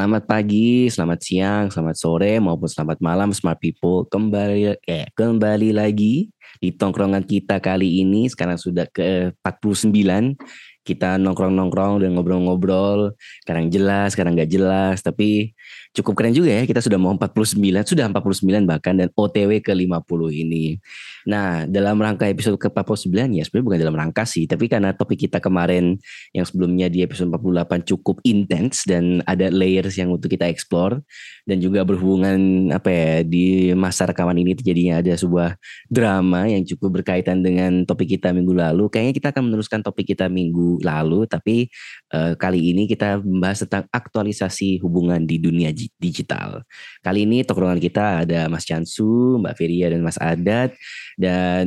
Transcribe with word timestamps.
Selamat 0.00 0.24
pagi, 0.24 0.88
selamat 0.88 1.20
siang, 1.20 1.64
selamat 1.68 1.96
sore 2.00 2.40
maupun 2.40 2.64
selamat 2.64 3.04
malam 3.04 3.36
smart 3.36 3.60
people. 3.60 4.08
Kembali 4.08 4.80
eh 4.88 5.04
kembali 5.12 5.76
lagi 5.76 6.24
di 6.56 6.72
tongkrongan 6.72 7.20
kita 7.28 7.60
kali 7.60 8.00
ini. 8.00 8.24
Sekarang 8.24 8.56
sudah 8.56 8.88
ke 8.88 9.36
49 9.44 10.40
kita 10.88 11.20
nongkrong-nongkrong 11.20 12.00
dan 12.00 12.16
ngobrol-ngobrol. 12.16 13.12
Kadang 13.44 13.68
jelas 13.68 14.16
kadang 14.16 14.40
nggak 14.40 14.48
jelas. 14.48 15.04
Tapi 15.04 15.52
cukup 15.96 16.22
keren 16.22 16.34
juga 16.34 16.50
ya 16.54 16.62
kita 16.64 16.80
sudah 16.80 16.98
mau 17.00 17.12
49 17.16 17.58
sudah 17.84 18.06
49 18.10 18.68
bahkan 18.68 18.94
dan 18.94 19.08
OTW 19.12 19.60
ke 19.60 19.72
50 19.74 20.00
ini. 20.30 20.78
Nah 21.26 21.66
dalam 21.66 21.98
rangka 21.98 22.30
episode 22.30 22.56
ke 22.56 22.72
49 22.72 23.36
ya 23.36 23.42
sebenarnya 23.44 23.66
bukan 23.66 23.78
dalam 23.80 23.96
rangka 23.96 24.22
sih 24.24 24.46
tapi 24.46 24.70
karena 24.70 24.94
topik 24.96 25.28
kita 25.28 25.42
kemarin 25.42 25.98
yang 26.32 26.46
sebelumnya 26.46 26.88
di 26.88 27.04
episode 27.04 27.28
48 27.28 27.90
cukup 27.90 28.22
intens 28.24 28.88
dan 28.88 29.20
ada 29.28 29.52
layers 29.52 29.98
yang 30.00 30.14
untuk 30.14 30.32
kita 30.32 30.48
explore 30.48 31.02
dan 31.44 31.60
juga 31.60 31.84
berhubungan 31.84 32.70
apa 32.72 32.88
ya 32.88 33.14
di 33.26 33.74
masa 33.76 34.08
rekaman 34.08 34.38
ini 34.38 34.56
terjadinya 34.56 35.02
ada 35.04 35.12
sebuah 35.18 35.58
drama 35.90 36.48
yang 36.48 36.64
cukup 36.64 37.02
berkaitan 37.02 37.44
dengan 37.44 37.84
topik 37.84 38.16
kita 38.16 38.32
minggu 38.32 38.56
lalu. 38.56 38.88
Kayaknya 38.88 39.14
kita 39.16 39.28
akan 39.36 39.42
meneruskan 39.50 39.80
topik 39.84 40.16
kita 40.16 40.32
minggu 40.32 40.80
lalu, 40.80 41.28
tapi 41.28 41.68
uh, 42.14 42.32
kali 42.40 42.72
ini 42.72 42.88
kita 42.88 43.20
membahas 43.20 43.66
tentang 43.66 43.84
aktualisasi 43.92 44.80
hubungan 44.80 45.26
di 45.28 45.36
dunia 45.36 45.59
digital. 46.00 46.64
Kali 47.04 47.28
ini 47.28 47.44
tokrongan 47.44 47.76
kita 47.76 48.24
ada 48.24 48.48
Mas 48.48 48.64
Chansu, 48.64 49.36
Mbak 49.36 49.54
Feria 49.60 49.92
dan 49.92 50.00
Mas 50.00 50.16
Adat 50.16 50.72
dan 51.20 51.66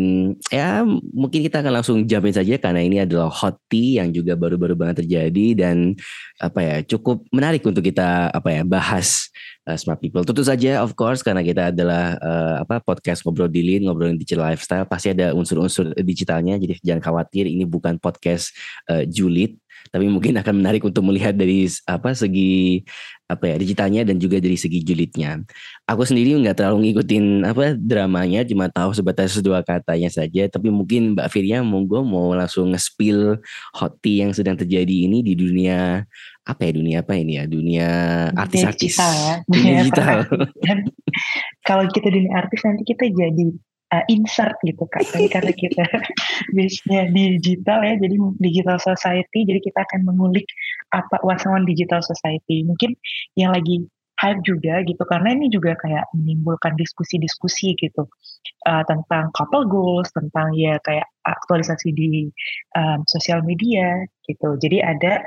ya 0.49 0.81
mungkin 1.13 1.45
kita 1.45 1.61
akan 1.61 1.73
langsung 1.77 1.97
jamin 2.09 2.33
saja 2.33 2.57
karena 2.57 2.81
ini 2.81 2.97
adalah 3.05 3.29
hot 3.29 3.61
tea 3.69 4.01
yang 4.01 4.09
juga 4.09 4.33
baru-baru 4.33 4.73
banget 4.73 5.05
terjadi 5.05 5.47
dan 5.53 5.93
apa 6.41 6.59
ya 6.65 6.75
cukup 6.81 7.21
menarik 7.29 7.61
untuk 7.61 7.85
kita 7.85 8.33
apa 8.33 8.49
ya 8.49 8.65
bahas 8.65 9.29
uh, 9.69 9.77
smart 9.77 10.01
people. 10.01 10.25
Tentu 10.25 10.41
saja 10.41 10.81
of 10.81 10.97
course 10.97 11.21
karena 11.21 11.45
kita 11.45 11.69
adalah 11.69 12.17
uh, 12.17 12.55
apa 12.65 12.81
podcast 12.81 13.21
ngobrol 13.23 13.47
di 13.47 13.61
lead, 13.61 13.81
ngobrolin 13.85 14.17
digital 14.17 14.49
lifestyle 14.49 14.89
pasti 14.89 15.13
ada 15.13 15.31
unsur-unsur 15.37 15.93
digitalnya 16.01 16.57
jadi 16.57 16.79
jangan 16.81 17.01
khawatir 17.13 17.45
ini 17.45 17.63
bukan 17.69 18.01
podcast 18.01 18.51
uh, 18.89 19.05
julid 19.07 19.55
tapi 19.93 20.09
mungkin 20.09 20.33
akan 20.41 20.65
menarik 20.65 20.81
untuk 20.81 21.05
melihat 21.05 21.37
dari 21.37 21.69
apa 21.85 22.17
segi 22.17 22.81
apa 23.29 23.45
ya 23.45 23.55
digitalnya 23.61 24.01
dan 24.01 24.17
juga 24.17 24.41
dari 24.41 24.57
segi 24.57 24.81
julidnya. 24.81 25.45
Aku 25.85 26.01
sendiri 26.01 26.33
nggak 26.33 26.57
terlalu 26.57 26.89
ngikutin 26.89 27.45
apa 27.45 27.77
dramanya, 27.77 28.41
cuma 28.41 28.73
tahu 28.73 28.89
sebatas 28.97 29.37
dua 29.45 29.61
katanya 29.61 30.09
saja. 30.09 30.49
Tapi 30.49 30.73
mungkin 30.73 31.13
Mbak 31.13 31.29
Firya 31.29 31.61
monggo 31.61 32.01
mau 32.01 32.33
langsung 32.33 32.73
nge-spill 32.73 33.37
hot 33.77 33.93
tea 34.01 34.25
yang 34.25 34.33
sedang 34.33 34.57
terjadi 34.57 35.05
ini 35.05 35.21
di 35.21 35.37
dunia 35.37 36.01
apa 36.41 36.61
ya 36.65 36.71
dunia 36.73 36.97
apa 37.05 37.13
ini 37.15 37.39
ya 37.39 37.45
dunia 37.47 37.89
artis-artis 38.35 38.97
digital 38.97 39.13
ya 39.13 39.35
dunia 39.45 39.73
digital. 39.85 40.17
kalau 41.69 41.85
kita 41.93 42.09
dunia 42.09 42.33
artis 42.33 42.65
nanti 42.65 42.81
kita 42.81 43.13
jadi 43.13 43.45
uh, 43.93 44.03
insert 44.09 44.57
gitu 44.65 44.89
kak. 44.89 45.05
Tapi 45.05 45.29
karena 45.29 45.53
kita 45.53 45.85
biasanya 46.57 47.13
digital 47.13 47.79
ya, 47.85 47.93
jadi 48.01 48.15
digital 48.41 48.77
society, 48.81 49.45
jadi 49.45 49.59
kita 49.61 49.79
akan 49.85 50.09
mengulik 50.09 50.49
apa 50.89 51.21
on 51.23 51.63
digital 51.69 52.01
society. 52.01 52.65
Mungkin 52.65 52.97
yang 53.37 53.53
lagi 53.53 53.85
hype 54.21 54.41
juga 54.45 54.79
gitu 54.87 55.03
karena 55.09 55.35
ini 55.35 55.51
juga 55.51 55.75
kayak 55.75 56.07
menimbulkan 56.15 56.77
diskusi-diskusi 56.79 57.75
gitu 57.75 58.07
uh, 58.69 58.83
tentang 58.87 59.29
couple 59.35 59.67
goals, 59.67 60.09
tentang 60.15 60.53
ya 60.55 60.79
kayak 60.81 61.05
aktualisasi 61.27 61.91
di 61.93 62.29
um, 62.77 63.03
sosial 63.05 63.45
media 63.45 64.05
gitu. 64.25 64.55
Jadi 64.57 64.79
ada 64.79 65.21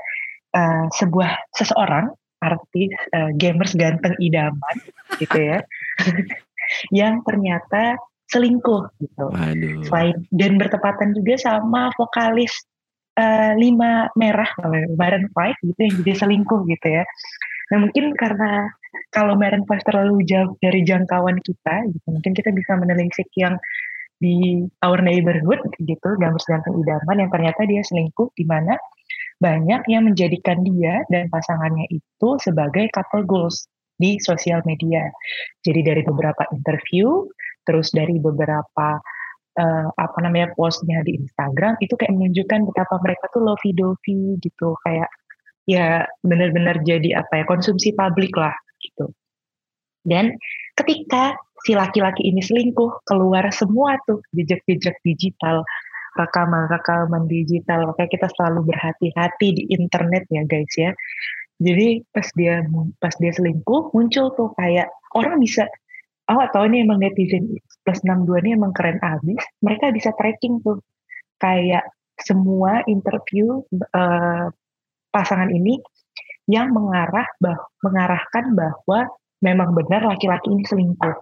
uh, 0.56 0.86
sebuah 0.96 1.50
seseorang 1.54 2.08
artis 2.40 2.92
uh, 3.16 3.32
gamers 3.36 3.72
ganteng 3.74 4.12
idaman 4.20 4.76
gitu 5.16 5.38
ya 5.40 5.58
yang 7.00 7.24
ternyata 7.24 7.96
selingkuh 8.30 8.90
gitu. 8.98 9.24
Waduh. 9.30 9.86
Selain 9.86 10.16
dan 10.34 10.52
bertepatan 10.58 11.14
juga 11.14 11.34
sama 11.38 11.94
vokalis 11.94 12.52
uh, 13.18 13.54
lima 13.54 14.10
merah 14.18 14.48
Maroon 14.98 15.30
Five 15.32 15.56
gitu 15.62 15.80
yang 15.80 15.94
jadi 16.02 16.12
selingkuh 16.26 16.66
gitu 16.66 16.86
ya. 16.86 17.04
Nah 17.74 17.86
mungkin 17.86 18.14
karena 18.14 18.70
kalau 19.10 19.34
Maroon 19.38 19.64
Five 19.66 19.82
terlalu 19.86 20.22
jauh 20.26 20.54
dari 20.62 20.82
jangkauan 20.86 21.38
kita, 21.42 21.86
gitu, 21.90 22.06
mungkin 22.10 22.32
kita 22.34 22.50
bisa 22.54 22.78
menelisik 22.78 23.28
yang 23.38 23.58
di 24.16 24.64
our 24.80 25.04
neighborhood 25.04 25.60
gitu, 25.76 26.08
gambar 26.16 26.40
ganteng 26.40 26.74
idaman 26.80 27.16
yang 27.20 27.30
ternyata 27.30 27.60
dia 27.68 27.84
selingkuh 27.84 28.32
di 28.32 28.48
mana 28.48 28.72
banyak 29.36 29.84
yang 29.92 30.08
menjadikan 30.08 30.64
dia 30.64 31.04
dan 31.12 31.28
pasangannya 31.28 31.84
itu 31.92 32.28
sebagai 32.40 32.88
couple 32.96 33.28
goals 33.28 33.68
di 34.00 34.16
sosial 34.20 34.64
media. 34.64 35.04
Jadi 35.60 35.80
dari 35.84 36.02
beberapa 36.04 36.48
interview 36.52 37.28
terus 37.66 37.90
dari 37.90 38.16
beberapa 38.22 39.02
uh, 39.58 39.88
apa 39.92 40.18
namanya 40.22 40.52
postnya 40.54 41.02
di 41.02 41.18
Instagram 41.18 41.80
itu 41.82 41.98
kayak 41.98 42.14
menunjukkan 42.14 42.60
betapa 42.70 42.94
mereka 43.02 43.24
tuh 43.34 43.42
lovey 43.42 43.72
dovey 43.74 44.38
gitu. 44.40 44.76
Kayak 44.86 45.10
ya 45.66 46.06
benar-benar 46.22 46.80
jadi 46.86 47.20
apa 47.20 47.42
ya 47.42 47.44
konsumsi 47.48 47.92
publik 47.96 48.32
lah 48.38 48.54
gitu. 48.80 49.10
Dan 50.06 50.38
ketika 50.78 51.34
si 51.66 51.74
laki-laki 51.74 52.22
ini 52.30 52.38
selingkuh 52.38 53.02
keluar 53.02 53.50
semua 53.50 53.98
tuh 54.06 54.22
jejak-jejak 54.30 54.94
digital 55.02 55.66
rekaman-rekaman 56.16 57.28
digital 57.28 57.92
makanya 57.92 58.10
kita 58.14 58.28
selalu 58.38 58.72
berhati-hati 58.72 59.48
di 59.52 59.62
internet 59.74 60.24
ya 60.30 60.42
guys 60.46 60.72
ya. 60.78 60.90
Jadi 61.56 62.04
pas 62.12 62.28
dia 62.36 62.62
pas 63.00 63.14
dia 63.16 63.32
selingkuh 63.32 63.92
muncul 63.96 64.32
tuh 64.36 64.52
kayak 64.60 64.92
orang 65.16 65.40
bisa 65.40 65.64
oh 66.26 66.40
atau 66.42 66.66
ini 66.66 66.82
emang 66.82 66.98
netizen 66.98 67.46
plus 67.86 68.00
62 68.02 68.42
ini 68.42 68.50
emang 68.58 68.74
keren 68.74 68.98
abis. 68.98 69.42
Mereka 69.62 69.94
bisa 69.94 70.10
tracking 70.18 70.58
tuh. 70.62 70.82
Kayak 71.38 71.86
semua 72.16 72.82
interview 72.88 73.60
uh, 73.92 74.48
pasangan 75.12 75.52
ini 75.52 75.78
yang 76.48 76.72
mengarah 76.72 77.26
bah 77.38 77.58
mengarahkan 77.84 78.56
bahwa 78.56 79.10
memang 79.44 79.76
benar 79.76 80.02
laki-laki 80.02 80.50
ini 80.50 80.64
selingkuh. 80.66 81.16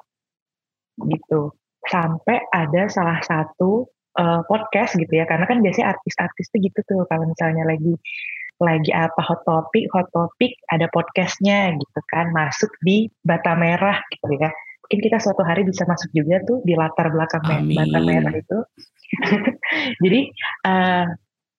Gitu. 1.05 1.53
Sampai 1.85 2.41
ada 2.49 2.89
salah 2.89 3.21
satu 3.21 3.85
uh, 4.17 4.41
podcast 4.49 4.97
gitu 4.97 5.13
ya. 5.13 5.29
Karena 5.29 5.45
kan 5.45 5.61
biasanya 5.61 5.99
artis-artis 5.99 6.49
tuh 6.49 6.61
gitu 6.65 6.81
tuh. 6.89 7.05
Kalau 7.11 7.29
misalnya 7.29 7.69
lagi 7.69 7.93
lagi 8.63 8.95
apa 8.95 9.19
hot 9.19 9.43
topic 9.43 9.91
hot 9.91 10.07
topic 10.15 10.55
ada 10.73 10.89
podcastnya 10.89 11.77
gitu 11.77 12.01
kan. 12.09 12.33
Masuk 12.33 12.71
di 12.81 13.11
bata 13.21 13.53
merah 13.59 14.01
gitu 14.09 14.33
ya 14.41 14.49
mungkin 14.85 15.01
kita 15.01 15.17
suatu 15.17 15.41
hari 15.41 15.65
bisa 15.65 15.89
masuk 15.89 16.13
juga 16.13 16.45
tuh 16.45 16.61
di 16.61 16.77
latar 16.77 17.09
belakang 17.09 17.41
bata 17.41 17.99
merah 18.05 18.35
itu. 18.37 18.59
Jadi 20.05 20.21
uh, 20.69 21.09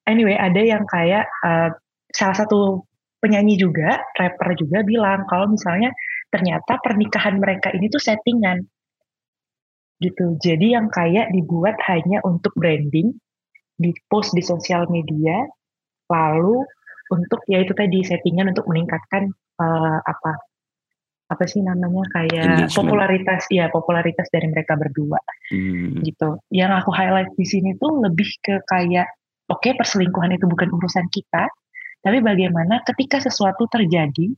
anyway 0.06 0.38
ada 0.38 0.62
yang 0.62 0.86
kayak 0.86 1.26
uh, 1.42 1.74
salah 2.14 2.38
satu 2.38 2.86
penyanyi 3.18 3.58
juga, 3.58 3.98
rapper 4.22 4.54
juga 4.54 4.86
bilang 4.86 5.26
kalau 5.26 5.50
misalnya 5.50 5.90
ternyata 6.30 6.78
pernikahan 6.86 7.42
mereka 7.42 7.74
ini 7.74 7.90
tuh 7.90 7.98
settingan 7.98 8.62
gitu. 10.06 10.38
Jadi 10.38 10.78
yang 10.78 10.94
kayak 10.94 11.34
dibuat 11.34 11.82
hanya 11.90 12.22
untuk 12.22 12.54
branding, 12.54 13.10
di 13.74 13.90
post 14.06 14.38
di 14.38 14.46
sosial 14.46 14.86
media, 14.86 15.50
lalu 16.14 16.62
untuk 17.10 17.42
ya 17.50 17.66
itu 17.66 17.74
tadi 17.74 18.06
settingan 18.06 18.54
untuk 18.54 18.70
meningkatkan 18.70 19.34
uh, 19.58 20.00
apa 20.06 20.32
apa 21.26 21.44
sih 21.50 21.58
namanya 21.66 22.06
kayak 22.14 22.70
popularitas 22.70 23.50
ya 23.50 23.66
popularitas 23.74 24.30
dari 24.30 24.46
mereka 24.46 24.78
berdua 24.78 25.18
hmm. 25.50 26.06
gitu. 26.06 26.38
Yang 26.54 26.72
aku 26.86 26.92
highlight 26.94 27.32
di 27.34 27.46
sini 27.46 27.74
tuh 27.82 27.98
lebih 28.04 28.30
ke 28.46 28.62
kayak 28.70 29.10
oke 29.50 29.62
okay, 29.62 29.74
perselingkuhan 29.74 30.38
itu 30.38 30.46
bukan 30.46 30.70
urusan 30.70 31.10
kita, 31.10 31.50
tapi 32.06 32.22
bagaimana 32.22 32.86
ketika 32.86 33.18
sesuatu 33.18 33.66
terjadi, 33.66 34.34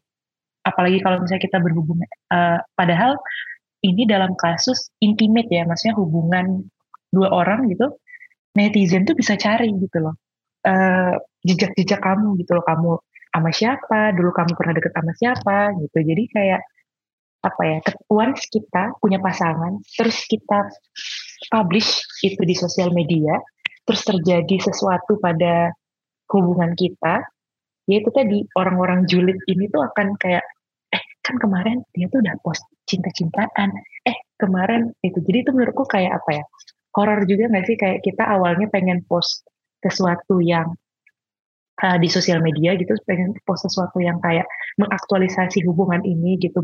apalagi 0.63 1.03
kalau 1.03 1.19
misalnya 1.19 1.44
kita 1.44 1.59
berhubungan, 1.59 2.07
uh, 2.31 2.59
padahal 2.79 3.19
ini 3.83 4.07
dalam 4.07 4.31
kasus 4.39 4.91
intimate 5.03 5.51
ya, 5.51 5.67
maksudnya 5.67 5.95
hubungan 6.00 6.65
dua 7.12 7.31
orang 7.35 7.67
gitu, 7.67 8.00
netizen 8.56 9.03
tuh 9.03 9.15
bisa 9.15 9.35
cari 9.35 9.71
gitu 9.75 10.00
loh 10.00 10.15
uh, 10.67 11.13
jejak-jejak 11.47 12.01
kamu 12.03 12.35
gitu 12.44 12.51
loh, 12.57 12.65
kamu 12.65 12.91
sama 13.31 13.51
siapa, 13.53 14.01
dulu 14.17 14.33
kamu 14.33 14.51
pernah 14.57 14.73
deket 14.73 14.91
sama 14.95 15.13
siapa 15.13 15.57
gitu. 15.77 15.97
Jadi 16.01 16.23
kayak 16.33 16.62
apa 17.45 17.62
ya 17.63 17.78
once 18.10 18.50
kita 18.50 18.98
punya 18.98 19.22
pasangan 19.22 19.78
terus 19.95 20.25
kita 20.25 20.68
publish 21.54 22.01
itu 22.25 22.42
di 22.42 22.56
sosial 22.57 22.89
media 22.92 23.38
terus 23.86 24.04
terjadi 24.04 24.57
sesuatu 24.68 25.22
pada 25.22 25.72
hubungan 26.34 26.74
kita 26.74 27.24
yaitu 27.88 28.12
tadi 28.12 28.44
orang-orang 28.60 29.07
julid 29.07 29.39
ini 29.48 29.72
tuh 29.72 29.86
akan 29.86 30.19
kayak 30.19 30.44
eh 30.92 31.04
kan 31.24 31.39
kemarin 31.39 31.86
dia 31.95 32.12
tuh 32.12 32.19
udah 32.19 32.36
post 32.44 32.68
cinta-cintaan 32.88 33.72
eh 34.04 34.18
kemarin 34.39 34.94
itu. 35.04 35.19
Jadi 35.19 35.38
itu 35.44 35.51
menurutku 35.51 35.84
kayak 35.89 36.24
apa 36.24 36.30
ya 36.42 36.44
horor 36.95 37.24
juga 37.25 37.50
nggak 37.51 37.66
sih? 37.68 37.75
Kayak 37.75 38.00
kita 38.06 38.24
awalnya 38.24 38.68
pengen 38.72 39.04
post 39.04 39.44
sesuatu 39.81 40.39
yang 40.39 40.74
uh, 41.84 41.98
di 41.98 42.10
sosial 42.10 42.42
media 42.42 42.74
gitu 42.78 42.94
pengen 43.06 43.36
post 43.44 43.68
sesuatu 43.69 44.01
yang 44.01 44.18
kayak 44.22 44.45
mengaktualisasi 44.78 45.66
hubungan 45.66 46.01
ini 46.06 46.38
gitu 46.42 46.62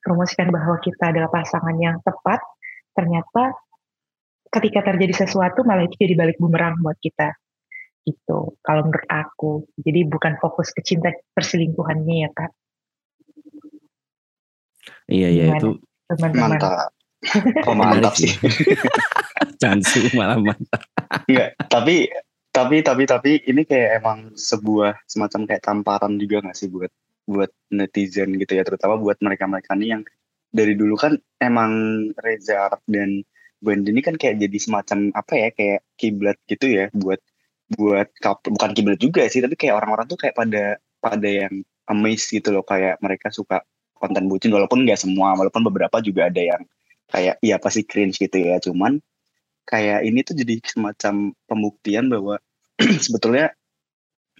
mempromosikan 0.00 0.48
bahwa 0.48 0.80
kita 0.80 1.12
adalah 1.12 1.28
pasangan 1.28 1.76
yang 1.76 2.00
tepat 2.00 2.40
ternyata 2.96 3.52
ketika 4.48 4.80
terjadi 4.90 5.28
sesuatu 5.28 5.62
malah 5.62 5.84
itu 5.84 5.94
jadi 6.00 6.16
balik 6.16 6.40
bumerang 6.40 6.80
buat 6.80 6.96
kita. 6.96 7.36
Itu 8.08 8.56
kalau 8.64 8.88
menurut 8.88 9.06
aku. 9.06 9.68
Jadi 9.76 10.08
bukan 10.08 10.40
fokus 10.40 10.72
ke 10.72 10.80
cinta 10.80 11.12
perselingkuhannya 11.36 12.16
ya 12.24 12.30
kak. 12.32 12.50
Iya 15.12 15.28
iya 15.28 15.44
itu 15.60 15.76
teman-teman. 16.08 16.56
Mantap. 16.56 16.90
Oh 17.68 17.76
mantap 17.76 18.16
sih. 18.16 18.32
Cansu 19.60 20.08
malah 20.18 20.40
mantap. 20.40 20.80
Enggak, 21.28 21.60
tapi 21.68 22.08
tapi 22.50 22.82
tapi 22.82 23.02
tapi 23.06 23.30
ini 23.46 23.62
kayak 23.68 24.02
emang 24.02 24.34
sebuah 24.34 25.06
semacam 25.06 25.46
kayak 25.46 25.62
tamparan 25.62 26.18
juga 26.18 26.42
gak 26.42 26.56
sih 26.58 26.66
buat 26.66 26.90
buat 27.30 27.50
netizen 27.70 28.34
gitu 28.34 28.58
ya 28.58 28.66
terutama 28.66 28.98
buat 28.98 29.22
mereka 29.22 29.46
mereka 29.46 29.78
nih 29.78 29.94
yang 29.94 30.02
dari 30.50 30.74
dulu 30.74 30.98
kan 30.98 31.14
emang 31.38 31.72
Reza 32.18 32.66
Arab 32.66 32.82
dan 32.90 33.22
Band 33.60 33.86
ini 33.86 34.00
kan 34.02 34.16
kayak 34.16 34.40
jadi 34.40 34.58
semacam 34.58 35.14
apa 35.14 35.32
ya 35.36 35.48
kayak 35.54 35.80
kiblat 35.94 36.38
gitu 36.50 36.66
ya 36.66 36.88
buat 36.96 37.20
buat 37.76 38.08
bukan 38.50 38.70
kiblat 38.74 38.98
juga 38.98 39.28
sih 39.30 39.38
tapi 39.44 39.54
kayak 39.54 39.78
orang-orang 39.78 40.10
tuh 40.10 40.18
kayak 40.18 40.34
pada 40.34 40.80
pada 40.98 41.28
yang 41.28 41.62
amazed 41.86 42.34
gitu 42.34 42.50
loh 42.50 42.64
kayak 42.66 42.98
mereka 42.98 43.30
suka 43.30 43.62
konten 43.94 44.26
bucin 44.26 44.50
walaupun 44.50 44.82
nggak 44.82 44.98
semua 44.98 45.36
walaupun 45.36 45.62
beberapa 45.62 46.00
juga 46.02 46.32
ada 46.32 46.40
yang 46.40 46.62
kayak 47.12 47.36
iya 47.44 47.60
pasti 47.60 47.84
cringe 47.84 48.16
gitu 48.16 48.40
ya 48.40 48.56
cuman 48.58 48.98
kayak 49.68 50.02
ini 50.08 50.24
tuh 50.24 50.34
jadi 50.34 50.56
semacam 50.64 51.36
pembuktian 51.46 52.08
bahwa 52.08 52.40
sebetulnya 53.04 53.52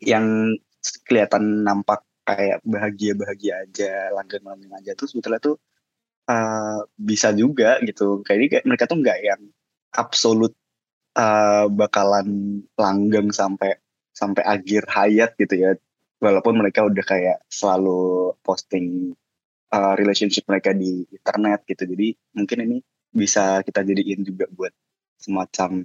yang 0.01 0.57
kelihatan 1.05 1.63
nampak 1.63 2.01
kayak 2.37 2.59
bahagia-bahagia 2.63 3.55
aja, 3.67 4.15
langgeng-langgeng 4.15 4.75
aja 4.77 4.93
tuh 4.95 5.07
sebetulnya 5.11 5.41
tuh 5.43 5.57
uh, 6.31 6.81
bisa 6.95 7.35
juga 7.35 7.79
gitu. 7.83 8.23
Kayak 8.23 8.39
ini 8.39 8.47
kayak 8.51 8.65
mereka 8.69 8.85
tuh 8.91 8.99
nggak 9.03 9.19
yang 9.23 9.43
absolut 9.95 10.53
uh, 11.19 11.67
bakalan 11.71 12.61
langgeng 12.79 13.35
sampai 13.35 13.79
sampai 14.15 14.43
akhir 14.47 14.87
hayat 14.91 15.31
gitu 15.39 15.55
ya. 15.59 15.71
Walaupun 16.21 16.61
mereka 16.61 16.85
udah 16.85 17.05
kayak 17.05 17.39
selalu 17.49 18.37
posting 18.45 19.17
uh, 19.73 19.95
relationship 19.97 20.45
mereka 20.47 20.77
di 20.77 21.09
internet 21.09 21.65
gitu. 21.65 21.89
Jadi 21.89 22.15
mungkin 22.37 22.59
ini 22.67 22.77
bisa 23.11 23.65
kita 23.67 23.83
jadiin 23.83 24.23
juga 24.23 24.47
buat 24.53 24.71
semacam 25.19 25.85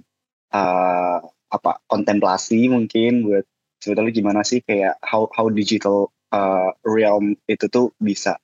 uh, 0.54 1.18
apa 1.46 1.72
kontemplasi 1.86 2.70
mungkin 2.70 3.26
buat 3.26 3.46
sebetulnya 3.80 4.12
gimana 4.14 4.40
sih 4.42 4.62
kayak 4.62 4.98
how 5.02 5.30
how 5.34 5.46
digital 5.50 6.10
uh, 6.36 6.70
realm 6.84 7.32
itu 7.48 7.66
tuh 7.72 7.96
bisa. 7.96 8.36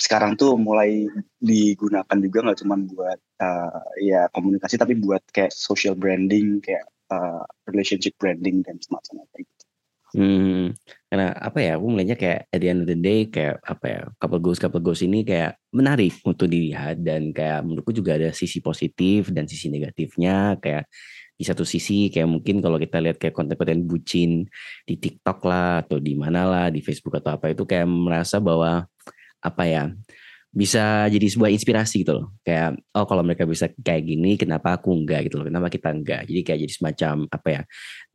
Sekarang 0.00 0.32
tuh 0.40 0.56
mulai 0.56 1.04
digunakan 1.36 2.16
juga 2.16 2.38
nggak 2.40 2.58
cuma 2.64 2.80
buat 2.80 3.18
uh, 3.44 3.84
ya 4.00 4.32
komunikasi 4.32 4.80
tapi 4.80 4.96
buat 4.96 5.20
kayak 5.28 5.52
social 5.52 5.92
branding 5.92 6.64
kayak 6.64 6.88
uh, 7.12 7.44
relationship 7.68 8.16
branding 8.16 8.64
dan 8.64 8.80
semacamnya 8.80 9.28
kayak 9.36 9.44
gitu. 9.44 9.64
Hmm, 10.10 10.74
karena 11.06 11.30
apa 11.38 11.62
ya, 11.62 11.78
aku 11.78 11.86
melihatnya 11.86 12.18
kayak 12.18 12.40
at 12.50 12.58
the 12.58 12.66
end 12.66 12.82
of 12.82 12.88
the 12.90 12.98
day 12.98 13.30
kayak 13.30 13.62
apa 13.62 13.84
ya, 13.86 14.00
couple 14.18 14.42
goals 14.42 14.58
couple 14.58 14.82
goals 14.82 15.06
ini 15.06 15.22
kayak 15.22 15.54
menarik 15.70 16.18
untuk 16.26 16.50
dilihat 16.50 16.98
dan 17.06 17.30
kayak 17.30 17.62
menurutku 17.62 17.94
juga 17.94 18.18
ada 18.18 18.34
sisi 18.34 18.58
positif 18.58 19.30
dan 19.30 19.46
sisi 19.46 19.70
negatifnya. 19.70 20.58
Kayak 20.58 20.90
di 21.40 21.48
satu 21.48 21.64
sisi 21.64 22.12
kayak 22.12 22.28
mungkin 22.28 22.60
kalau 22.60 22.76
kita 22.76 23.00
lihat 23.00 23.16
kayak 23.16 23.32
konten-konten 23.32 23.88
bucin 23.88 24.44
di 24.84 25.00
TikTok 25.00 25.40
lah 25.48 25.80
atau 25.80 25.96
di 25.96 26.12
mana 26.12 26.44
lah 26.44 26.66
di 26.68 26.84
Facebook 26.84 27.16
atau 27.16 27.40
apa 27.40 27.48
itu 27.48 27.64
kayak 27.64 27.88
merasa 27.88 28.36
bahwa 28.36 28.84
apa 29.40 29.64
ya 29.64 29.88
bisa 30.50 31.06
jadi 31.06 31.30
sebuah 31.30 31.54
inspirasi 31.54 32.02
gitu 32.02 32.18
loh. 32.18 32.34
Kayak 32.42 32.82
oh 32.98 33.06
kalau 33.06 33.22
mereka 33.22 33.46
bisa 33.46 33.70
kayak 33.70 34.02
gini, 34.02 34.34
kenapa 34.34 34.74
aku 34.74 34.90
enggak 34.90 35.30
gitu 35.30 35.38
loh? 35.38 35.46
Kenapa 35.46 35.70
kita 35.70 35.94
enggak? 35.94 36.26
Jadi 36.26 36.40
kayak 36.42 36.58
jadi 36.66 36.72
semacam 36.74 37.14
apa 37.30 37.48
ya? 37.48 37.62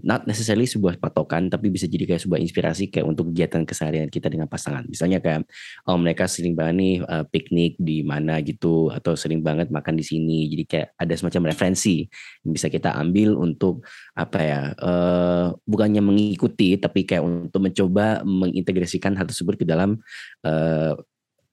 Not 0.04 0.28
necessarily 0.28 0.68
sebuah 0.68 1.00
patokan, 1.00 1.48
tapi 1.48 1.72
bisa 1.72 1.88
jadi 1.88 2.04
kayak 2.04 2.28
sebuah 2.28 2.44
inspirasi 2.44 2.92
kayak 2.92 3.08
untuk 3.08 3.32
kegiatan 3.32 3.64
keseharian 3.64 4.12
kita 4.12 4.28
dengan 4.28 4.52
pasangan. 4.52 4.84
Misalnya 4.84 5.24
kayak 5.24 5.48
oh 5.88 5.96
mereka 5.96 6.28
sering 6.28 6.60
banget 6.60 6.76
nih 6.76 6.96
uh, 7.08 7.24
piknik 7.24 7.80
di 7.80 8.04
mana 8.04 8.44
gitu, 8.44 8.92
atau 8.92 9.16
sering 9.16 9.40
banget 9.40 9.72
makan 9.72 9.96
di 9.96 10.04
sini. 10.04 10.52
Jadi 10.52 10.64
kayak 10.68 10.88
ada 11.00 11.14
semacam 11.16 11.56
referensi 11.56 12.04
yang 12.44 12.52
bisa 12.52 12.68
kita 12.68 13.00
ambil 13.00 13.40
untuk 13.40 13.88
apa 14.12 14.40
ya? 14.44 14.62
Uh, 14.76 15.56
bukannya 15.64 16.04
mengikuti, 16.04 16.76
tapi 16.76 17.08
kayak 17.08 17.24
untuk 17.24 17.64
mencoba 17.64 18.28
mengintegrasikan 18.28 19.16
hal 19.16 19.24
tersebut 19.24 19.56
ke 19.56 19.64
dalam 19.64 20.04
uh, 20.44 21.00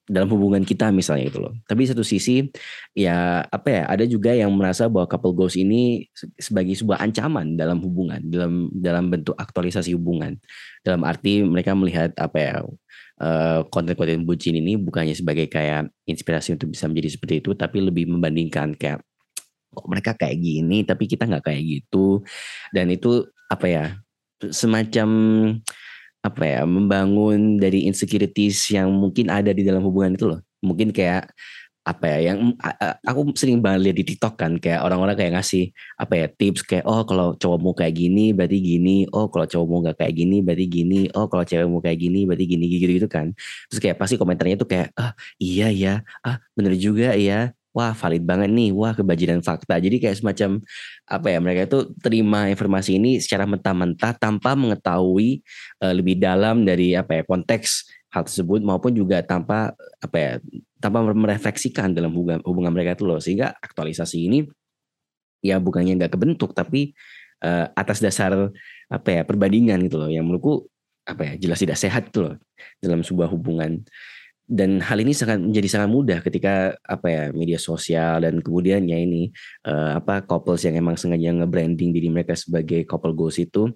dalam 0.08 0.26
hubungan 0.34 0.66
kita 0.66 0.90
misalnya 0.90 1.30
itu 1.30 1.38
loh. 1.38 1.54
Tapi 1.66 1.86
satu 1.86 2.02
sisi 2.02 2.50
ya 2.92 3.46
apa 3.46 3.68
ya 3.70 3.82
ada 3.86 4.04
juga 4.04 4.34
yang 4.34 4.50
merasa 4.54 4.90
bahwa 4.90 5.06
couple 5.06 5.34
goals 5.34 5.54
ini 5.54 6.10
sebagai 6.38 6.74
sebuah 6.74 6.98
ancaman 7.02 7.54
dalam 7.54 7.78
hubungan 7.78 8.18
dalam 8.26 8.66
dalam 8.74 9.08
bentuk 9.08 9.38
aktualisasi 9.38 9.94
hubungan. 9.94 10.38
Dalam 10.82 11.06
arti 11.06 11.46
mereka 11.46 11.78
melihat 11.78 12.10
apa 12.18 12.38
ya 12.38 12.54
eh, 13.22 13.60
konten-konten 13.70 14.26
bucin 14.26 14.58
ini 14.58 14.74
bukannya 14.74 15.14
sebagai 15.14 15.46
kayak 15.46 15.90
inspirasi 16.04 16.58
untuk 16.58 16.74
bisa 16.74 16.90
menjadi 16.90 17.08
seperti 17.14 17.34
itu 17.38 17.50
tapi 17.54 17.78
lebih 17.80 18.10
membandingkan 18.10 18.74
kayak 18.74 19.00
kok 19.72 19.88
mereka 19.88 20.12
kayak 20.18 20.36
gini 20.36 20.84
tapi 20.84 21.08
kita 21.08 21.24
nggak 21.24 21.48
kayak 21.48 21.62
gitu 21.64 22.20
dan 22.76 22.92
itu 22.92 23.24
apa 23.48 23.66
ya 23.68 23.84
semacam 24.52 25.08
apa 26.22 26.42
ya 26.46 26.60
membangun 26.62 27.58
dari 27.58 27.90
insecurities 27.90 28.70
yang 28.70 28.94
mungkin 28.94 29.26
ada 29.26 29.50
di 29.50 29.66
dalam 29.66 29.82
hubungan 29.82 30.14
itu 30.14 30.26
loh. 30.30 30.40
Mungkin 30.62 30.94
kayak 30.94 31.34
apa 31.82 32.06
ya 32.14 32.30
yang 32.30 32.54
aku 33.02 33.34
sering 33.34 33.58
banget 33.58 33.90
lihat 33.90 33.96
di 33.98 34.04
TikTok 34.14 34.38
kan 34.38 34.54
kayak 34.62 34.86
orang-orang 34.86 35.18
kayak 35.18 35.34
ngasih 35.34 35.74
apa 35.98 36.14
ya 36.14 36.26
tips 36.30 36.62
kayak 36.62 36.86
oh 36.86 37.02
kalau 37.02 37.34
cowok 37.34 37.58
mau 37.58 37.74
kayak 37.74 37.98
gini 37.98 38.30
berarti 38.30 38.58
gini. 38.62 39.10
Oh 39.10 39.26
kalau 39.26 39.50
cowok 39.50 39.66
mau 39.66 39.82
gak 39.82 39.98
kayak 39.98 40.14
gini 40.14 40.36
berarti 40.46 40.66
gini. 40.70 40.98
Oh 41.10 41.26
kalau 41.26 41.42
cewek 41.42 41.66
mau 41.66 41.82
kayak 41.82 41.98
gini 41.98 42.22
berarti 42.22 42.44
gini 42.46 42.64
gitu 42.70 42.86
gitu 43.02 43.08
kan. 43.10 43.34
Terus 43.66 43.80
kayak 43.82 43.96
pasti 43.98 44.14
komentarnya 44.14 44.56
tuh 44.62 44.70
kayak 44.70 44.94
ah 44.94 45.10
iya 45.42 45.74
ya. 45.74 45.94
Ah 46.22 46.38
bener 46.54 46.78
juga 46.78 47.18
ya 47.18 47.50
wah 47.72 47.96
valid 47.96 48.22
banget 48.22 48.52
nih, 48.52 48.70
wah 48.70 48.92
kebajikan 48.92 49.40
fakta. 49.40 49.80
Jadi 49.80 49.96
kayak 49.98 50.20
semacam 50.20 50.60
apa 51.08 51.26
ya 51.32 51.38
mereka 51.40 51.60
itu 51.68 51.78
terima 52.04 52.52
informasi 52.52 53.00
ini 53.00 53.18
secara 53.18 53.48
mentah-mentah 53.48 54.12
tanpa 54.20 54.52
mengetahui 54.52 55.40
uh, 55.80 55.92
lebih 55.96 56.20
dalam 56.20 56.68
dari 56.68 56.92
apa 56.92 57.20
ya 57.20 57.22
konteks 57.24 57.88
hal 58.12 58.28
tersebut 58.28 58.60
maupun 58.60 58.92
juga 58.92 59.24
tanpa 59.24 59.72
apa 60.04 60.16
ya 60.20 60.32
tanpa 60.76 61.00
merefleksikan 61.00 61.96
dalam 61.96 62.12
hubungan 62.12 62.44
hubungan 62.44 62.72
mereka 62.76 63.00
itu 63.00 63.04
loh. 63.08 63.18
Sehingga 63.18 63.56
aktualisasi 63.56 64.18
ini 64.28 64.38
ya 65.40 65.56
bukannya 65.58 65.96
nggak 65.96 66.12
kebentuk 66.12 66.52
tapi 66.52 66.92
uh, 67.40 67.72
atas 67.72 68.04
dasar 68.04 68.52
apa 68.92 69.08
ya 69.08 69.24
perbandingan 69.24 69.80
gitu 69.88 69.96
loh. 69.96 70.12
Yang 70.12 70.24
menurutku 70.28 70.54
apa 71.02 71.34
ya 71.34 71.48
jelas 71.48 71.58
tidak 71.58 71.80
sehat 71.80 72.14
tuh 72.14 72.30
loh 72.30 72.34
dalam 72.78 73.02
sebuah 73.02 73.26
hubungan 73.32 73.82
dan 74.46 74.82
hal 74.82 74.98
ini 75.00 75.14
sangat 75.14 75.38
menjadi 75.38 75.68
sangat 75.70 75.88
mudah 75.88 76.18
ketika 76.20 76.76
apa 76.82 77.06
ya 77.08 77.22
media 77.32 77.56
sosial 77.56 78.26
dan 78.26 78.42
kemudian 78.42 78.84
ya 78.84 78.98
ini 78.98 79.30
uh, 79.64 79.96
apa 80.02 80.26
couples 80.26 80.66
yang 80.66 80.76
emang 80.76 80.98
sengaja 80.98 81.30
nge-branding 81.30 81.94
diri 81.94 82.10
mereka 82.10 82.34
sebagai 82.34 82.84
couple 82.84 83.14
goals 83.14 83.38
itu 83.38 83.70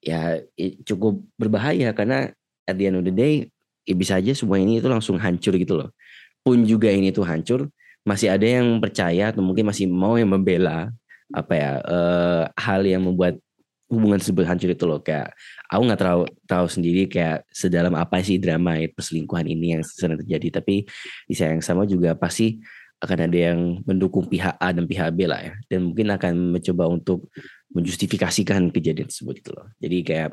ya 0.00 0.38
cukup 0.86 1.20
berbahaya 1.34 1.90
karena 1.90 2.30
at 2.66 2.74
the 2.78 2.86
end 2.86 2.98
of 2.98 3.04
the 3.06 3.14
day 3.14 3.50
ya 3.86 3.94
bisa 3.94 4.18
aja 4.18 4.34
semua 4.34 4.58
ini 4.58 4.82
itu 4.82 4.90
langsung 4.90 5.16
hancur 5.16 5.54
gitu 5.56 5.78
loh. 5.78 5.94
Pun 6.42 6.66
juga 6.66 6.90
ini 6.90 7.14
tuh 7.14 7.26
hancur, 7.26 7.70
masih 8.02 8.30
ada 8.30 8.44
yang 8.44 8.82
percaya 8.82 9.30
atau 9.30 9.42
mungkin 9.42 9.66
masih 9.66 9.86
mau 9.86 10.18
yang 10.18 10.30
membela 10.30 10.90
apa 11.34 11.54
ya 11.58 11.70
uh, 11.82 12.42
hal 12.54 12.86
yang 12.86 13.02
membuat 13.02 13.38
hubungan 13.86 14.18
tersebut 14.18 14.44
hancur 14.46 14.70
itu 14.74 14.84
loh 14.84 14.98
kayak 14.98 15.30
aku 15.70 15.82
nggak 15.86 16.00
tahu 16.02 16.22
tahu 16.46 16.66
sendiri 16.66 17.06
kayak 17.06 17.46
sedalam 17.54 17.94
apa 17.94 18.18
sih 18.18 18.38
drama 18.42 18.82
perselingkuhan 18.90 19.46
ini 19.46 19.78
yang 19.78 19.82
sedang 19.86 20.18
terjadi. 20.18 20.58
Tapi 20.62 20.86
di 21.30 21.34
yang 21.34 21.62
sama 21.62 21.86
juga 21.86 22.18
pasti 22.18 22.58
akan 22.96 23.18
ada 23.28 23.38
yang 23.52 23.58
mendukung 23.84 24.24
pihak 24.26 24.56
A 24.56 24.72
dan 24.72 24.88
pihak 24.88 25.12
B 25.14 25.28
lah 25.28 25.40
ya. 25.40 25.52
Dan 25.70 25.92
mungkin 25.92 26.10
akan 26.10 26.58
mencoba 26.58 26.84
untuk 26.90 27.30
menjustifikasikan 27.70 28.72
kejadian 28.74 29.06
tersebut 29.06 29.34
itu 29.38 29.50
loh. 29.52 29.68
Jadi 29.78 29.98
kayak 30.02 30.30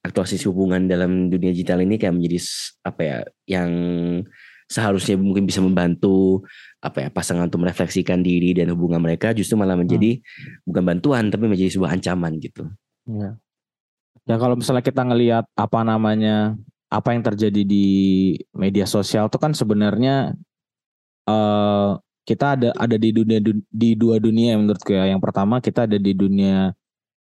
aktualisasi 0.00 0.46
hubungan 0.48 0.86
dalam 0.86 1.26
dunia 1.26 1.50
digital 1.50 1.82
ini 1.82 1.98
kayak 1.98 2.14
menjadi 2.14 2.38
apa 2.86 3.00
ya 3.02 3.18
yang 3.50 3.70
seharusnya 4.68 5.16
mungkin 5.16 5.48
bisa 5.48 5.64
membantu 5.64 6.44
apa 6.78 7.04
ya 7.04 7.08
pasangan 7.08 7.48
untuk 7.48 7.64
merefleksikan 7.64 8.20
diri 8.20 8.52
dan 8.52 8.70
hubungan 8.70 9.00
mereka 9.00 9.32
justru 9.32 9.56
malah 9.56 9.74
menjadi 9.74 10.20
hmm. 10.20 10.68
bukan 10.68 10.82
bantuan 10.84 11.24
tapi 11.32 11.48
menjadi 11.48 11.72
sebuah 11.74 11.96
ancaman 11.96 12.36
gitu. 12.38 12.68
Ya. 13.08 13.40
Ya 14.28 14.36
kalau 14.36 14.60
misalnya 14.60 14.84
kita 14.84 15.02
ngelihat 15.08 15.48
apa 15.56 15.80
namanya 15.82 16.52
apa 16.92 17.16
yang 17.16 17.24
terjadi 17.24 17.64
di 17.64 17.86
media 18.52 18.84
sosial 18.84 19.32
itu 19.32 19.40
kan 19.40 19.56
sebenarnya 19.56 20.36
uh, 21.24 21.96
kita 22.28 22.60
ada 22.60 22.68
ada 22.76 22.96
di 23.00 23.08
dunia 23.08 23.40
di 23.72 23.90
dua 23.96 24.20
dunia 24.20 24.60
menurutku 24.60 24.92
ya. 24.92 25.08
Yang 25.08 25.20
pertama 25.24 25.64
kita 25.64 25.88
ada 25.88 25.96
di 25.96 26.12
dunia 26.12 26.76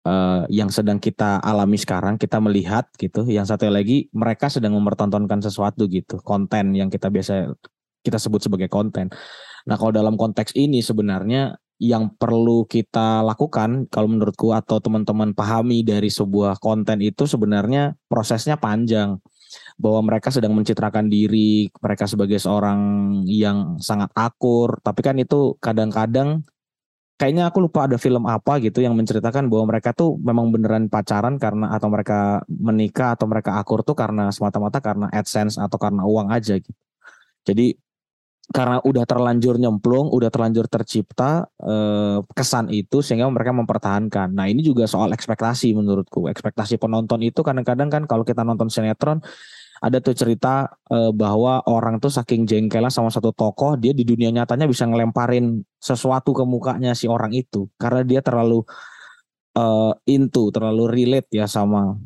uh, 0.07 0.47
yang 0.47 0.71
sedang 0.71 1.03
kita 1.03 1.43
alami 1.43 1.77
sekarang 1.77 2.15
kita 2.15 2.39
melihat 2.39 2.87
gitu. 2.97 3.27
Yang 3.27 3.53
satu 3.55 3.67
lagi 3.67 4.07
mereka 4.15 4.47
sedang 4.47 4.79
mempertontonkan 4.79 5.43
sesuatu 5.43 5.91
gitu 5.91 6.23
konten 6.23 6.73
yang 6.79 6.87
kita 6.87 7.11
biasa 7.11 7.51
kita 8.07 8.23
sebut 8.23 8.47
sebagai 8.47 8.71
konten. 8.71 9.11
Nah 9.67 9.75
kalau 9.75 9.91
dalam 9.91 10.15
konteks 10.15 10.55
ini 10.55 10.79
sebenarnya 10.79 11.59
yang 11.77 12.09
perlu 12.17 12.65
kita 12.65 13.21
lakukan 13.21 13.85
kalau 13.93 14.09
menurutku 14.09 14.49
atau 14.55 14.81
teman-teman 14.81 15.37
pahami 15.37 15.85
dari 15.85 16.09
sebuah 16.09 16.57
konten 16.57 17.05
itu 17.05 17.27
sebenarnya 17.27 17.99
prosesnya 18.07 18.57
panjang. 18.57 19.19
Bahwa 19.79 20.11
mereka 20.11 20.35
sedang 20.35 20.59
mencitrakan 20.59 21.07
diri 21.07 21.71
mereka 21.79 22.09
sebagai 22.11 22.41
seorang 22.43 22.79
yang 23.31 23.79
sangat 23.79 24.11
akur 24.17 24.83
tapi 24.83 25.07
kan 25.07 25.15
itu 25.23 25.55
kadang-kadang 25.63 26.43
kayaknya 27.17 27.49
aku 27.49 27.65
lupa 27.65 27.89
ada 27.89 27.97
film 27.97 28.29
apa 28.29 28.61
gitu 28.61 28.85
yang 28.85 28.93
menceritakan 28.93 29.49
bahwa 29.49 29.73
mereka 29.73 29.97
tuh 29.97 30.21
memang 30.21 30.53
beneran 30.53 30.93
pacaran 30.93 31.41
karena 31.41 31.73
atau 31.73 31.89
mereka 31.89 32.45
menikah 32.49 33.17
atau 33.17 33.27
mereka 33.29 33.57
akur 33.57 33.81
tuh 33.81 33.97
karena 33.97 34.29
semata-mata 34.29 34.79
karena 34.85 35.09
AdSense 35.09 35.57
atau 35.57 35.81
karena 35.81 36.05
uang 36.05 36.29
aja 36.29 36.61
gitu 36.61 36.77
jadi 37.49 37.73
karena 38.47 38.79
udah 38.79 39.05
terlanjur 39.11 39.59
nyemplung, 39.59 40.07
udah 40.15 40.31
terlanjur 40.31 40.71
tercipta 40.71 41.51
eh, 41.59 42.19
kesan 42.31 42.71
itu 42.71 43.03
sehingga 43.03 43.27
mereka 43.27 43.51
mempertahankan. 43.51 44.31
Nah 44.31 44.47
ini 44.47 44.63
juga 44.63 44.87
soal 44.87 45.11
ekspektasi 45.11 45.75
menurutku. 45.75 46.31
Ekspektasi 46.31 46.79
penonton 46.79 47.27
itu 47.27 47.43
kadang-kadang 47.43 47.91
kan 47.91 48.03
kalau 48.07 48.23
kita 48.23 48.47
nonton 48.47 48.71
sinetron 48.71 49.19
ada 49.83 49.99
tuh 50.01 50.17
cerita 50.17 50.71
eh, 50.89 51.13
bahwa 51.13 51.61
orang 51.69 52.01
tuh 52.01 52.09
saking 52.09 52.49
jengkelnya 52.49 52.89
sama 52.93 53.13
satu 53.13 53.33
tokoh, 53.33 53.77
dia 53.77 53.93
di 53.93 54.05
dunia 54.05 54.33
nyatanya 54.33 54.65
bisa 54.69 54.89
ngelemparin 54.89 55.61
sesuatu 55.77 56.33
ke 56.33 56.45
mukanya 56.49 56.97
si 56.97 57.07
orang 57.07 57.33
itu 57.37 57.69
karena 57.77 58.03
dia 58.05 58.21
terlalu 58.25 58.65
eh, 59.57 59.93
into, 60.09 60.49
terlalu 60.53 60.89
relate 60.89 61.29
ya 61.33 61.45
sama 61.45 61.97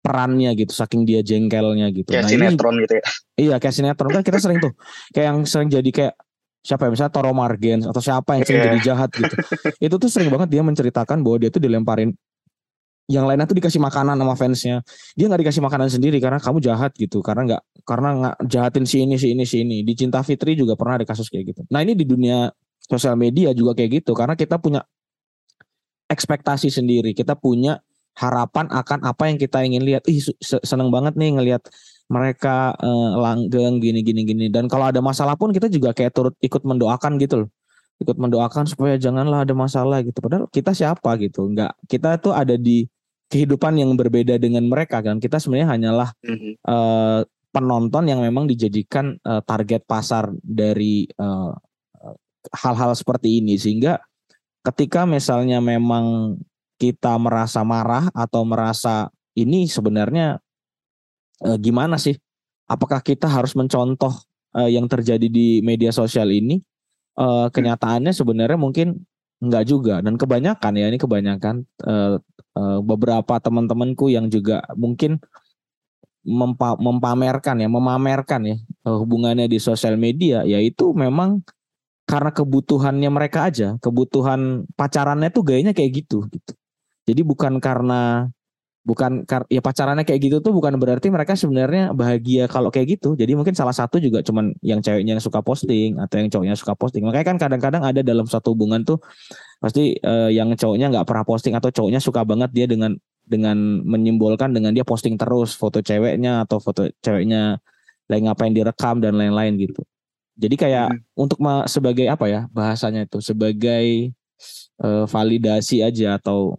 perannya 0.00 0.56
gitu 0.56 0.72
saking 0.72 1.04
dia 1.04 1.20
jengkelnya 1.20 1.92
gitu. 1.92 2.08
Kayak 2.08 2.24
nah, 2.24 2.30
sinetron 2.32 2.74
ini, 2.74 2.82
gitu 2.88 2.94
ya. 2.96 3.04
Iya 3.36 3.56
kayak 3.60 3.74
sinetron 3.76 4.10
kan 4.16 4.22
kita 4.24 4.38
sering 4.40 4.58
tuh 4.58 4.72
kayak 5.12 5.26
yang 5.28 5.38
sering 5.44 5.68
jadi 5.68 5.90
kayak 5.92 6.14
siapa 6.60 6.88
ya 6.88 6.90
misalnya 6.92 7.12
Toro 7.12 7.32
Margens 7.32 7.84
atau 7.88 8.00
siapa 8.04 8.36
yang 8.36 8.44
sering 8.44 8.60
Iya. 8.60 8.68
jadi 8.68 8.80
jahat 8.84 9.10
gitu. 9.16 9.34
itu 9.88 9.94
tuh 9.96 10.10
sering 10.12 10.28
banget 10.28 10.48
dia 10.52 10.62
menceritakan 10.64 11.24
bahwa 11.24 11.36
dia 11.40 11.48
tuh 11.52 11.60
dilemparin 11.60 12.12
yang 13.10 13.26
lainnya 13.26 13.42
tuh 13.50 13.58
dikasih 13.58 13.82
makanan 13.82 14.14
sama 14.14 14.34
fansnya. 14.38 14.86
Dia 15.18 15.26
nggak 15.26 15.42
dikasih 15.42 15.62
makanan 15.66 15.90
sendiri 15.90 16.22
karena 16.22 16.38
kamu 16.38 16.62
jahat 16.62 16.94
gitu. 16.94 17.18
Karena 17.26 17.42
nggak 17.42 17.62
karena 17.82 18.08
nggak 18.14 18.34
jahatin 18.46 18.86
si 18.86 19.02
ini 19.02 19.18
si 19.18 19.34
ini 19.34 19.42
si 19.42 19.66
ini. 19.66 19.82
Di 19.82 19.98
Cinta 19.98 20.22
Fitri 20.22 20.54
juga 20.54 20.78
pernah 20.78 21.02
ada 21.02 21.06
kasus 21.10 21.26
kayak 21.26 21.50
gitu. 21.50 21.60
Nah 21.74 21.82
ini 21.82 21.98
di 21.98 22.06
dunia 22.06 22.46
sosial 22.78 23.18
media 23.18 23.50
juga 23.50 23.74
kayak 23.74 24.06
gitu. 24.06 24.14
Karena 24.14 24.38
kita 24.38 24.62
punya 24.62 24.86
ekspektasi 26.06 26.70
sendiri. 26.70 27.10
Kita 27.10 27.34
punya 27.34 27.82
harapan 28.14 28.70
akan 28.70 29.02
apa 29.02 29.26
yang 29.26 29.42
kita 29.42 29.58
ingin 29.66 29.82
lihat. 29.82 30.06
Ih 30.06 30.22
seneng 30.62 30.94
banget 30.94 31.18
nih 31.18 31.34
ngelihat 31.34 31.66
mereka 32.06 32.78
eh, 32.78 33.10
langgeng 33.18 33.82
gini 33.82 34.06
gini 34.06 34.22
gini. 34.22 34.46
Dan 34.54 34.70
kalau 34.70 34.86
ada 34.86 35.02
masalah 35.02 35.34
pun 35.34 35.50
kita 35.50 35.66
juga 35.66 35.90
kayak 35.90 36.14
turut 36.14 36.34
ikut 36.38 36.62
mendoakan 36.62 37.18
gitu 37.18 37.42
loh. 37.42 37.50
Ikut 37.98 38.16
mendoakan 38.16 38.70
supaya 38.70 38.94
janganlah 38.94 39.42
ada 39.42 39.52
masalah 39.52 39.98
gitu. 40.06 40.22
Padahal 40.22 40.46
kita 40.46 40.70
siapa 40.70 41.10
gitu. 41.18 41.50
Nggak 41.50 41.74
kita 41.90 42.22
tuh 42.22 42.30
ada 42.30 42.54
di 42.54 42.86
kehidupan 43.30 43.78
yang 43.78 43.94
berbeda 43.94 44.36
dengan 44.42 44.66
mereka 44.66 44.98
kan. 45.00 45.22
Kita 45.22 45.38
sebenarnya 45.38 45.70
hanyalah 45.78 46.10
Mhm. 46.26 46.50
eh, 46.60 47.20
penonton 47.54 48.04
yang 48.10 48.20
memang 48.22 48.50
dijadikan 48.50 49.14
eh, 49.22 49.42
target 49.46 49.86
pasar 49.86 50.34
dari 50.42 51.06
eh, 51.06 51.52
hal-hal 52.52 52.92
seperti 52.98 53.38
ini. 53.40 53.54
Sehingga 53.56 54.02
ketika 54.66 55.06
misalnya 55.06 55.62
memang 55.62 56.36
kita 56.80 57.14
merasa 57.20 57.62
marah 57.62 58.08
atau 58.12 58.42
merasa 58.42 59.08
ini 59.38 59.70
sebenarnya 59.70 60.42
eh, 61.46 61.58
gimana 61.62 61.96
sih? 62.02 62.18
Apakah 62.70 63.02
kita 63.02 63.30
harus 63.30 63.54
mencontoh 63.54 64.14
eh, 64.58 64.74
yang 64.74 64.90
terjadi 64.90 65.26
di 65.30 65.62
media 65.62 65.94
sosial 65.94 66.34
ini? 66.34 66.58
Eh, 67.14 67.46
kenyataannya 67.54 68.10
sebenarnya 68.10 68.58
mungkin 68.58 69.06
enggak 69.40 69.64
juga. 69.70 70.02
Dan 70.02 70.18
kebanyakan 70.18 70.72
ya 70.76 70.86
ini 70.90 70.98
kebanyakan 71.00 71.64
eh, 72.56 72.80
beberapa 72.82 73.34
teman-temanku 73.38 74.10
yang 74.10 74.26
juga 74.32 74.64
mungkin 74.74 75.20
mempa- 76.24 76.78
mempamerkan 76.80 77.56
ya, 77.60 77.68
memamerkan 77.68 78.40
ya 78.44 78.56
eh, 78.60 78.96
hubungannya 78.96 79.46
di 79.48 79.58
sosial 79.60 79.96
media, 79.96 80.44
yaitu 80.44 80.92
memang 80.92 81.40
karena 82.10 82.34
kebutuhannya 82.34 83.10
mereka 83.12 83.46
aja, 83.46 83.78
kebutuhan 83.78 84.66
pacarannya 84.74 85.30
tuh 85.30 85.46
gayanya 85.46 85.70
kayak 85.70 86.04
gitu 86.04 86.26
gitu. 86.26 86.52
Jadi 87.06 87.22
bukan 87.22 87.62
karena 87.62 88.26
bukan 88.80 89.28
kar 89.28 89.44
ya 89.52 89.60
pacarannya 89.60 90.08
kayak 90.08 90.20
gitu 90.24 90.36
tuh 90.40 90.56
bukan 90.56 90.80
berarti 90.80 91.12
mereka 91.12 91.36
sebenarnya 91.36 91.92
bahagia 91.94 92.48
kalau 92.48 92.72
kayak 92.72 92.98
gitu. 92.98 93.14
Jadi 93.14 93.36
mungkin 93.36 93.54
salah 93.54 93.76
satu 93.76 94.00
juga 94.00 94.24
cuman 94.24 94.56
yang 94.64 94.80
ceweknya 94.80 95.16
yang 95.16 95.22
suka 95.22 95.44
posting 95.44 96.00
atau 96.00 96.16
yang 96.18 96.28
cowoknya 96.32 96.56
suka 96.56 96.74
posting. 96.74 97.04
Makanya 97.06 97.26
kan 97.34 97.36
kadang-kadang 97.38 97.82
ada 97.84 98.00
dalam 98.00 98.26
satu 98.26 98.56
hubungan 98.56 98.82
tuh 98.82 98.98
pasti 99.60 99.94
eh, 100.00 100.30
yang 100.32 100.50
cowoknya 100.56 100.88
nggak 100.90 101.06
pernah 101.06 101.24
posting 101.28 101.54
atau 101.54 101.68
cowoknya 101.70 102.00
suka 102.00 102.24
banget 102.24 102.50
dia 102.56 102.66
dengan 102.66 102.96
dengan 103.22 103.56
menyimbolkan 103.86 104.50
dengan 104.50 104.74
dia 104.74 104.82
posting 104.82 105.14
terus 105.20 105.54
foto 105.54 105.78
ceweknya 105.84 106.42
atau 106.48 106.58
foto 106.58 106.88
ceweknya 107.04 107.60
lagi 108.10 108.22
ngapain 108.26 108.50
direkam 108.50 108.98
dan 108.98 109.14
lain-lain 109.14 109.54
gitu. 109.60 109.84
Jadi 110.40 110.56
kayak 110.56 110.88
Hmm. 110.90 111.28
untuk 111.28 111.38
sebagai 111.70 112.08
apa 112.10 112.26
ya 112.26 112.40
bahasanya 112.50 113.06
itu 113.06 113.20
sebagai 113.22 114.10
eh, 114.80 115.04
validasi 115.06 115.84
aja 115.84 116.16
atau 116.18 116.56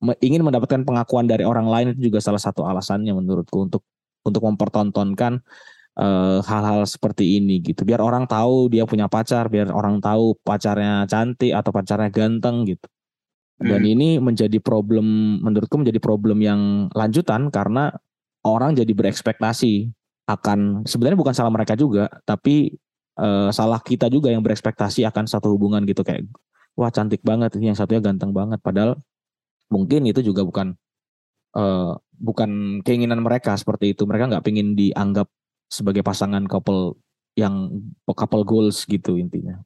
me- 0.00 0.18
ingin 0.24 0.42
mendapatkan 0.44 0.82
pengakuan 0.82 1.28
dari 1.28 1.44
orang 1.44 1.68
lain 1.68 1.86
itu 1.96 2.10
juga 2.10 2.18
salah 2.24 2.40
satu 2.40 2.64
alasannya 2.64 3.12
menurutku 3.12 3.68
untuk 3.68 3.82
untuk 4.24 4.42
mempertontonkan 4.44 5.40
eh, 6.00 6.38
hal-hal 6.44 6.82
seperti 6.88 7.38
ini 7.38 7.60
gitu. 7.60 7.84
Biar 7.84 8.00
orang 8.00 8.24
tahu 8.24 8.72
dia 8.72 8.88
punya 8.88 9.06
pacar, 9.06 9.52
biar 9.52 9.68
orang 9.70 10.00
tahu 10.00 10.36
pacarnya 10.42 11.04
cantik 11.06 11.52
atau 11.52 11.70
pacarnya 11.70 12.08
ganteng 12.08 12.64
gitu. 12.68 12.86
Dan 13.60 13.84
Hmm. 13.84 13.92
ini 13.92 14.08
menjadi 14.16 14.56
problem 14.64 15.38
menurutku 15.44 15.76
menjadi 15.76 16.00
problem 16.00 16.40
yang 16.40 16.88
lanjutan 16.96 17.52
karena 17.52 17.92
orang 18.48 18.72
jadi 18.72 18.88
berekspektasi 18.96 19.92
akan 20.24 20.88
sebenarnya 20.88 21.18
bukan 21.20 21.34
salah 21.36 21.52
mereka 21.52 21.76
juga, 21.76 22.08
tapi 22.24 22.72
eh, 23.20 23.50
salah 23.52 23.80
kita 23.84 24.08
juga 24.08 24.32
yang 24.32 24.40
berekspektasi 24.40 25.04
akan 25.04 25.28
satu 25.28 25.52
hubungan 25.52 25.84
gitu 25.84 26.00
kayak 26.00 26.24
wah 26.78 26.88
cantik 26.88 27.20
banget 27.20 27.52
ini 27.60 27.74
yang 27.74 27.78
satunya 27.78 28.00
ganteng 28.00 28.32
banget 28.32 28.62
padahal 28.64 28.96
mungkin 29.68 30.08
itu 30.08 30.20
juga 30.24 30.42
bukan 30.46 30.72
eh, 31.56 31.92
bukan 32.20 32.80
keinginan 32.84 33.20
mereka 33.24 33.56
seperti 33.56 33.96
itu. 33.96 34.04
Mereka 34.08 34.30
nggak 34.30 34.44
pingin 34.46 34.76
dianggap 34.76 35.28
sebagai 35.70 36.02
pasangan 36.02 36.44
couple 36.50 36.98
yang 37.38 37.70
couple 38.10 38.42
goals 38.42 38.82
gitu 38.90 39.14
intinya. 39.16 39.62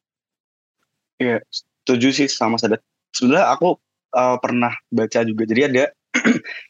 Iya, 1.17 1.41
setuju 1.49 2.13
sih 2.13 2.29
sama 2.29 2.61
Sadat. 2.61 2.85
Sebenarnya 3.17 3.49
aku 3.57 3.81
uh, 4.13 4.37
pernah 4.39 4.77
baca 4.93 5.25
juga. 5.25 5.49
Jadi 5.49 5.61
ada 5.65 5.85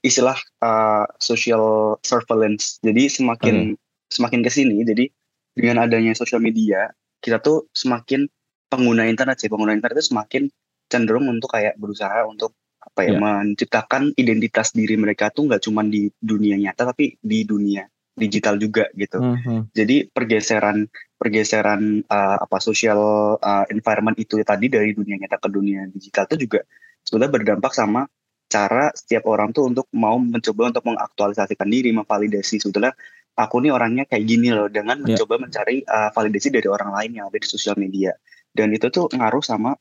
istilah 0.09 0.39
uh, 0.63 1.05
social 1.19 1.97
surveillance. 2.07 2.79
Jadi 2.81 3.11
semakin 3.11 3.75
semakin 4.09 4.41
ke 4.47 4.51
sini, 4.53 4.87
jadi 4.87 5.11
dengan 5.55 5.83
adanya 5.83 6.15
sosial 6.15 6.39
media, 6.39 6.95
kita 7.19 7.43
tuh 7.43 7.67
semakin 7.75 8.31
pengguna 8.71 9.11
internet 9.11 9.43
sih, 9.43 9.51
pengguna 9.51 9.75
internet 9.75 9.99
itu 9.99 10.15
semakin 10.15 10.47
cenderung 10.87 11.27
untuk 11.27 11.51
kayak 11.51 11.75
berusaha 11.75 12.23
untuk 12.29 12.55
apa 12.85 13.01
ya, 13.09 13.17
Iya. 13.17 13.19
menciptakan 13.19 14.13
identitas 14.15 14.77
diri 14.77 14.95
mereka 15.01 15.33
tuh 15.33 15.49
nggak 15.49 15.63
cuma 15.65 15.83
di 15.83 16.13
dunia 16.21 16.55
nyata 16.61 16.93
tapi 16.93 17.17
di 17.17 17.43
dunia 17.49 17.89
digital 18.15 18.57
juga 18.57 18.87
gitu. 18.95 19.19
Mhm. 19.19 19.75
Jadi 19.75 20.07
pergeseran 20.09 20.87
pergeseran 21.19 22.03
uh, 22.07 22.37
apa 22.43 22.59
social 22.63 22.99
uh, 23.39 23.65
environment 23.71 24.15
itu 24.19 24.39
tadi 24.47 24.71
dari 24.71 24.95
dunia 24.95 25.19
nyata 25.19 25.39
ke 25.43 25.49
dunia 25.51 25.87
digital 25.91 26.27
itu 26.31 26.47
juga 26.47 26.61
sebenarnya 27.03 27.33
berdampak 27.33 27.73
sama 27.75 28.07
cara 28.49 28.95
setiap 28.95 29.27
orang 29.27 29.51
tuh 29.51 29.67
untuk 29.67 29.91
mau 29.99 30.15
mencoba 30.21 30.71
untuk 30.71 30.85
mengaktualisasikan 30.87 31.67
diri, 31.67 31.91
memvalidasi 31.91 32.63
sebetulnya 32.63 32.95
aku 33.35 33.59
nih 33.67 33.75
orangnya 33.75 34.05
kayak 34.07 34.25
gini 34.31 34.55
loh 34.55 34.71
dengan 34.71 35.03
Ya. 35.03 35.19
mencoba 35.19 35.43
mencari 35.43 35.83
uh, 35.83 36.15
validasi 36.15 36.55
dari 36.55 36.71
orang 36.71 36.95
lain 36.95 37.11
yang 37.19 37.25
ada 37.27 37.39
di 37.39 37.49
sosial 37.51 37.75
media. 37.75 38.15
Dan 38.55 38.71
itu 38.71 38.87
tuh 38.95 39.11
ngaruh 39.11 39.43
sama 39.43 39.75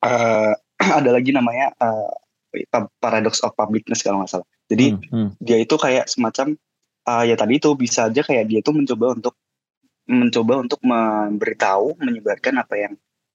uh, 0.00 0.52
ada 0.98 1.10
lagi 1.12 1.30
namanya 1.36 1.76
uh, 1.76 2.08
paradox 3.02 3.44
of 3.44 3.52
publicness 3.52 4.00
kalau 4.00 4.24
nggak 4.24 4.32
salah. 4.32 4.48
Jadi 4.70 4.96
Hmm, 4.96 5.04
hmm. 5.12 5.30
dia 5.44 5.60
itu 5.60 5.76
kayak 5.76 6.08
semacam 6.08 6.56
uh, 7.08 7.24
ya 7.24 7.36
tadi 7.36 7.60
itu 7.60 7.70
bisa 7.76 8.08
aja 8.08 8.20
kayak 8.24 8.44
dia 8.50 8.58
itu 8.60 8.72
mencoba 8.72 9.16
untuk 9.16 9.34
mencoba 10.04 10.54
untuk 10.60 10.80
memberitahu 10.84 11.96
menyebarkan 12.00 12.60
apa 12.60 12.74
yang 12.76 12.94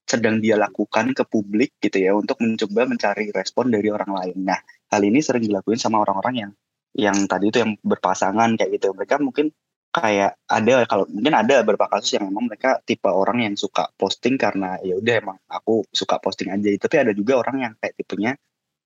sedang 0.09 0.41
dia 0.41 0.57
lakukan 0.57 1.13
ke 1.13 1.21
publik 1.25 1.77
gitu 1.77 1.97
ya 2.01 2.17
untuk 2.17 2.41
mencoba 2.41 2.89
mencari 2.89 3.29
respon 3.29 3.69
dari 3.69 3.93
orang 3.93 4.09
lain. 4.09 4.37
Nah 4.41 4.57
hal 4.89 5.01
ini 5.05 5.21
sering 5.21 5.45
dilakuin 5.45 5.77
sama 5.77 6.01
orang-orang 6.01 6.35
yang 6.49 6.51
yang 6.97 7.17
tadi 7.29 7.53
itu 7.53 7.61
yang 7.61 7.77
berpasangan 7.85 8.57
kayak 8.57 8.81
gitu. 8.81 8.89
Mereka 8.97 9.21
mungkin 9.21 9.53
kayak 9.89 10.37
ada 10.45 10.85
kalau 10.85 11.05
mungkin 11.09 11.33
ada 11.33 11.61
beberapa 11.61 11.89
kasus 11.89 12.17
yang 12.17 12.29
memang 12.29 12.49
mereka 12.49 12.81
tipe 12.85 13.09
orang 13.09 13.45
yang 13.45 13.53
suka 13.57 13.89
posting 13.97 14.37
karena 14.37 14.77
ya 14.81 14.97
udah 14.97 15.15
emang 15.21 15.37
aku 15.45 15.85
suka 15.93 16.17
posting 16.17 16.49
aja. 16.49 16.69
Tapi 16.77 16.95
ada 16.97 17.11
juga 17.13 17.41
orang 17.41 17.57
yang 17.69 17.73
kayak 17.77 17.93
tipenya 17.97 18.33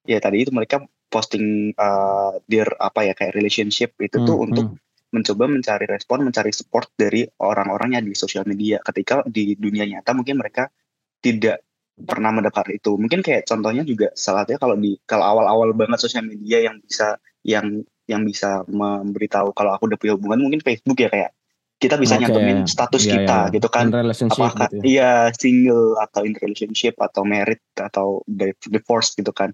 ya 0.04 0.20
tadi 0.20 0.44
itu 0.44 0.52
mereka 0.52 0.84
posting 1.13 1.77
uh, 1.77 2.41
their 2.50 2.65
apa 2.82 3.05
ya 3.05 3.13
kayak 3.13 3.38
relationship 3.38 3.93
itu 4.01 4.17
tuh 4.25 4.41
Hmm, 4.41 4.50
untuk 4.50 4.65
mencoba 5.13 5.46
mencari 5.46 5.86
respon, 5.86 6.25
mencari 6.25 6.50
support 6.50 6.89
dari 6.98 7.22
orang-orangnya 7.38 8.01
di 8.01 8.17
sosial 8.17 8.50
media. 8.50 8.82
Ketika 8.82 9.22
di 9.29 9.53
dunia 9.53 9.86
nyata 9.86 10.17
mungkin 10.17 10.41
mereka 10.41 10.74
tidak 11.22 11.62
pernah 11.93 12.34
mendapat 12.34 12.82
itu. 12.82 12.98
Mungkin 12.98 13.22
kayak 13.22 13.46
contohnya 13.46 13.86
juga 13.86 14.10
salah 14.17 14.41
satunya 14.41 14.58
kalau 14.58 14.75
di 14.82 14.98
kalau 15.05 15.25
awal-awal 15.29 15.77
banget 15.77 16.01
sosial 16.01 16.25
media 16.25 16.65
yang 16.65 16.82
bisa 16.82 17.22
yang 17.46 17.86
yang 18.10 18.25
bisa 18.25 18.65
memberitahu 18.65 19.53
kalau 19.53 19.77
aku 19.77 19.88
udah 19.88 20.00
punya 20.01 20.13
hubungan 20.17 20.41
mungkin 20.41 20.60
Facebook 20.65 20.98
ya 21.00 21.13
kayak 21.13 21.32
kita 21.79 22.00
bisa 22.00 22.15
Oke, 22.15 22.22
nyantumin 22.24 22.60
status 22.63 23.03
iya, 23.03 23.12
kita 23.20 23.38
iya. 23.48 23.53
gitu 23.60 23.67
kan 23.67 23.86
apakah 23.91 24.67
gitu 24.72 24.75
ya. 24.79 24.84
iya 24.84 25.12
single 25.36 26.00
atau 26.00 26.24
in 26.24 26.36
relationship 26.39 26.96
atau 27.00 27.27
married 27.27 27.60
atau 27.75 28.24
di- 28.24 28.55
divorce 28.72 29.15
gitu 29.20 29.36
kan 29.36 29.51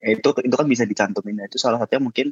itu 0.00 0.28
itu 0.40 0.54
kan 0.56 0.66
bisa 0.66 0.84
dicantumin 0.88 1.40
nah, 1.40 1.46
itu 1.46 1.60
salah 1.60 1.78
satunya 1.80 2.00
mungkin 2.00 2.26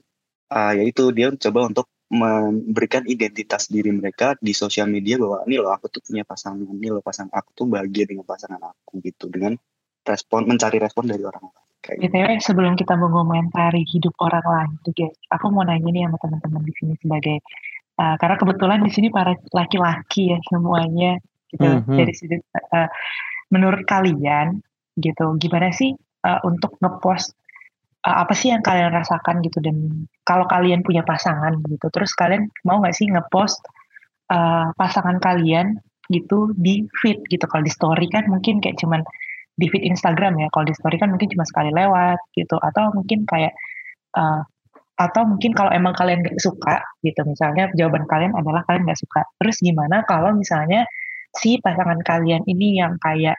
ah, 0.52 0.72
yaitu 0.72 1.12
dia 1.12 1.28
coba 1.32 1.68
untuk 1.68 1.86
memberikan 2.08 3.04
identitas 3.04 3.68
diri 3.68 3.92
mereka 3.92 4.32
di 4.40 4.56
sosial 4.56 4.88
media 4.88 5.20
bahwa 5.20 5.44
ini 5.44 5.60
loh 5.60 5.76
aku 5.76 5.92
tuh 5.92 6.00
punya 6.00 6.24
pasangan 6.24 6.64
ini 6.64 6.88
loh 6.88 7.04
pasangan 7.04 7.28
aku 7.36 7.52
tuh 7.52 7.66
bahagia 7.68 8.08
dengan 8.08 8.24
pasangan 8.24 8.60
aku 8.64 9.04
gitu 9.04 9.28
dengan 9.28 9.52
respon 10.08 10.48
mencari 10.48 10.80
respon 10.80 11.04
dari 11.04 11.20
orang-orang 11.20 11.68
kayak 11.84 12.00
gitu. 12.00 12.08
BTW 12.08 12.28
sebelum 12.40 12.72
kita 12.80 12.94
mengomentari 12.96 13.84
hidup 13.84 14.16
orang 14.24 14.40
lain 14.40 14.72
tuh 14.80 14.92
guys, 14.96 15.12
aku 15.28 15.52
mau 15.52 15.68
nanya 15.68 15.84
nih 15.84 16.02
sama 16.08 16.16
teman-teman 16.16 16.62
di 16.64 16.72
sini 16.80 16.94
sebagai 16.96 17.36
uh, 18.00 18.16
karena 18.16 18.36
kebetulan 18.40 18.80
di 18.80 18.90
sini 18.90 19.08
para 19.12 19.36
laki-laki 19.52 20.32
ya 20.32 20.38
semuanya 20.48 21.20
gitu 21.48 21.64
Hmm, 21.64 21.80
hmm. 21.80 21.96
dari 21.96 22.12
sudut 22.12 22.44
uh, 22.76 22.88
menurut 23.48 23.88
kalian 23.88 24.60
gitu 25.00 25.26
gimana 25.40 25.72
sih 25.72 25.96
uh, 26.28 26.40
untuk 26.44 26.76
ngepost 26.76 27.32
uh, 27.32 27.36
apa 28.14 28.32
sih 28.32 28.54
yang 28.54 28.64
kalian 28.64 28.94
rasakan 28.94 29.42
gitu 29.44 29.58
dan 29.60 30.06
kalau 30.24 30.48
kalian 30.48 30.80
punya 30.80 31.04
pasangan 31.04 31.60
gitu 31.66 31.86
terus 31.92 32.14
kalian 32.16 32.48
mau 32.64 32.80
nggak 32.80 32.94
sih 32.94 33.10
ngepost 33.10 33.60
uh, 34.32 34.70
pasangan 34.76 35.18
kalian 35.18 35.80
gitu 36.08 36.52
di 36.56 36.88
feed 37.00 37.24
gitu? 37.28 37.44
Kalau 37.44 37.64
di 37.64 37.72
story 37.72 38.06
kan 38.08 38.24
mungkin 38.28 38.60
kayak 38.64 38.80
cuman 38.80 39.04
di 39.58 39.66
feed 39.68 39.84
Instagram 39.84 40.38
ya 40.40 40.48
kalau 40.54 40.64
di 40.70 40.74
story 40.76 40.96
kan 40.96 41.10
mungkin 41.12 41.28
cuma 41.34 41.44
sekali 41.44 41.74
lewat 41.74 42.18
gitu 42.38 42.56
atau 42.56 42.94
mungkin 42.94 43.26
kayak 43.26 43.52
uh, 44.16 44.42
atau 44.98 45.22
mungkin 45.30 45.54
kalau 45.54 45.70
emang 45.70 45.94
kalian 45.94 46.26
gak 46.26 46.42
suka 46.42 46.82
gitu 47.06 47.22
misalnya 47.22 47.70
jawaban 47.78 48.02
kalian 48.10 48.34
adalah 48.34 48.66
kalian 48.66 48.88
gak 48.90 48.98
suka. 48.98 49.22
Terus 49.38 49.62
gimana 49.62 50.02
kalau 50.06 50.34
misalnya 50.34 50.86
si 51.34 51.62
pasangan 51.62 52.02
kalian 52.02 52.42
ini 52.50 52.82
yang 52.82 52.98
kayak 52.98 53.38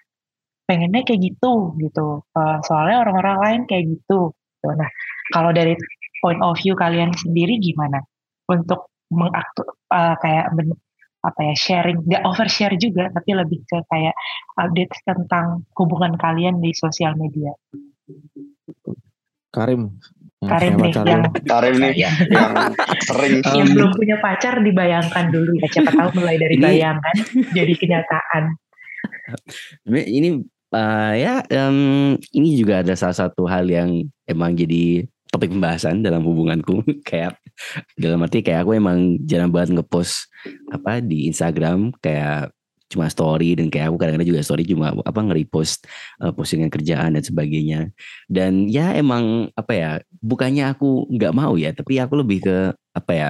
pengennya 0.70 1.02
kayak 1.04 1.22
gitu 1.34 1.74
gitu 1.82 2.22
Uh, 2.38 2.62
soalnya 2.64 3.04
orang-orang 3.04 3.38
lain 3.42 3.62
kayak 3.68 3.90
gitu 3.90 4.32
gitu. 4.60 4.76
nah 4.76 4.90
kalau 5.32 5.56
dari 5.56 5.74
point 6.20 6.44
of 6.44 6.60
view 6.60 6.76
kalian 6.76 7.16
sendiri 7.16 7.56
gimana 7.64 8.04
untuk 8.52 8.92
mengaktu 9.10 9.64
uh, 9.90 10.20
kayak 10.20 10.52
men- 10.54 10.78
apa 11.20 11.52
ya 11.52 11.56
sharing 11.56 12.00
nggak 12.08 12.24
overshare 12.24 12.76
juga 12.80 13.12
tapi 13.12 13.36
lebih 13.36 13.60
ke 13.68 13.84
kayak 13.92 14.16
update 14.56 14.96
tentang 15.04 15.68
hubungan 15.76 16.16
kalian 16.16 16.64
di 16.64 16.72
sosial 16.72 17.12
media 17.20 17.52
Karim. 19.50 19.98
Karim 20.40 20.78
nih 20.80 20.94
pacar 20.94 21.06
yang. 21.10 21.24
Karim 21.44 21.76
nih 21.84 21.94
yang, 22.00 22.16
yang 22.32 22.54
sering 23.04 23.34
yang 23.60 23.70
belum 23.76 23.92
punya 23.92 24.16
pacar 24.24 24.64
dibayangkan 24.64 25.26
dulu 25.34 25.52
ya 25.60 25.68
siapa 25.68 25.92
tahu 25.92 26.10
mulai 26.22 26.40
dari 26.40 26.56
Ini- 26.56 26.64
bayangan 26.64 27.16
jadi 27.52 27.74
kenyataan 27.76 28.44
ini 29.90 30.40
uh, 30.74 31.14
ya 31.18 31.42
em, 31.50 32.16
ini 32.34 32.50
juga 32.58 32.82
ada 32.82 32.94
salah 32.94 33.18
satu 33.18 33.46
hal 33.50 33.66
yang 33.70 34.06
emang 34.30 34.54
jadi 34.58 35.06
topik 35.30 35.54
pembahasan 35.54 36.02
dalam 36.02 36.26
hubunganku. 36.26 36.82
Kayak 37.10 37.38
dalam 38.00 38.24
arti 38.24 38.40
kayak 38.40 38.64
aku 38.64 38.80
emang 38.80 39.20
jarang 39.28 39.52
banget 39.52 39.78
ngepost 39.78 40.32
apa 40.72 41.04
di 41.04 41.30
Instagram. 41.30 41.94
Kayak 42.02 42.56
cuma 42.90 43.06
story 43.06 43.54
dan 43.54 43.70
kayak 43.70 43.94
aku 43.94 44.02
kadang-kadang 44.02 44.30
juga 44.34 44.42
story 44.42 44.66
cuma 44.66 44.90
apa 45.06 45.20
nge-repost 45.22 45.86
uh, 46.26 46.34
postingan 46.34 46.74
kerjaan 46.74 47.14
dan 47.14 47.22
sebagainya. 47.22 47.94
Dan 48.26 48.66
ya 48.66 48.98
emang 48.98 49.54
apa 49.54 49.74
ya 49.78 49.92
bukannya 50.26 50.66
aku 50.74 51.06
nggak 51.14 51.34
mau 51.38 51.54
ya 51.54 51.70
tapi 51.70 52.02
aku 52.02 52.26
lebih 52.26 52.42
ke 52.42 52.58
apa 52.98 53.12
ya 53.14 53.30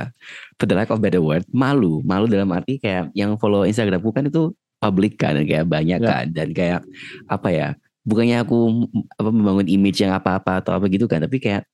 for 0.56 0.64
the 0.64 0.74
lack 0.78 0.88
of 0.94 1.04
better 1.04 1.20
word 1.20 1.44
malu. 1.52 2.00
Malu 2.08 2.32
dalam 2.32 2.48
arti 2.56 2.80
kayak 2.80 3.12
yang 3.12 3.36
follow 3.36 3.68
Instagramku 3.68 4.16
kan 4.16 4.32
itu 4.32 4.56
public 4.80 5.20
kan 5.20 5.36
kayak 5.44 5.68
banyak 5.68 6.00
Ya. 6.00 6.08
kan 6.10 6.26
dan 6.32 6.56
kayak 6.56 6.82
apa 7.28 7.50
ya 7.52 7.68
bukannya 8.08 8.42
aku 8.42 8.88
apa 9.20 9.30
membangun 9.30 9.68
image 9.68 10.00
yang 10.02 10.16
apa-apa 10.16 10.64
atau 10.64 10.72
apa 10.80 10.88
gitu 10.88 11.06
kan 11.06 11.20
tapi 11.22 11.38
kayak 11.38 11.68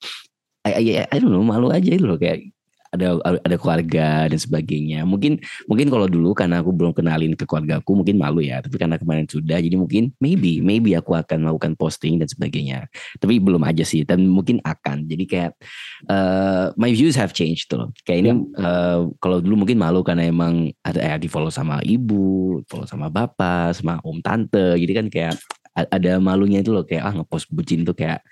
I, 0.65 0.71
I, 0.81 0.83
I 1.05 1.17
don't 1.21 1.29
know 1.29 1.45
malu 1.45 1.69
aja 1.69 1.85
gitu 1.85 2.09
loh 2.09 2.17
kayak 2.17 2.49
ada 2.95 3.19
ada 3.21 3.55
keluarga 3.59 4.25
dan 4.31 4.39
sebagainya. 4.39 5.03
Mungkin 5.03 5.39
mungkin 5.67 5.87
kalau 5.91 6.07
dulu 6.07 6.31
karena 6.31 6.63
aku 6.63 6.71
belum 6.71 6.95
kenalin 6.95 7.35
ke 7.35 7.43
keluargaku 7.43 7.91
mungkin 8.03 8.15
malu 8.17 8.41
ya. 8.41 8.63
Tapi 8.63 8.75
karena 8.79 8.95
kemarin 8.95 9.27
sudah 9.27 9.59
jadi 9.59 9.75
mungkin 9.75 10.15
maybe 10.17 10.63
maybe 10.63 10.95
aku 10.95 11.13
akan 11.13 11.45
melakukan 11.45 11.75
posting 11.75 12.17
dan 12.17 12.27
sebagainya. 12.31 12.87
Tapi 13.19 13.37
belum 13.37 13.61
aja 13.67 13.83
sih 13.83 14.07
dan 14.07 14.25
mungkin 14.25 14.63
akan. 14.63 15.05
Jadi 15.05 15.23
kayak 15.27 15.51
uh, 16.09 16.71
my 16.79 16.91
views 16.91 17.19
have 17.19 17.35
changed 17.35 17.69
tuh 17.69 17.91
kayak 18.07 18.19
ini 18.25 18.31
uh, 18.57 19.07
kalau 19.19 19.43
dulu 19.43 19.67
mungkin 19.67 19.77
malu 19.77 20.01
karena 20.01 20.25
emang 20.27 20.71
ada 20.81 20.99
eh, 21.03 21.19
di 21.19 21.27
follow 21.29 21.51
sama 21.51 21.83
ibu 21.83 22.59
follow 22.65 22.87
sama 22.87 23.11
bapak 23.11 23.75
sama 23.77 23.99
om 24.01 24.19
tante 24.23 24.79
jadi 24.79 24.93
kan. 25.03 25.07
Kayak 25.11 25.35
ada 25.75 26.23
malunya 26.23 26.63
itu 26.63 26.71
loh. 26.71 26.87
Kayak 26.87 27.03
ah 27.03 27.13
ngepost 27.19 27.51
bucin 27.51 27.83
tuh 27.83 27.91
kayak 27.91 28.23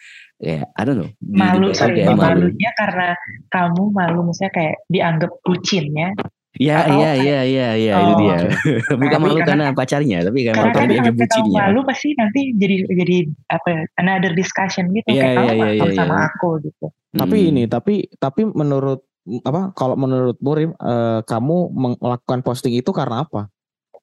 kayak 0.44 0.68
I 0.70 0.82
don't 0.84 0.98
know 0.98 1.10
malu 1.24 1.72
di- 1.72 1.76
sorry 1.76 1.96
kayak 1.98 2.14
malu 2.14 2.52
malunya 2.52 2.72
karena 2.76 3.08
kamu 3.48 3.84
malu 3.90 4.20
misalnya 4.24 4.54
kayak 4.54 4.76
dianggap 4.88 5.32
bucin 5.42 5.88
ya 5.90 6.10
Ya, 6.54 6.86
Atau 6.86 7.02
iya, 7.02 7.12
iya, 7.18 7.40
iya, 7.42 7.68
iya, 7.74 7.94
itu 7.98 8.14
Oh. 8.14 8.20
dia. 8.22 8.38
Bukan 9.02 9.18
malu 9.18 9.42
karena- 9.42 9.50
karena 9.66 9.74
pacarnya, 9.74 10.22
tapi 10.22 10.46
karena 10.46 10.54
karena 10.54 10.70
kan 10.70 10.74
karena 10.78 10.86
dia 10.86 10.94
kalau 10.94 11.10
kamu 11.10 11.18
bucinnya. 11.18 11.58
malu 11.58 11.80
pasti 11.82 12.08
nanti 12.14 12.42
jadi 12.54 12.76
jadi 12.94 13.18
apa 13.50 13.68
ya, 13.68 13.82
another 13.98 14.32
discussion 14.32 14.86
gitu 14.92 15.08
Iya, 15.10 15.18
kayak 15.18 15.34
kamu 15.34 15.50
iya, 15.50 15.58
malu 15.58 15.74
iya, 15.82 15.98
sama 15.98 16.14
iya. 16.14 16.26
aku 16.30 16.50
gitu 16.62 16.86
Tapi 17.12 17.36
Hmm. 17.36 17.50
ini, 17.50 17.64
tapi 17.66 17.94
tapi 18.16 18.42
menurut 18.46 19.02
apa? 19.42 19.74
Kalau 19.74 19.96
menurut 19.96 20.38
Murim, 20.38 20.72
eh, 20.74 21.20
kamu 21.24 21.58
melakukan 21.98 22.40
posting 22.44 22.74
itu 22.76 22.92
karena 22.92 23.26
apa? 23.26 23.50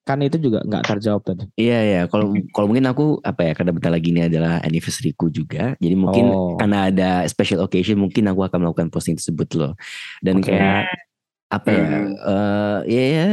Kan 0.01 0.17
itu 0.25 0.41
juga 0.41 0.65
nggak 0.65 0.83
terjawab 0.89 1.21
tadi. 1.21 1.45
Iya, 1.61 1.79
iya. 1.85 2.01
Kalau 2.09 2.33
kalau 2.49 2.65
mungkin 2.65 2.89
aku 2.89 3.21
apa 3.21 3.41
ya? 3.45 3.51
Karena 3.53 3.71
bentar 3.75 3.93
lagi 3.93 4.09
ini 4.09 4.25
adalah 4.25 4.57
anniversary-ku 4.65 5.29
juga. 5.29 5.77
Jadi 5.77 5.93
mungkin 5.93 6.25
Oh. 6.33 6.57
karena 6.57 6.89
ada 6.89 7.09
special 7.29 7.61
occasion, 7.61 8.01
mungkin 8.01 8.25
aku 8.25 8.41
akan 8.41 8.65
melakukan 8.65 8.89
posting 8.89 9.13
tersebut 9.13 9.53
loh. 9.53 9.73
Dan 10.25 10.41
Oke. 10.41 10.49
kayak 10.49 10.89
apa 11.51 11.67
ya? 11.67 11.83
Hmm. 11.83 12.15
eh 12.15 12.79
ya, 12.87 13.03
ya, 13.11 13.23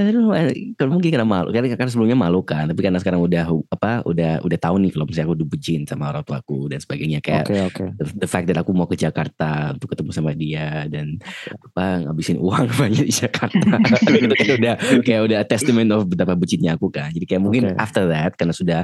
kalau 0.74 0.98
mungkin 0.98 1.14
karena 1.14 1.22
malu. 1.22 1.54
Karena 1.54 1.78
kan 1.78 1.86
sebelumnya 1.86 2.18
malu 2.18 2.42
kan. 2.42 2.66
Tapi 2.66 2.80
karena 2.82 2.98
sekarang 2.98 3.22
udah 3.22 3.46
apa? 3.70 4.02
Udah 4.02 4.42
udah 4.42 4.58
tahu 4.58 4.82
nih 4.82 4.90
kalau 4.90 5.06
misalnya 5.06 5.26
aku 5.30 5.36
udah 5.38 5.48
bucin 5.48 5.80
sama 5.86 6.10
orang 6.10 6.26
tuaku 6.26 6.66
dan 6.66 6.82
sebagainya. 6.82 7.22
Kayak 7.22 7.46
Oke 7.46 7.56
oke. 7.62 7.84
the, 8.02 8.04
the 8.26 8.28
fact 8.28 8.50
that 8.50 8.58
aku 8.58 8.74
mau 8.74 8.90
ke 8.90 8.98
Jakarta 8.98 9.78
untuk 9.78 9.94
ketemu 9.94 10.10
sama 10.10 10.34
dia 10.34 10.90
dan 10.90 11.22
apa 11.46 12.10
ngabisin 12.10 12.42
uang 12.42 12.66
banyak 12.80 13.06
di 13.06 13.14
Jakarta 13.14 13.78
itu 14.10 14.26
kan 14.26 14.30
udah 14.58 14.74
kayak 15.06 15.22
udah 15.30 15.38
testament 15.46 15.90
of 15.94 16.10
betapa 16.10 16.34
bucinnya 16.34 16.74
aku 16.74 16.90
kan 16.90 17.14
jadi 17.14 17.24
kayak 17.24 17.42
mungkin 17.42 17.62
Oke. 17.70 17.78
after 17.78 18.04
that 18.10 18.34
karena 18.34 18.54
sudah 18.54 18.80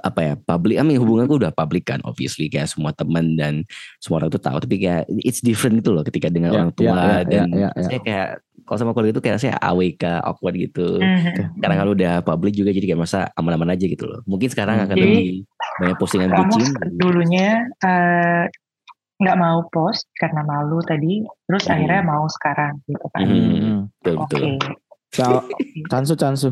apa 0.00 0.20
ya 0.20 0.34
public 0.36 0.76
I 0.76 0.84
mean 0.84 0.98
hubunganku 0.98 1.36
udah 1.36 1.52
public 1.52 1.86
kan 1.86 2.00
obviously 2.02 2.48
kayak 2.48 2.68
semua 2.68 2.90
teman 2.92 3.36
dan 3.36 3.62
semua 3.98 4.20
orang 4.20 4.30
tuh 4.32 4.40
tahu 4.40 4.58
tapi 4.58 4.80
kayak 4.80 5.04
it's 5.22 5.40
different 5.40 5.80
gitu 5.80 5.92
loh 5.92 6.02
ketika 6.02 6.28
dengan 6.28 6.50
Ya, 6.52 6.56
orang 6.60 6.72
tua 6.72 6.86
ya, 6.88 6.96
ya, 6.96 7.20
dan 7.28 7.46
ya, 7.52 7.68
ya, 7.72 7.82
saya 7.84 7.98
kayak 8.00 8.28
kalau 8.64 8.78
sama 8.78 8.90
keluarga 8.92 9.12
itu 9.16 9.22
kayak 9.22 9.38
saya 9.40 9.54
AWK 9.58 10.04
awkward 10.22 10.56
gitu 10.56 11.00
Mhm. 11.02 11.58
sekarang 11.58 11.76
kalau 11.78 11.92
udah 11.92 12.14
public 12.22 12.52
juga 12.54 12.70
jadi 12.70 12.86
kayak 12.92 13.00
masa 13.02 13.28
aman-aman 13.34 13.74
aja 13.74 13.84
gitu 13.84 14.04
loh 14.06 14.20
mungkin 14.24 14.48
sekarang 14.48 14.78
akan 14.80 14.96
Jadi, 14.96 15.04
lebih 15.04 15.30
banyak 15.80 15.96
postingan 15.96 16.28
kamu 16.30 16.42
bucin 16.44 16.68
dulunya 16.96 17.48
eh, 17.82 18.44
nggak 19.20 19.36
mau 19.36 19.60
post 19.68 20.08
karena 20.16 20.40
malu 20.44 20.80
tadi 20.80 21.20
terus 21.44 21.68
Hmm. 21.68 21.76
akhirnya 21.76 22.02
mau 22.04 22.24
sekarang 22.24 22.80
gitu 22.88 23.06
kan 23.12 23.20
Mhm. 23.26 23.36
Hmm. 23.36 23.80
betul 24.00 24.14
oke 24.16 24.24
betul 24.24 24.52
Cansu 25.86 26.14
Cansu. 26.14 26.50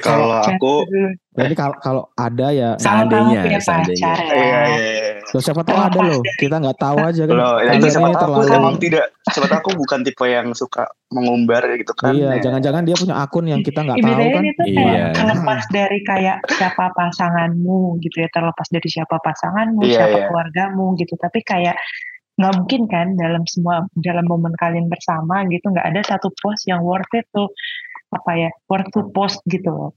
kalau 0.00 0.40
aku 0.40 0.84
Jadi 1.34 1.52
kalau 1.52 1.74
kalau 1.76 2.02
ada 2.14 2.48
ya, 2.48 2.78
Seandainya, 2.78 3.42
seandainya. 3.58 4.06
ya 4.06 4.14
iya 4.22 4.38
iya 4.38 4.60
iya. 4.70 5.18
loh, 5.26 5.42
siapa 5.42 5.60
tahu 5.60 5.74
ada 5.74 5.98
loh. 6.00 6.22
Kita 6.38 6.56
nggak 6.56 6.78
tahu 6.78 6.96
aja 6.96 7.22
kan. 7.24 7.34
Loh, 7.34 7.58
itu 7.58 7.86
siapa 7.88 8.06
ini 8.06 8.14
tahu 8.14 8.30
aku 8.30 8.40
terlalu- 8.40 8.54
emang 8.56 8.74
tidak 8.78 9.04
siapa 9.26 9.46
tahu 9.48 9.58
aku 9.58 9.70
bukan 9.74 9.98
tipe 10.00 10.24
yang 10.24 10.48
suka 10.54 10.84
mengumbar 11.10 11.66
gitu 11.74 11.90
kan. 11.92 12.14
Iya, 12.14 12.30
Ya. 12.30 12.40
jangan-jangan 12.40 12.82
dia 12.84 12.94
punya 12.94 13.14
akun 13.18 13.44
yang 13.44 13.60
kita 13.60 13.80
nggak 13.82 13.98
tahu 13.98 14.14
kan. 14.30 14.42
itu 14.46 14.62
Iya. 14.70 15.04
terlepas 15.12 15.62
dari 15.68 15.98
kayak 16.02 16.36
siapa 16.48 16.84
pasanganmu 16.94 17.80
gitu 17.98 18.16
ya 18.16 18.28
terlepas 18.30 18.66
dari 18.68 18.88
siapa 18.88 19.16
pasanganmu 19.18 19.80
Iya, 19.82 19.96
siapa 19.98 20.16
iya. 20.16 20.24
keluargamu 20.24 20.86
gitu 20.94 21.14
tapi 21.16 21.42
kayak 21.42 21.74
nggak 22.34 22.52
mungkin 22.58 22.82
kan 22.90 23.06
dalam 23.14 23.42
semua 23.46 23.86
dalam 23.94 24.26
momen 24.26 24.54
kalian 24.58 24.90
bersama 24.90 25.46
gitu 25.46 25.70
nggak 25.70 25.86
ada 25.86 26.00
satu 26.02 26.34
post 26.42 26.66
yang 26.66 26.82
worth 26.82 27.06
it 27.14 27.26
tuh 27.30 27.46
apa 28.10 28.30
ya 28.34 28.50
worth 28.66 28.90
to 28.90 29.06
post 29.10 29.38
gitu 29.46 29.70
loh 29.70 29.92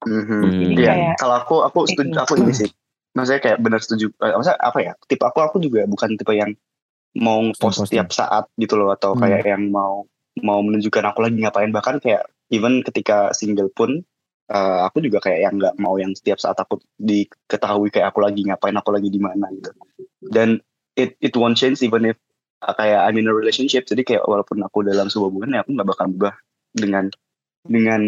Mhm. 0.00 0.24
Hmm. 0.24 0.40
jadi 0.48 0.72
Iya, 0.72 0.88
kayak 0.88 1.14
kalau 1.20 1.34
aku 1.36 1.54
aku 1.60 1.78
setuju 1.84 2.16
Itu. 2.16 2.20
aku 2.24 2.32
ini 2.40 2.52
sih 2.56 2.70
maksudnya 3.12 3.40
kayak 3.42 3.58
benar 3.60 3.80
setuju 3.82 4.06
eh, 4.16 4.32
maksudnya 4.32 4.56
apa 4.56 4.78
ya 4.80 4.92
tipe 5.04 5.20
aku 5.20 5.38
aku 5.42 5.56
juga 5.58 5.84
bukan 5.84 6.14
tipe 6.14 6.32
yang 6.32 6.54
mau 7.12 7.42
post 7.52 7.82
Posting. 7.82 7.98
setiap 8.00 8.08
saat 8.08 8.44
gitu 8.54 8.78
loh 8.78 8.94
atau 8.94 9.12
Hmm. 9.12 9.26
kayak 9.26 9.44
yang 9.44 9.68
mau 9.68 10.06
mau 10.40 10.62
menunjukkan 10.62 11.04
aku 11.04 11.20
lagi 11.20 11.42
ngapain 11.42 11.68
bahkan 11.68 11.98
kayak 11.98 12.22
even 12.48 12.80
ketika 12.80 13.34
single 13.34 13.68
pun 13.68 14.00
eh, 14.46 14.78
aku 14.80 15.02
juga 15.02 15.20
kayak 15.20 15.40
yang 15.42 15.54
nggak 15.58 15.74
mau 15.76 15.94
yang 15.94 16.14
setiap 16.14 16.38
saat 16.38 16.56
aku 16.56 16.78
diketahui 16.96 17.90
kayak 17.90 18.08
aku 18.08 18.22
lagi 18.22 18.40
ngapain 18.40 18.74
aku 18.74 18.90
lagi 18.90 19.06
di 19.06 19.18
mana 19.18 19.50
gitu 19.52 19.68
dan 20.30 20.62
it 21.00 21.12
it 21.20 21.34
won't 21.34 21.56
change 21.56 21.80
even 21.80 22.04
if 22.06 22.16
uh, 22.60 22.74
kayak 22.74 23.00
I'm 23.04 23.16
in 23.16 23.28
a 23.28 23.34
relationship. 23.34 23.84
Jadi 23.84 24.02
kayak 24.02 24.24
walaupun 24.24 24.60
aku 24.60 24.84
dalam 24.84 25.08
sebuah 25.08 25.28
hubungan 25.28 25.56
ya 25.56 25.60
aku 25.64 25.70
nggak 25.72 25.88
bakal 25.88 26.06
berubah 26.12 26.34
dengan 26.70 27.08
dengan 27.62 28.00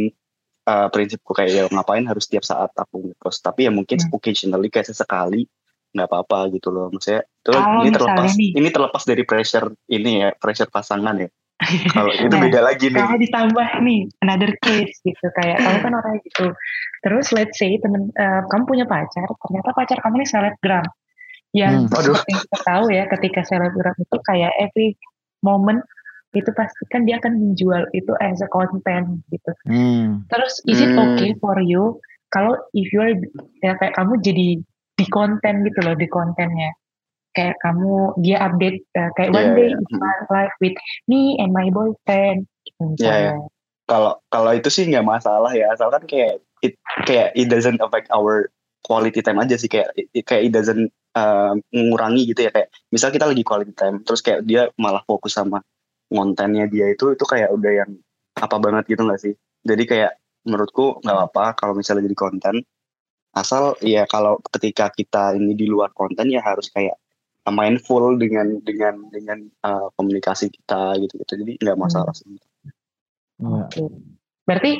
uh, 0.64 0.88
prinsipku 0.88 1.32
kayak 1.32 1.50
ya 1.50 1.62
ngapain 1.68 2.04
harus 2.04 2.24
setiap 2.24 2.44
saat 2.44 2.70
aku 2.74 3.12
ngepost. 3.12 3.40
Tapi 3.40 3.66
ya 3.66 3.72
mungkin 3.72 3.98
Hmm. 4.00 4.12
occasionally 4.12 4.68
kayak 4.68 4.88
sesekali 4.88 5.48
nggak 5.92 6.08
apa-apa 6.08 6.48
gitu 6.52 6.72
loh. 6.72 6.88
Maksudnya 6.88 7.24
itu 7.24 7.50
Kalau 7.52 7.80
ini 7.80 7.90
terlepas 7.92 8.32
nih. 8.32 8.50
ini 8.56 8.68
terlepas 8.68 9.02
dari 9.04 9.22
pressure 9.24 9.66
ini 9.88 10.10
ya 10.20 10.28
pressure 10.32 10.68
pasangan 10.68 11.16
ya. 11.20 11.28
Kalau 11.94 12.10
itu 12.10 12.26
Nah, 12.26 12.42
beda 12.42 12.58
lagi 12.58 12.90
nih. 12.90 12.98
kalau 12.98 13.18
ditambah 13.22 13.68
nih 13.86 14.00
another 14.18 14.50
case 14.58 14.98
gitu 15.04 15.26
kayak 15.38 15.62
kamu 15.62 15.78
kan 15.78 15.92
orangnya 15.94 16.20
gitu. 16.26 16.46
Terus 17.02 17.26
let's 17.30 17.54
say 17.54 17.78
temen 17.78 18.10
eh, 18.14 18.42
kamu 18.50 18.62
punya 18.66 18.82
pacar 18.82 19.26
ternyata 19.30 19.70
pacar 19.70 19.98
kamu 20.02 20.22
nih 20.22 20.30
selebgram 20.32 20.82
yang 21.52 21.84
Hmm. 21.84 21.92
Yang 21.92 22.48
kita 22.48 22.58
tahu 22.64 22.84
ya 22.88 23.04
ketika 23.08 23.40
selebgram 23.44 23.96
itu 23.96 24.16
kayak 24.24 24.52
every 24.58 24.96
moment 25.40 25.84
itu 26.32 26.48
pasti 26.56 26.80
kan 26.88 27.04
dia 27.04 27.20
akan 27.20 27.36
menjual 27.36 27.84
itu 27.92 28.08
as 28.24 28.40
a 28.40 28.48
content 28.48 29.20
gitu 29.28 29.52
Hmm. 29.68 30.24
terus 30.28 30.64
is 30.64 30.80
it 30.80 30.92
Hmm. 30.92 31.12
okay 31.12 31.36
for 31.38 31.60
you 31.60 32.00
kalau 32.32 32.56
if 32.72 32.88
you 32.88 33.04
are 33.04 33.12
ya 33.60 33.76
kayak 33.76 33.92
kamu 33.92 34.16
jadi 34.18 34.48
di 34.92 35.06
konten 35.08 35.54
gitu 35.62 35.78
loh 35.84 35.92
di 35.92 36.08
kontennya 36.08 36.72
kayak 37.32 37.56
kamu 37.60 38.16
dia 38.20 38.40
update 38.40 38.80
eh, 38.92 39.10
kayak 39.12 39.30
one 39.30 39.52
Iya, 39.52 39.56
day 39.56 39.68
iya. 39.68 39.76
it's 39.76 39.96
my 39.96 40.16
life 40.28 40.54
with 40.60 40.76
me 41.04 41.36
and 41.36 41.52
my 41.52 41.68
boyfriend 41.68 42.48
gitu 42.64 42.80
Iya, 42.80 42.88
misalnya. 42.96 43.32
kalau 43.84 44.12
kalau 44.28 44.50
itu 44.52 44.68
sih 44.68 44.88
nggak 44.88 45.04
masalah 45.04 45.52
ya 45.52 45.68
asalkan 45.68 46.04
kayak 46.08 46.40
it 46.64 46.76
kayak 47.04 47.28
it 47.36 47.52
doesn't 47.52 47.80
affect 47.80 48.08
our 48.08 48.48
quality 48.84 49.20
time 49.20 49.36
aja 49.36 49.56
sih 49.56 49.68
kayak 49.68 49.92
it, 49.96 50.24
kayak 50.24 50.48
it 50.48 50.52
doesn't 50.52 50.88
uh, 51.16 51.54
mengurangi 51.72 52.28
gitu 52.28 52.48
ya 52.48 52.50
kayak 52.52 52.68
misal 52.92 53.08
kita 53.12 53.28
lagi 53.28 53.42
quality 53.44 53.72
time 53.72 54.00
terus 54.04 54.20
kayak 54.20 54.44
dia 54.44 54.68
malah 54.76 55.02
fokus 55.04 55.36
sama 55.36 55.60
kontennya 56.12 56.68
dia 56.68 56.92
itu 56.92 57.12
itu 57.16 57.24
kayak 57.24 57.52
udah 57.52 57.72
yang 57.72 57.90
apa 58.36 58.56
banget 58.60 58.84
gitu 58.92 59.02
nggak 59.04 59.20
sih 59.20 59.34
jadi 59.64 59.82
kayak 59.88 60.12
menurutku 60.44 61.00
nggak 61.00 61.16
apa-apa 61.16 61.44
kalau 61.56 61.74
misalnya 61.78 62.04
jadi 62.08 62.18
konten 62.18 62.54
asal 63.32 63.80
ya 63.80 64.04
kalau 64.04 64.42
ketika 64.52 64.92
kita 64.92 65.32
ini 65.38 65.56
di 65.56 65.64
luar 65.64 65.94
konten 65.96 66.28
ya 66.28 66.44
harus 66.44 66.68
kayak 66.68 67.00
mindful 67.48 68.14
dengan 68.20 68.60
dengan 68.60 69.08
dengan 69.08 69.38
uh, 69.64 69.88
komunikasi 69.96 70.52
kita 70.52 71.00
gitu 71.00 71.16
gitu 71.16 71.32
jadi 71.40 71.52
nggak 71.58 71.78
masalah 71.80 72.12
sih 72.12 72.36
Iya. 73.42 73.66
Oke. 73.66 73.82
Berarti 74.42 74.74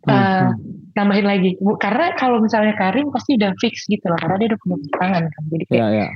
Hmm, 0.00 0.16
eh, 0.16 0.48
hmm. 0.48 0.96
tambahin 0.96 1.26
lagi, 1.28 1.50
Bu, 1.60 1.76
karena 1.76 2.16
kalau 2.16 2.40
misalnya 2.40 2.72
Karim 2.72 3.12
pasti 3.12 3.36
udah 3.36 3.52
fix 3.60 3.84
gitu 3.84 4.00
loh, 4.08 4.16
karena 4.16 4.40
dia 4.40 4.48
udah 4.54 4.60
punya 4.64 4.76
pasangan 4.96 5.22
kan, 5.28 5.42
jadi 5.52 5.64
kayak 5.68 5.76
Iya, 5.76 5.86
iya. 5.92 6.06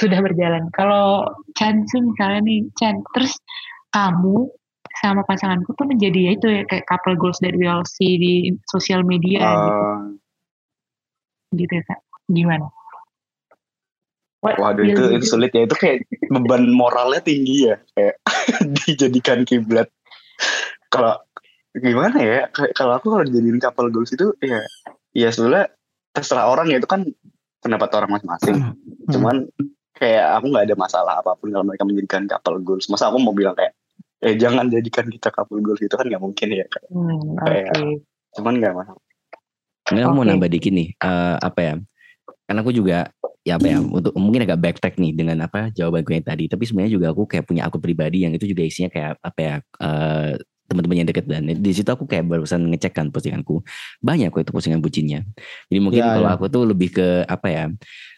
sudah 0.00 0.18
berjalan. 0.24 0.62
Kalau 0.72 1.28
Chan 1.52 1.84
sih 1.92 2.00
misalnya 2.00 2.40
nih, 2.40 2.64
Chan, 2.80 3.04
terus 3.12 3.36
kamu 3.92 4.48
sama 5.02 5.22
pasanganku 5.28 5.76
tuh 5.76 5.84
menjadi 5.84 6.30
ya 6.30 6.30
itu 6.40 6.46
ya 6.48 6.62
kayak 6.64 6.88
couple 6.88 7.18
goals 7.20 7.36
that 7.44 7.52
we 7.58 7.68
all 7.68 7.84
see 7.84 8.16
di 8.16 8.34
sosial 8.70 9.04
media 9.04 9.42
gitu, 9.44 9.70
Uh, 9.74 10.00
gitu 11.58 11.72
ya, 11.78 11.82
Kak. 11.84 12.00
Gimana? 12.32 12.66
What 14.40 14.60
Waduh 14.60 14.84
itu 14.84 15.02
itu 15.20 15.24
sulit 15.24 15.56
ya 15.56 15.64
itu 15.64 15.72
kayak 15.72 16.04
beban 16.28 16.68
moralnya 16.68 17.24
tinggi 17.24 17.68
ya 17.72 17.80
kayak 17.96 18.20
dijadikan 18.84 19.44
kiblat. 19.48 19.88
Kalau 20.92 21.16
gimana 21.74 22.16
ya 22.22 22.38
kayak 22.54 22.72
kalau 22.72 22.94
aku 22.94 23.10
kalau 23.10 23.24
dijadiin 23.26 23.58
couple 23.58 23.90
goals 23.90 24.14
itu 24.14 24.30
ya 24.38 24.62
ya 25.10 25.28
sebenarnya 25.34 25.74
terserah 26.14 26.46
orang 26.46 26.70
ya 26.70 26.78
itu 26.78 26.86
kan 26.86 27.02
pendapat 27.58 27.90
orang 27.98 28.10
masing-masing. 28.14 28.56
Cuman 29.10 29.48
kayak 29.94 30.38
aku 30.38 30.46
nggak 30.52 30.64
ada 30.70 30.76
masalah 30.78 31.14
apa 31.18 31.34
pun 31.34 31.50
kalau 31.50 31.66
mereka 31.66 31.82
menjadikan 31.82 32.28
couple 32.30 32.60
goals. 32.62 32.86
Masa 32.86 33.10
aku 33.10 33.18
mau 33.18 33.34
bilang 33.34 33.56
kayak 33.58 33.74
eh 34.22 34.38
jangan 34.38 34.70
jadikan 34.70 35.10
kita 35.10 35.34
couple 35.34 35.58
goals 35.60 35.82
itu 35.82 35.90
kan 35.90 36.06
nggak 36.06 36.22
mungkin 36.22 36.48
ya. 36.54 36.66
Kayak, 36.70 36.88
Hmm, 36.92 37.18
oke. 37.34 37.42
Kayak- 37.42 38.00
cuman 38.34 38.54
nggak 38.60 38.74
masalah. 38.74 39.02
Ini 39.84 40.00
aku 40.00 40.12
mau 40.16 40.24
nambah 40.24 40.48
dikit 40.48 40.72
nih, 40.72 40.88
eh, 40.96 41.36
apa 41.38 41.60
ya? 41.60 41.74
Karena 42.46 42.60
aku 42.64 42.72
juga 42.72 43.12
ya 43.44 43.60
apa 43.60 43.66
ya 43.68 43.78
untuk 43.80 44.16
mungkin 44.16 44.40
agak 44.48 44.56
backtrack 44.56 44.96
nih 44.96 45.12
dengan 45.12 45.44
apa 45.44 45.68
jawabanku 45.74 46.16
yang 46.16 46.24
tadi. 46.24 46.48
Tapi 46.48 46.64
sebenarnya 46.64 46.92
juga 46.94 47.06
aku 47.12 47.28
kayak 47.28 47.44
punya 47.44 47.68
akun 47.68 47.82
pribadi 47.82 48.24
yang 48.24 48.32
itu 48.32 48.48
juga 48.48 48.64
isinya 48.64 48.88
kayak 48.88 49.20
apa 49.20 49.40
ya 49.40 49.54
eh, 49.60 50.32
teman-teman 50.64 51.04
yang 51.04 51.08
deket 51.12 51.28
dan 51.28 51.44
di 51.44 51.72
situ 51.76 51.86
aku 51.86 52.08
kayak 52.08 52.24
barusan 52.24 52.64
ngecek 52.72 52.96
kan 52.96 53.06
postinganku 53.12 53.60
banyak 54.00 54.32
kok 54.32 54.48
itu 54.48 54.52
postingan 54.56 54.80
bucinnya. 54.80 55.20
Jadi 55.68 55.80
mungkin 55.84 56.00
Ya, 56.00 56.16
kalau 56.16 56.28
ya. 56.32 56.34
aku 56.40 56.44
tuh 56.48 56.64
lebih 56.64 56.88
ke 56.96 57.06
apa 57.28 57.48
ya? 57.52 57.64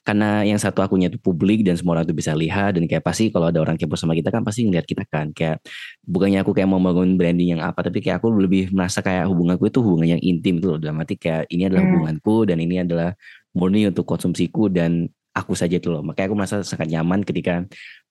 Karena 0.06 0.46
yang 0.46 0.54
satu 0.62 0.86
akunnya 0.86 1.10
itu 1.10 1.18
publik 1.18 1.66
dan 1.66 1.74
semua 1.74 1.98
orang 1.98 2.06
tuh 2.06 2.14
bisa 2.14 2.30
lihat 2.30 2.78
dan 2.78 2.86
kayak 2.86 3.02
pasti 3.02 3.34
kalau 3.34 3.50
ada 3.50 3.58
orang 3.58 3.74
kepo 3.74 3.98
sama 3.98 4.14
kita 4.14 4.30
kan 4.30 4.46
pasti 4.46 4.62
ngeliat 4.62 4.86
kita 4.86 5.02
kan 5.10 5.34
kayak 5.34 5.58
bukannya 6.06 6.46
aku 6.46 6.54
kayak 6.54 6.70
mau 6.70 6.78
bangun 6.78 7.18
branding 7.18 7.58
yang 7.58 7.62
apa 7.66 7.82
tapi 7.82 7.98
kayak 7.98 8.22
aku 8.22 8.30
lebih 8.30 8.70
merasa 8.70 9.02
kayak 9.02 9.26
hubunganku 9.26 9.66
itu 9.66 9.82
hubungan 9.82 10.14
yang 10.14 10.22
intim 10.22 10.62
gitu 10.62 10.74
loh 10.74 10.78
dalam 10.78 11.02
arti 11.02 11.18
kayak 11.18 11.50
ini 11.50 11.66
adalah 11.66 11.82
Hmm. 11.82 11.90
hubunganku 11.98 12.36
dan 12.46 12.56
ini 12.62 12.86
adalah 12.86 13.10
murni 13.50 13.90
untuk 13.90 14.06
konsumsiku 14.06 14.70
dan 14.70 15.10
aku 15.34 15.52
saja 15.52 15.76
itu 15.76 15.90
loh 15.90 16.00
makanya 16.00 16.32
aku 16.32 16.36
merasa 16.38 16.56
sangat 16.62 16.88
nyaman 16.88 17.20
ketika 17.20 17.66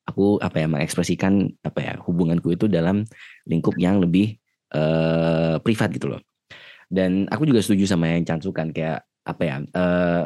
aku 0.05 0.37
apa 0.41 0.61
ya 0.61 0.67
mengekspresikan 0.69 1.49
apa 1.65 1.79
ya 1.81 1.93
hubunganku 2.05 2.53
itu 2.53 2.69
dalam 2.69 3.05
lingkup 3.49 3.75
yang 3.81 3.99
lebih 4.01 4.37
eh 4.73 5.55
privat 5.61 5.89
gitu 5.93 6.13
loh. 6.15 6.21
Dan 6.85 7.25
aku 7.29 7.49
juga 7.49 7.65
setuju 7.65 7.89
sama 7.89 8.13
yang 8.13 8.21
Chansu 8.25 8.53
kan 8.53 8.69
kayak 8.69 9.01
apa 9.25 9.41
ya 9.41 9.55
eh 9.65 10.25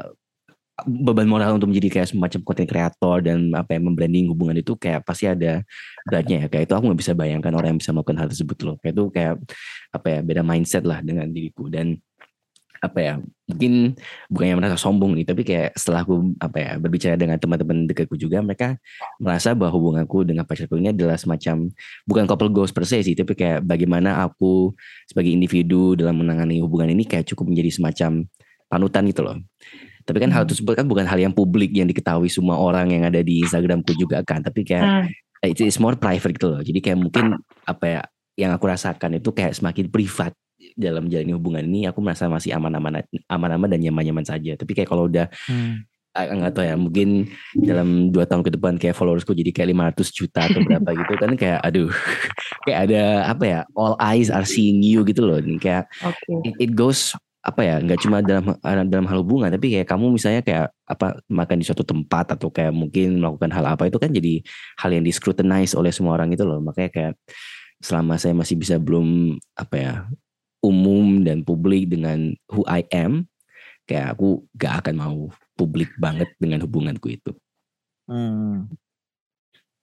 beban 0.87 1.27
moral 1.27 1.59
untuk 1.59 1.71
menjadi 1.71 1.99
kayak 1.99 2.07
semacam 2.15 2.39
konten 2.47 2.67
kreator 2.67 3.17
dan 3.19 3.51
apa 3.51 3.75
ya 3.75 3.79
membranding 3.83 4.31
hubungan 4.31 4.55
itu 4.55 4.79
kayak 4.79 5.03
pasti 5.03 5.27
ada 5.27 5.63
beratnya 6.07 6.45
ya. 6.45 6.47
Kayak 6.51 6.63
itu 6.71 6.73
aku 6.75 6.83
nggak 6.91 6.99
bisa 7.03 7.13
bayangkan 7.15 7.51
orang 7.55 7.75
yang 7.75 7.79
bisa 7.83 7.91
melakukan 7.91 8.17
hal 8.19 8.27
tersebut 8.31 8.57
loh. 8.63 8.75
Kayak 8.79 8.93
itu 8.95 9.03
kayak 9.11 9.33
apa 9.91 10.07
ya 10.07 10.19
beda 10.23 10.41
mindset 10.45 10.83
lah 10.87 10.99
dengan 11.03 11.27
diriku. 11.31 11.67
Dan 11.67 11.99
apa 12.79 12.99
ya 13.03 13.13
mungkin 13.45 13.99
bukannya 14.31 14.55
merasa 14.55 14.79
sombong 14.79 15.11
nih 15.19 15.25
tapi 15.27 15.43
kayak 15.43 15.75
setelah 15.75 16.07
aku 16.07 16.31
apa 16.39 16.57
ya 16.57 16.71
berbicara 16.79 17.19
dengan 17.19 17.35
teman-teman 17.35 17.83
dekatku 17.91 18.15
juga 18.15 18.39
mereka 18.39 18.79
merasa 19.19 19.51
bahwa 19.51 19.75
hubunganku 19.75 20.23
dengan 20.23 20.47
pacarku 20.47 20.79
ini 20.79 20.95
adalah 20.95 21.19
semacam 21.19 21.67
bukan 22.07 22.23
couple 22.23 22.49
goals 22.49 22.71
per 22.71 22.87
se 22.87 23.03
sih 23.03 23.19
tapi 23.19 23.35
kayak 23.35 23.67
bagaimana 23.67 24.23
aku 24.23 24.71
sebagai 25.05 25.29
individu 25.35 25.99
dalam 25.99 26.23
menangani 26.23 26.63
hubungan 26.63 26.91
ini 26.95 27.03
kayak 27.03 27.27
cukup 27.27 27.51
menjadi 27.51 27.75
semacam 27.75 28.23
panutan 28.71 29.03
gitu 29.11 29.21
loh 29.27 29.37
tapi 30.07 30.17
kan 30.23 30.31
hal 30.33 30.41
Hmm. 30.47 30.49
tersebut 30.49 30.73
kan 30.73 30.85
bukan 30.89 31.05
hal 31.05 31.19
yang 31.21 31.35
publik 31.35 31.69
yang 31.75 31.85
diketahui 31.85 32.31
semua 32.31 32.57
orang 32.57 32.89
yang 32.89 33.03
ada 33.05 33.19
di 33.21 33.43
Instagramku 33.43 33.93
juga 33.99 34.23
kan 34.25 34.41
tapi 34.41 34.63
kayak 34.65 34.85
Hmm, 34.87 35.05
it 35.45 35.59
is 35.61 35.77
more 35.79 35.95
private 35.95 36.35
gitu 36.35 36.51
loh. 36.51 36.59
Jadi 36.59 36.79
kayak 36.81 36.99
mungkin 36.99 37.37
apa 37.63 37.85
ya 37.87 38.01
yang 38.35 38.51
aku 38.55 38.67
rasakan 38.67 39.19
itu 39.19 39.31
kayak 39.31 39.55
semakin 39.55 39.87
privat 39.87 40.31
dalam 40.75 41.07
menjalani 41.07 41.31
hubungan 41.35 41.63
ini 41.63 41.87
aku 41.87 42.03
merasa 42.03 42.27
masih 42.27 42.51
aman-aman 42.55 43.03
aman-aman 43.31 43.69
dan 43.71 43.79
nyaman-nyaman 43.79 44.25
saja. 44.27 44.55
Tapi 44.59 44.71
kayak 44.75 44.89
kalau 44.91 45.07
udah 45.07 45.31
Hmm. 45.47 45.85
nggak 46.19 46.51
tahu 46.51 46.65
ya 46.67 46.75
mungkin 46.75 47.31
dalam 47.55 48.11
dua 48.11 48.27
tahun 48.27 48.43
ke 48.43 48.51
depan 48.59 48.75
kayak 48.75 48.97
followersku 48.97 49.31
jadi 49.31 49.55
kayak 49.55 49.95
500 49.95 50.11
juta 50.11 50.39
atau 50.51 50.59
berapa 50.67 50.89
gitu 50.91 51.13
kan 51.15 51.31
kayak 51.39 51.63
aduh 51.63 51.87
kayak 52.67 52.79
ada 52.89 53.01
apa 53.31 53.43
ya 53.47 53.59
all 53.77 53.95
eyes 54.03 54.27
are 54.27 54.43
seeing 54.43 54.83
you 54.83 55.05
gitu 55.07 55.23
loh 55.23 55.39
kayak 55.63 55.87
Oke. 56.03 56.43
it, 56.43 56.53
it 56.59 56.71
goes 56.75 57.15
apa 57.39 57.61
ya 57.63 57.75
nggak 57.79 58.03
cuma 58.03 58.19
dalam 58.19 58.51
dalam 58.91 59.05
hal 59.07 59.23
hubungan 59.23 59.47
tapi 59.47 59.71
kayak 59.71 59.87
kamu 59.87 60.11
misalnya 60.11 60.43
kayak 60.43 60.75
apa 60.83 61.23
makan 61.31 61.63
di 61.63 61.65
suatu 61.65 61.87
tempat 61.87 62.35
atau 62.35 62.51
kayak 62.51 62.75
mungkin 62.75 63.23
melakukan 63.23 63.47
hal 63.55 63.63
apa 63.63 63.87
itu 63.87 63.95
kan 63.95 64.11
jadi 64.11 64.43
hal 64.75 64.91
yang 64.91 65.07
di 65.07 65.11
scrutinize 65.15 65.71
oleh 65.71 65.93
semua 65.95 66.19
orang 66.19 66.35
itu 66.35 66.43
loh 66.43 66.59
makanya 66.59 66.91
kayak 66.91 67.13
selama 67.79 68.19
saya 68.19 68.35
masih 68.35 68.59
bisa 68.59 68.75
belum 68.75 69.39
apa 69.55 69.75
ya 69.79 69.93
umum 70.59 71.23
dan 71.23 71.43
publik 71.43 71.87
dengan 71.91 72.35
who 72.51 72.63
I 72.67 72.83
am 72.91 73.27
kayak 73.87 74.17
aku 74.17 74.43
gak 74.59 74.85
akan 74.85 74.95
mau 74.99 75.19
publik 75.57 75.91
banget 75.97 76.29
dengan 76.37 76.63
hubunganku 76.63 77.09
itu 77.11 77.31
Hmm. 78.09 78.65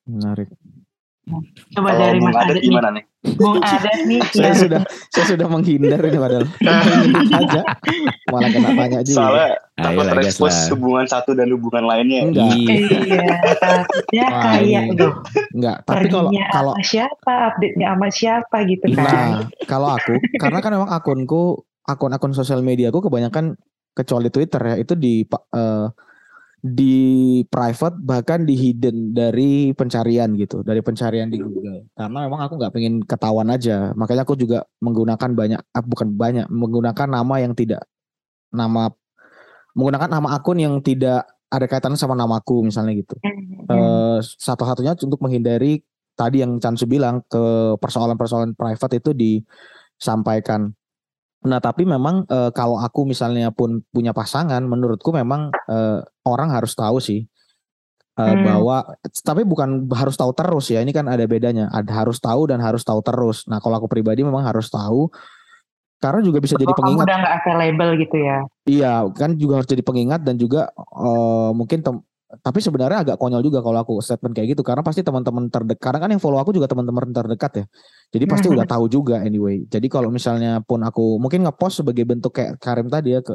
Menarik. 0.02 0.50
Coba 1.26 1.90
Kalau 1.90 1.98
dari 1.98 2.18
Mas 2.22 2.38
nih. 2.38 2.62
gimana 2.62 2.88
nih? 2.94 3.04
Bung 3.34 3.58
Adat 3.58 4.06
nih 4.06 4.22
Saya 4.30 4.54
sudah 4.54 4.80
saya 5.10 5.26
sudah 5.34 5.46
menghindar 5.50 5.98
ini 5.98 6.18
padahal. 6.22 6.46
Aja. 7.42 7.62
Malah 8.30 8.50
kena 8.54 8.70
tanya 8.78 9.00
juga. 9.02 9.18
Soalnya 9.18 9.48
takut 9.74 10.04
terekspos 10.06 10.54
hubungan 10.70 11.06
satu 11.10 11.34
dan 11.34 11.50
hubungan 11.50 11.82
lainnya. 11.82 12.30
Enggak. 12.30 12.54
Iya. 12.54 13.26
Iya, 14.14 14.26
Wah, 14.30 14.42
kayak 14.54 14.84
tuh 14.94 15.12
Enggak, 15.58 15.76
tapi 15.82 16.06
kalau 16.06 16.30
perginya 16.30 16.46
kalau 16.54 16.72
sama 16.78 16.86
siapa, 16.86 17.34
update-nya 17.50 17.86
sama 17.90 18.08
siapa 18.14 18.56
gitu 18.70 18.86
kan. 18.94 19.02
Nah, 19.02 19.30
kalau 19.66 19.88
aku, 19.98 20.14
karena 20.38 20.58
kan 20.62 20.70
memang 20.78 20.90
akunku, 20.94 21.42
akun-akun 21.82 22.38
sosial 22.38 22.62
mediaku 22.62 23.02
kebanyakan 23.02 23.58
kecuali 23.98 24.30
Twitter 24.30 24.62
ya, 24.62 24.74
itu 24.78 24.94
di 24.94 25.26
eh, 25.26 25.86
di 26.66 27.42
private 27.46 28.00
bahkan 28.02 28.42
di 28.42 28.58
hidden 28.58 29.14
dari 29.14 29.70
pencarian 29.76 30.34
gitu 30.34 30.66
dari 30.66 30.82
pencarian 30.82 31.30
di 31.30 31.38
Google 31.38 31.86
karena 31.94 32.18
memang 32.26 32.40
aku 32.42 32.58
nggak 32.58 32.72
pengen 32.74 32.94
ketahuan 33.06 33.48
aja 33.52 33.94
makanya 33.94 34.26
aku 34.26 34.34
juga 34.34 34.66
menggunakan 34.82 35.30
banyak 35.36 35.60
ah, 35.62 35.84
bukan 35.84 36.16
banyak 36.18 36.46
menggunakan 36.50 37.08
nama 37.08 37.34
yang 37.38 37.54
tidak 37.54 37.86
nama 38.50 38.90
menggunakan 39.78 40.08
nama 40.10 40.28
akun 40.34 40.58
yang 40.58 40.80
tidak 40.82 41.28
ada 41.46 41.66
kaitannya 41.70 42.00
sama 42.00 42.18
namaku 42.18 42.66
misalnya 42.66 42.96
gitu 42.98 43.14
Hmm. 43.66 43.82
Eh, 43.82 44.18
satu-satunya 44.22 44.94
untuk 44.94 45.18
menghindari 45.18 45.82
tadi 46.14 46.40
yang 46.40 46.62
Chansu 46.62 46.86
bilang 46.86 47.22
ke 47.26 47.74
persoalan-persoalan 47.82 48.54
private 48.54 48.94
itu 49.02 49.10
disampaikan. 49.12 50.70
Nah 51.44 51.60
tapi 51.60 51.84
memang 51.84 52.24
eh, 52.24 52.50
kalau 52.56 52.80
aku 52.80 53.04
misalnya 53.04 53.52
pun 53.52 53.84
punya 53.92 54.16
pasangan, 54.16 54.64
menurutku 54.64 55.12
memang 55.12 55.52
eh, 55.68 56.00
orang 56.24 56.48
harus 56.50 56.72
tahu 56.72 56.96
sih 57.02 57.28
eh, 58.16 58.24
Hmm. 58.24 58.40
bahwa 58.40 58.96
tapi 59.20 59.44
bukan 59.44 59.84
harus 59.92 60.16
tahu 60.16 60.32
terus 60.32 60.72
ya. 60.72 60.80
Ini 60.80 60.90
kan 60.96 61.04
ada 61.10 61.22
bedanya. 61.28 61.68
Ada 61.68 61.92
harus 62.06 62.16
tahu 62.18 62.48
dan 62.48 62.64
harus 62.64 62.80
tahu 62.80 63.04
terus. 63.04 63.44
Nah 63.46 63.60
kalau 63.60 63.76
aku 63.76 63.86
pribadi 63.92 64.24
memang 64.24 64.42
harus 64.42 64.72
tahu 64.72 65.12
karena 65.96 66.20
juga 66.20 66.40
bisa 66.44 66.56
jadi 66.56 66.68
Bahwa 66.68 66.76
kamu 66.76 66.84
pengingat. 66.84 67.06
udah 67.08 67.16
nggak 67.20 67.34
available 67.40 67.90
gitu 68.00 68.16
ya. 68.20 68.38
Iya, 68.66 68.92
kan 69.14 69.30
juga 69.38 69.52
harus 69.62 69.68
jadi 69.70 69.82
pengingat 69.84 70.20
dan 70.26 70.36
juga 70.36 70.72
eh, 70.76 71.50
mungkin 71.54 71.78
tem- 71.84 72.04
tapi 72.26 72.58
sebenarnya 72.58 73.06
agak 73.06 73.16
konyol 73.22 73.38
juga 73.38 73.62
kalau 73.62 73.78
aku 73.78 74.02
statement 74.02 74.34
kayak 74.34 74.58
gitu 74.58 74.66
karena 74.66 74.82
pasti 74.82 75.06
teman-teman 75.06 75.46
terdekat 75.46 75.78
karena 75.78 75.98
kan 76.02 76.10
yang 76.10 76.22
follow 76.22 76.42
aku 76.42 76.50
juga 76.50 76.66
teman-teman 76.66 77.14
terdekat 77.14 77.52
ya. 77.62 77.64
Jadi 78.10 78.24
pasti 78.26 78.46
udah 78.50 78.66
tahu 78.66 78.90
juga 78.90 79.22
anyway. 79.22 79.62
Jadi 79.70 79.86
kalau 79.86 80.10
misalnya 80.10 80.58
pun 80.58 80.82
aku 80.82 81.22
mungkin 81.22 81.46
ngepost 81.46 81.86
sebagai 81.86 82.02
bentuk 82.02 82.34
kayak 82.34 82.58
Karim 82.58 82.90
tadi 82.90 83.14
ya 83.14 83.22
ke 83.22 83.30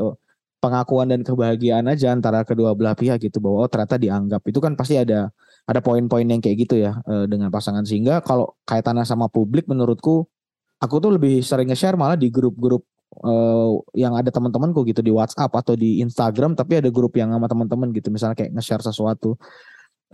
pengakuan 0.61 1.09
dan 1.09 1.25
kebahagiaan 1.25 1.87
aja 1.89 2.13
antara 2.13 2.45
kedua 2.45 2.77
belah 2.77 2.93
pihak 2.93 3.17
gitu 3.23 3.41
bahwa 3.41 3.65
oh 3.65 3.69
ternyata 3.71 3.97
dianggap 3.97 4.45
itu 4.45 4.59
kan 4.61 4.77
pasti 4.77 4.99
ada 4.99 5.33
ada 5.65 5.79
poin-poin 5.81 6.27
yang 6.27 6.37
kayak 6.43 6.69
gitu 6.69 6.77
ya 6.77 7.01
eh, 7.09 7.25
dengan 7.25 7.49
pasangan 7.49 7.81
sehingga 7.81 8.21
kalau 8.21 8.53
kaitannya 8.69 9.07
sama 9.07 9.25
publik 9.25 9.65
menurutku 9.65 10.29
aku 10.77 10.95
tuh 11.01 11.17
lebih 11.17 11.41
sering 11.41 11.73
nge-share 11.73 11.97
malah 11.97 12.13
di 12.13 12.29
grup-grup 12.29 12.85
eh, 13.11 13.71
yang 13.99 14.13
ada 14.15 14.31
teman-temanku 14.31 14.87
gitu 14.87 15.03
di 15.03 15.11
WhatsApp 15.11 15.51
atau 15.51 15.75
di 15.75 15.99
Instagram 15.99 16.55
tapi 16.55 16.79
ada 16.79 16.89
grup 16.89 17.15
yang 17.19 17.35
sama 17.35 17.47
teman-teman 17.51 17.91
gitu 17.91 18.07
misalnya 18.09 18.35
kayak 18.39 18.55
nge-share 18.55 18.83
sesuatu 18.83 19.35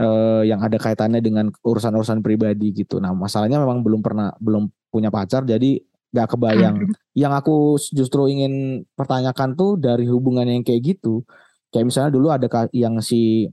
eh, 0.02 0.42
yang 0.50 0.62
ada 0.62 0.78
kaitannya 0.78 1.22
dengan 1.22 1.50
urusan-urusan 1.66 2.22
pribadi 2.22 2.74
gitu. 2.74 3.02
Nah, 3.02 3.14
masalahnya 3.14 3.62
memang 3.62 3.82
belum 3.82 4.02
pernah 4.06 4.34
belum 4.38 4.70
punya 4.94 5.10
pacar 5.14 5.44
jadi 5.46 5.82
gak 6.14 6.38
kebayang. 6.38 6.76
yang 7.22 7.34
aku 7.34 7.78
justru 7.94 8.30
ingin 8.32 8.86
pertanyakan 8.96 9.58
tuh 9.58 9.76
dari 9.78 10.06
hubungan 10.10 10.46
yang 10.48 10.62
kayak 10.66 10.98
gitu. 10.98 11.26
Kayak 11.74 11.86
misalnya 11.94 12.12
dulu 12.14 12.28
ada 12.34 12.48
yang 12.74 13.02
si 13.04 13.50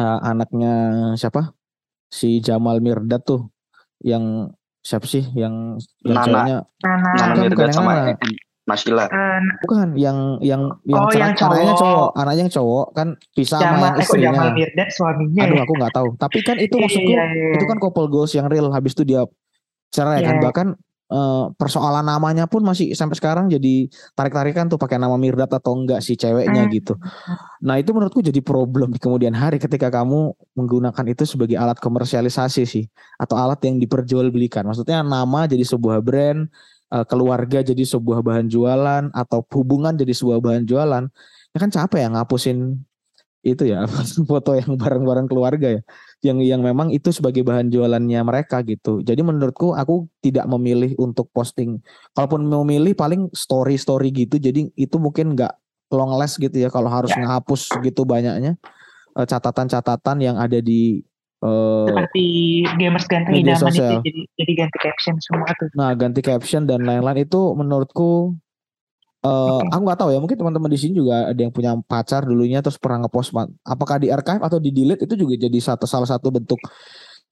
eh, 0.00 0.20
anaknya 0.24 0.72
siapa? 1.18 1.54
Si 2.10 2.42
Jamal 2.42 2.82
Mirdad 2.82 3.22
tuh 3.22 3.50
yang 4.02 4.50
siapa 4.80 5.04
sih 5.04 5.24
yang 5.32 5.76
yang 6.00 6.16
Nana. 6.16 6.24
ceweknya 6.24 6.56
Nana. 6.80 7.08
Nana 7.36 7.72
sama 7.72 7.92
mana. 8.08 8.16
Masila. 8.60 9.02
Eh, 9.04 9.40
Bukan 9.66 9.98
yang 9.98 10.38
yang 10.38 10.62
yang 10.86 11.02
Oh, 11.02 11.10
yang 11.10 11.34
celak- 11.34 11.42
anaknya 11.42 11.74
cowok. 11.74 11.80
cowok, 11.82 12.10
anaknya 12.14 12.42
yang 12.46 12.54
cowok 12.54 12.86
kan 12.94 13.08
pisah 13.34 13.58
sama 13.58 13.66
yang 13.66 13.82
eh 13.90 14.00
istrinya. 14.00 14.30
Jamal 14.30 14.48
Mirdad 14.54 14.88
suaminya 14.90 15.42
Aduh 15.42 15.56
ya? 15.56 15.62
aku 15.64 15.72
nggak 15.74 15.92
tahu. 15.92 16.08
Tapi 16.14 16.38
kan 16.40 16.56
itu 16.56 16.74
Iya, 16.74 16.82
maksudku 16.86 17.10
iya, 17.10 17.24
iya. 17.26 17.48
itu 17.56 17.64
kan 17.66 17.76
couple 17.78 18.06
goals 18.06 18.30
yang 18.30 18.46
real 18.46 18.70
habis 18.70 18.92
itu 18.92 19.02
dia 19.02 19.22
cerai 19.90 20.22
kan 20.22 20.36
Iya. 20.38 20.42
bahkan 20.44 20.66
eh, 21.10 21.44
persoalan 21.58 22.06
namanya 22.06 22.46
pun 22.46 22.62
masih 22.62 22.94
sampai 22.94 23.18
sekarang 23.18 23.50
jadi 23.50 23.90
tarik-tarikan 24.14 24.70
tuh 24.70 24.78
pakai 24.78 24.96
nama 24.96 25.18
Mirdad 25.18 25.50
atau 25.50 25.74
enggak 25.74 26.00
si 26.00 26.14
ceweknya 26.14 26.64
Hmm. 26.66 26.72
gitu. 26.72 26.94
Nah 27.66 27.76
itu 27.76 27.90
menurutku 27.92 28.22
jadi 28.24 28.40
problem 28.40 28.94
di 28.94 29.00
kemudian 29.02 29.34
hari 29.34 29.58
ketika 29.60 29.90
kamu 29.90 30.32
menggunakan 30.56 31.04
itu 31.10 31.26
sebagai 31.26 31.58
alat 31.58 31.76
komersialisasi 31.82 32.62
sih 32.64 32.84
atau 33.18 33.36
alat 33.36 33.60
yang 33.66 33.76
diperjualbelikan. 33.82 34.64
Maksudnya 34.64 35.02
nama 35.04 35.44
jadi 35.50 35.66
sebuah 35.66 36.00
brand, 36.00 36.48
eh, 36.94 37.04
keluarga 37.10 37.60
jadi 37.66 37.82
sebuah 37.84 38.22
bahan 38.24 38.46
jualan 38.48 39.10
atau 39.12 39.44
hubungan 39.54 39.94
jadi 39.98 40.14
sebuah 40.14 40.38
bahan 40.40 40.64
jualan. 40.64 41.04
Ya 41.50 41.58
kan 41.58 41.70
capek 41.74 42.06
ya 42.06 42.08
ngapusin 42.14 42.78
itu 43.40 43.64
ya 43.72 43.88
foto 44.30 44.52
yang 44.52 44.76
bareng-bareng 44.76 45.26
keluarga 45.26 45.80
ya 45.80 45.82
yang 46.20 46.38
yang 46.44 46.60
memang 46.60 46.92
itu 46.92 47.08
sebagai 47.08 47.40
bahan 47.40 47.72
jualannya 47.72 48.20
mereka 48.20 48.60
gitu. 48.60 49.00
Jadi 49.00 49.24
menurutku 49.24 49.72
aku 49.72 50.04
tidak 50.20 50.44
memilih 50.52 50.92
untuk 51.00 51.32
posting. 51.32 51.80
Kalaupun 52.12 52.44
memilih 52.44 52.92
paling 52.92 53.32
story 53.32 53.80
story 53.80 54.12
gitu. 54.12 54.36
Jadi 54.36 54.68
itu 54.76 54.96
mungkin 55.00 55.32
nggak 55.32 55.48
long 55.90 56.12
last 56.20 56.36
gitu 56.36 56.52
ya 56.54 56.68
kalau 56.68 56.92
harus 56.92 57.08
Ya. 57.16 57.24
ngehapus 57.24 57.72
gitu 57.80 58.04
banyaknya 58.04 58.60
eh, 59.16 59.26
catatan-catatan 59.26 60.16
yang 60.20 60.36
ada 60.36 60.60
di 60.60 61.00
eh, 61.40 61.86
Seperti 61.88 62.24
gamers 62.76 63.08
ganti 63.08 63.30
Media 63.32 63.56
idaman 63.56 63.72
itu 63.72 63.80
sosial. 63.80 64.00
jadi, 64.04 64.20
jadi 64.36 64.52
ganti 64.60 64.78
caption 64.78 65.16
semua 65.24 65.48
tuh. 65.56 65.68
nah 65.72 65.90
ganti 65.96 66.20
caption 66.20 66.68
dan 66.68 66.84
lain-lain 66.84 67.24
itu 67.24 67.40
menurutku 67.56 68.36
eh 69.20 69.28
Oke. 69.28 69.68
aku 69.68 69.82
nggak 69.84 69.98
tahu 70.00 70.10
ya 70.16 70.18
mungkin 70.18 70.36
teman-teman 70.40 70.70
di 70.72 70.78
sini 70.80 70.92
juga 70.96 71.28
ada 71.28 71.36
yang 71.36 71.52
punya 71.52 71.76
pacar 71.84 72.24
dulunya 72.24 72.64
terus 72.64 72.80
pernah 72.80 73.04
ngepost 73.04 73.36
apakah 73.68 74.00
di 74.00 74.08
archive 74.08 74.40
atau 74.40 74.56
di 74.56 74.72
delete 74.72 75.04
itu 75.04 75.12
juga 75.12 75.36
jadi 75.36 75.58
satu 75.60 75.84
salah 75.84 76.08
satu 76.08 76.32
bentuk 76.32 76.56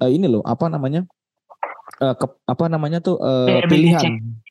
eh, 0.05 0.11
ini 0.13 0.29
loh 0.29 0.45
apa 0.45 0.69
namanya 0.69 1.09
eh, 2.05 2.15
ke- 2.15 2.39
apa 2.45 2.65
namanya 2.69 3.01
tuh 3.01 3.17
eh, 3.17 3.65
Iya, 3.65 3.69
pilihan 3.73 4.09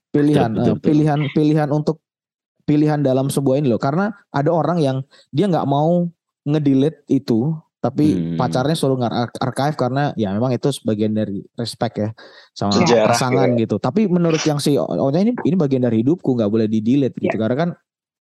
pilihan 0.10 0.50
Betul, 0.50 0.58
betul, 0.58 0.74
betul. 0.74 0.88
pilihan 0.90 1.20
pilihan 1.30 1.70
untuk 1.70 1.96
pilihan 2.66 3.00
dalam 3.06 3.30
sebuah 3.30 3.62
ini 3.62 3.70
loh 3.70 3.80
karena 3.80 4.12
ada 4.34 4.50
orang 4.52 4.82
yang 4.82 4.98
dia 5.30 5.46
nggak 5.46 5.68
mau 5.70 6.10
ngedelete 6.44 7.06
itu 7.08 7.54
tapi 7.78 8.18
Hmm. 8.18 8.38
pacarnya 8.42 8.74
selalu 8.74 9.06
ngar 9.06 9.14
archive 9.38 9.78
karena 9.78 10.10
ya 10.18 10.34
memang 10.34 10.50
itu 10.50 10.74
sebagian 10.74 11.14
dari 11.14 11.46
respect 11.56 11.96
ya 12.02 12.10
sama 12.58 12.74
Sejarah 12.74 13.14
pasangan 13.14 13.54
gitu. 13.54 13.78
Tapi 13.78 14.10
menurut 14.10 14.42
yang 14.50 14.58
si 14.58 14.82
oh 14.82 15.14
ini 15.14 15.38
ini 15.46 15.56
bagian 15.56 15.86
dari 15.86 16.02
hidupku 16.02 16.34
nggak 16.34 16.50
boleh 16.50 16.66
di 16.66 16.82
delete 16.82 17.22
gitu 17.22 17.38
karena 17.38 17.56
kan 17.56 17.70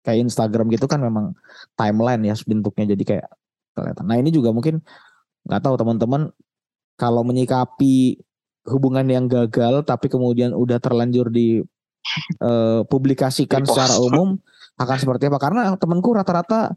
kayak 0.05 0.29
Instagram 0.29 0.69
gitu 0.69 0.85
kan 0.85 1.01
memang 1.01 1.33
timeline 1.73 2.21
ya 2.21 2.37
bentuknya. 2.45 2.93
Jadi 2.93 3.03
kayak 3.17 3.27
kelihatan. 3.73 4.05
Nah 4.05 4.17
ini 4.21 4.29
juga 4.29 4.53
mungkin 4.53 4.85
nggak 5.49 5.61
tahu 5.65 5.75
teman-teman 5.81 6.29
kalau 7.01 7.25
menyikapi 7.25 8.21
hubungan 8.69 9.09
yang 9.09 9.25
gagal 9.25 9.89
tapi 9.89 10.13
kemudian 10.13 10.53
udah 10.53 10.77
terlanjur 10.77 11.33
di 11.33 11.65
eh, 12.45 12.81
publikasikan 12.85 13.65
secara 13.65 13.97
umum 13.97 14.37
akan 14.77 14.97
seperti 15.01 15.33
apa? 15.33 15.41
Karena 15.41 15.73
temanku 15.81 16.13
rata-rata 16.13 16.77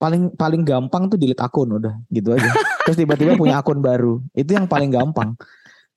paling 0.00 0.32
paling 0.32 0.64
gampang 0.64 1.06
tuh 1.06 1.20
delete 1.20 1.38
akun 1.38 1.76
udah 1.76 1.92
gitu 2.08 2.32
aja 2.32 2.48
terus 2.82 2.96
tiba-tiba 2.96 3.36
punya 3.36 3.60
akun 3.60 3.78
baru 3.78 4.24
itu 4.32 4.50
yang 4.50 4.64
paling 4.64 4.88
gampang 4.88 5.36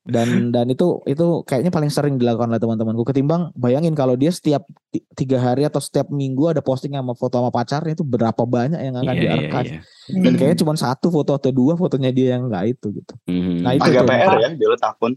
dan 0.03 0.51
dan 0.51 0.67
itu 0.67 0.99
itu 1.07 1.47
kayaknya 1.47 1.71
paling 1.71 1.87
sering 1.87 2.19
dilakukan 2.19 2.51
oleh 2.51 2.59
teman-temanku 2.59 3.07
ketimbang 3.07 3.55
bayangin 3.55 3.95
kalau 3.95 4.19
dia 4.19 4.27
setiap 4.29 4.67
ti- 4.91 5.07
tiga 5.15 5.39
hari 5.39 5.63
atau 5.63 5.79
setiap 5.79 6.11
minggu 6.11 6.51
ada 6.51 6.59
posting 6.59 6.91
sama 6.91 7.15
foto 7.15 7.39
sama 7.39 7.47
pacarnya 7.47 7.95
itu 7.95 8.03
berapa 8.03 8.43
banyak 8.43 8.83
yang 8.83 8.99
akan 8.99 9.15
di 9.15 9.23
iya, 9.23 9.33
archive 9.33 9.71
iya. 9.71 9.79
dan 10.19 10.19
Hmm. 10.27 10.35
kayaknya 10.35 10.57
cuma 10.59 10.75
satu 10.75 11.07
foto 11.07 11.31
atau 11.31 11.55
dua 11.55 11.79
fotonya 11.79 12.11
dia 12.11 12.35
yang 12.35 12.51
enggak 12.51 12.75
itu 12.75 12.91
gitu 12.91 13.15
Mhm. 13.23 13.63
Nah, 13.63 13.71
itu 13.71 13.87
Agak 13.87 14.03
tuh. 14.03 14.11
PR 14.11 14.35
ya, 14.35 14.49
delete 14.51 14.83
akun. 14.83 15.13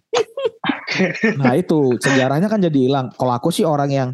Nah 1.36 1.52
itu 1.52 1.78
sejarahnya 1.98 2.46
kan 2.46 2.62
jadi 2.62 2.78
hilang. 2.78 3.06
Kalau 3.10 3.32
aku 3.34 3.50
sih 3.50 3.66
orang 3.66 3.90
yang 3.90 4.08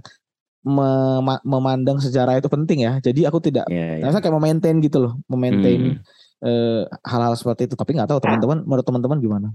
mema- 0.62 1.42
memandang 1.42 1.98
sejarah 1.98 2.38
itu 2.38 2.46
penting 2.46 2.86
ya. 2.86 3.02
Jadi 3.02 3.26
aku 3.26 3.38
tidak, 3.42 3.66
Iya, 3.66 3.98
iya. 3.98 4.04
saya 4.08 4.22
kayak 4.22 4.36
memaintain 4.38 4.78
gitu 4.78 4.98
loh, 5.02 5.12
memaintain 5.26 5.98
Hmm. 5.98 5.98
eh, 6.42 6.82
hal-hal 7.06 7.34
seperti 7.34 7.70
itu. 7.70 7.74
Tapi 7.74 7.94
nggak 7.94 8.10
tahu 8.10 8.18
teman-teman, 8.18 8.66
menurut 8.66 8.82
teman-teman 8.82 9.18
gimana? 9.18 9.48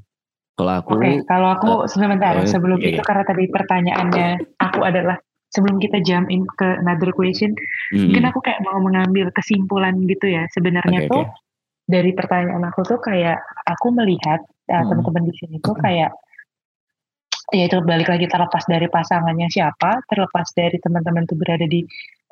Kalau 0.58 0.74
aku 0.74 0.98
Oke, 0.98 1.22
kalau 1.30 1.48
aku 1.54 1.72
sebentar 1.86 2.34
oh, 2.34 2.48
sebelum 2.48 2.82
iya, 2.82 2.98
itu 2.98 3.02
iya. 3.04 3.06
karena 3.06 3.24
tadi 3.24 3.43
pertanyaannya 3.46 4.28
aku 4.58 4.80
adalah 4.82 5.17
sebelum 5.54 5.78
kita 5.78 6.02
jump 6.02 6.28
in 6.28 6.43
ke 6.58 6.67
another 6.82 7.13
question, 7.13 7.54
mhm. 7.93 8.10
mungkin 8.10 8.24
aku 8.26 8.39
kayak 8.41 8.60
mau 8.65 8.82
mengambil 8.82 9.30
kesimpulan 9.32 9.93
gitu 10.10 10.28
ya. 10.28 10.50
Sebenarnya 10.50 11.06
Oke, 11.06 11.10
tuh 11.13 11.24
oke. 11.30 11.36
dari 11.86 12.12
pertanyaan 12.12 12.63
aku 12.67 12.82
tuh 12.84 13.00
kayak 13.00 13.38
aku 13.70 13.93
melihat 13.93 14.41
uh, 14.67 14.82
Hmm. 14.82 14.89
teman-teman 14.91 15.30
di 15.30 15.34
sini 15.38 15.56
tuh 15.62 15.78
kayak 15.78 16.10
ya 17.56 17.64
itu 17.68 17.80
balik 17.84 18.12
lagi 18.12 18.28
terlepas 18.28 18.64
dari 18.68 18.88
pasangannya 18.92 19.48
siapa, 19.48 20.04
terlepas 20.12 20.48
dari 20.52 20.78
teman-teman 20.84 21.24
tuh 21.24 21.40
berada 21.40 21.64
di 21.64 21.84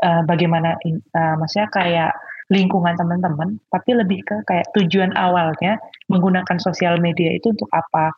uh, 0.04 0.22
bagaimana 0.28 0.76
uh, 0.76 1.36
maksudnya 1.40 1.72
kayak 1.72 2.12
lingkungan 2.52 2.94
teman-teman, 2.94 3.58
tapi 3.74 3.98
lebih 3.98 4.22
ke 4.22 4.36
kayak 4.46 4.70
tujuan 4.78 5.16
awalnya 5.18 5.82
menggunakan 6.12 6.58
sosial 6.62 7.02
media 7.02 7.34
itu 7.34 7.56
untuk 7.56 7.72
apa 7.74 8.14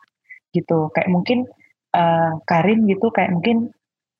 gitu. 0.52 0.92
Kayak 0.92 1.10
mungkin 1.14 1.38
uh, 1.96 2.36
Karin 2.44 2.84
gitu 2.90 3.08
kayak 3.14 3.32
mungkin 3.32 3.72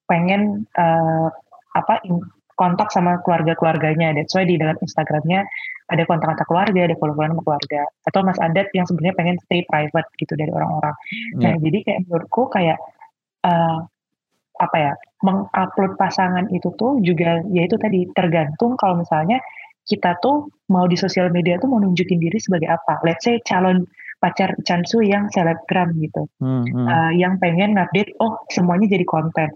pengen 0.09 0.65
uh, 0.79 1.29
apa 1.77 2.01
in- 2.09 2.25
kontak 2.59 2.91
sama 2.91 3.23
keluarga-keluarganya. 3.23 4.17
That's 4.19 4.35
why 4.35 4.43
di 4.43 4.59
dalam 4.59 4.75
Instagramnya 4.83 5.47
ada 5.89 6.03
kontak-kontak 6.05 6.47
keluarga, 6.49 6.81
ada 6.85 6.95
follow-followan 7.01 7.33
sama 7.33 7.43
keluarga. 7.45 7.83
Atau 8.05 8.21
Mas 8.25 8.39
Adat 8.41 8.69
yang 8.77 8.85
sebenarnya 8.85 9.17
pengen 9.17 9.37
stay 9.45 9.65
private 9.65 10.09
gitu 10.21 10.37
dari 10.37 10.53
orang-orang. 10.53 10.95
Nah, 11.41 11.57
Ya. 11.57 11.61
jadi 11.65 11.79
kayak 11.85 12.01
menurutku 12.09 12.43
kayak 12.53 12.79
eh, 13.49 13.79
apa 14.59 14.77
ya, 14.77 14.93
mengupload 15.23 15.95
pasangan 15.97 16.51
itu 16.51 16.69
tuh 16.77 16.99
juga 17.01 17.41
ya 17.55 17.63
itu 17.65 17.79
tadi 17.79 18.05
tergantung 18.13 18.75
kalau 18.75 18.99
misalnya 18.99 19.39
kita 19.89 20.19
tuh 20.21 20.53
mau 20.69 20.85
di 20.85 20.99
sosial 21.01 21.33
media 21.33 21.57
tuh 21.57 21.71
mau 21.73 21.81
nunjukin 21.81 22.21
diri 22.21 22.37
sebagai 22.37 22.69
apa. 22.69 23.01
Let's 23.07 23.25
say 23.25 23.41
calon 23.47 23.89
pacar 24.19 24.51
Chansu 24.67 25.01
yang 25.01 25.31
selebgram 25.31 25.95
gitu, 26.03 26.27
Hmm, 26.43 26.67
hmm. 26.67 26.87
uh, 26.91 27.13
yang 27.15 27.39
pengen 27.39 27.79
ngupdate, 27.79 28.19
oh 28.19 28.43
semuanya 28.51 28.91
jadi 28.91 29.07
konten. 29.07 29.49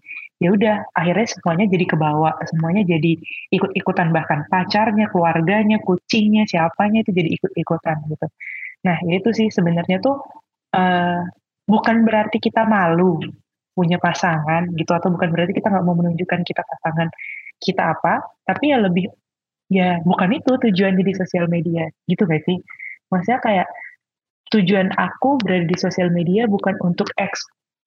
Ya 0.43 0.51
udah, 0.51 0.77
akhirnya 0.91 1.27
semuanya 1.31 1.71
jadi 1.71 1.87
kebawa, 1.87 2.35
semuanya 2.51 2.83
jadi 2.83 3.15
ikut-ikutan 3.55 4.11
bahkan 4.11 4.43
pacarnya, 4.51 5.07
keluarganya, 5.15 5.79
kucingnya, 5.87 6.51
siapanya 6.51 7.07
itu 7.07 7.15
jadi 7.15 7.31
ikut-ikutan 7.39 7.97
gitu. 8.11 8.27
Nah 8.83 8.99
ya 9.07 9.23
itu 9.23 9.31
sih 9.31 9.49
sebenarnya 9.55 10.03
tuh 10.03 10.19
uh, 10.75 11.23
bukan 11.63 12.03
berarti 12.03 12.43
kita 12.43 12.67
malu 12.67 13.23
punya 13.73 14.03
pasangan 14.03 14.67
gitu 14.75 14.91
atau 14.93 15.15
bukan 15.15 15.31
berarti 15.31 15.55
kita 15.55 15.71
nggak 15.71 15.85
mau 15.87 15.95
menunjukkan 15.95 16.41
kita 16.43 16.63
pasangan 16.67 17.09
kita 17.63 17.95
apa, 17.95 18.27
tapi 18.43 18.75
ya 18.75 18.83
lebih 18.83 19.07
ya 19.71 20.03
bukan 20.03 20.29
itu 20.35 20.53
tujuan 20.69 20.99
di 20.99 21.15
sosial 21.15 21.47
media 21.47 21.87
gitu 22.11 22.27
gak 22.27 22.43
sih? 22.45 22.59
Maksudnya 23.15 23.39
kayak 23.41 23.69
tujuan 24.53 24.91
aku 24.99 25.41
berada 25.41 25.65
di 25.65 25.77
sosial 25.79 26.11
media 26.13 26.45
bukan 26.51 26.77
untuk 26.85 27.09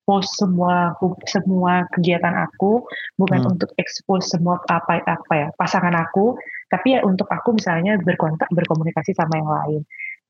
expose 0.06 0.38
semua 0.38 0.94
semua 1.26 1.82
kegiatan 1.90 2.30
aku, 2.46 2.86
bukan 3.18 3.42
Hmm. 3.42 3.50
untuk 3.58 3.74
expose 3.74 4.30
semua 4.30 4.62
apa 4.70 5.02
apa 5.02 5.32
ya 5.34 5.48
pasangan 5.58 5.90
aku, 5.98 6.38
tapi 6.70 6.94
ya 6.94 7.02
untuk 7.02 7.26
aku 7.26 7.58
misalnya 7.58 7.98
berkontak 7.98 8.46
berkomunikasi 8.54 9.18
sama 9.18 9.34
yang 9.34 9.50
lain. 9.50 9.82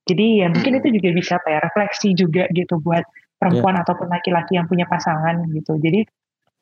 Jadi 0.09 0.41
ya 0.41 0.49
mungkin 0.49 0.81
itu 0.81 0.97
juga 0.97 1.09
bisa 1.13 1.37
apa 1.37 1.49
ya 1.53 1.59
refleksi 1.61 2.17
juga 2.17 2.49
gitu 2.57 2.81
buat 2.81 3.05
perempuan 3.37 3.77
ataupun 3.85 4.09
laki-laki 4.09 4.57
yang 4.57 4.65
punya 4.65 4.89
pasangan 4.89 5.45
gitu. 5.53 5.77
Jadi 5.77 6.09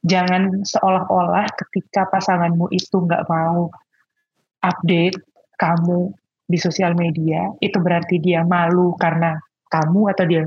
jangan 0.02 0.66
seolah-olah 0.66 1.46
ketika 1.54 2.10
pasanganmu 2.10 2.66
itu 2.74 2.98
nggak 2.98 3.30
mau 3.30 3.70
update 4.58 5.22
kamu 5.54 6.10
di 6.50 6.58
sosial 6.58 6.98
media 6.98 7.46
itu 7.62 7.78
berarti 7.78 8.18
dia 8.18 8.42
malu 8.42 8.98
karena 8.98 9.38
kamu 9.70 10.10
atau 10.10 10.24
dia 10.26 10.42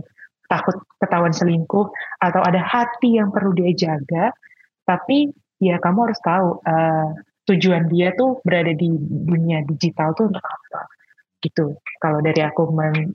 takut 0.51 0.75
ketahuan 0.97 1.31
selingkuh 1.31 1.87
atau 2.17 2.41
ada 2.41 2.59
hati 2.59 3.17
yang 3.17 3.29
perlu 3.29 3.53
dia 3.53 3.69
jaga 3.73 4.33
tapi 4.83 5.29
ya 5.57 5.77
kamu 5.77 6.09
harus 6.09 6.19
tahu 6.21 6.61
eh, 6.61 7.07
tujuan 7.47 7.87
dia 7.87 8.11
tuh 8.13 8.37
berada 8.41 8.71
di 8.71 8.87
dunia 8.99 9.63
digital 9.63 10.11
tuh 10.13 10.27
untuk 10.27 10.43
apa 10.43 10.79
gitu 11.39 11.75
kalau 11.97 12.19
dari 12.19 12.39
aku 12.41 12.67
men, 12.71 13.13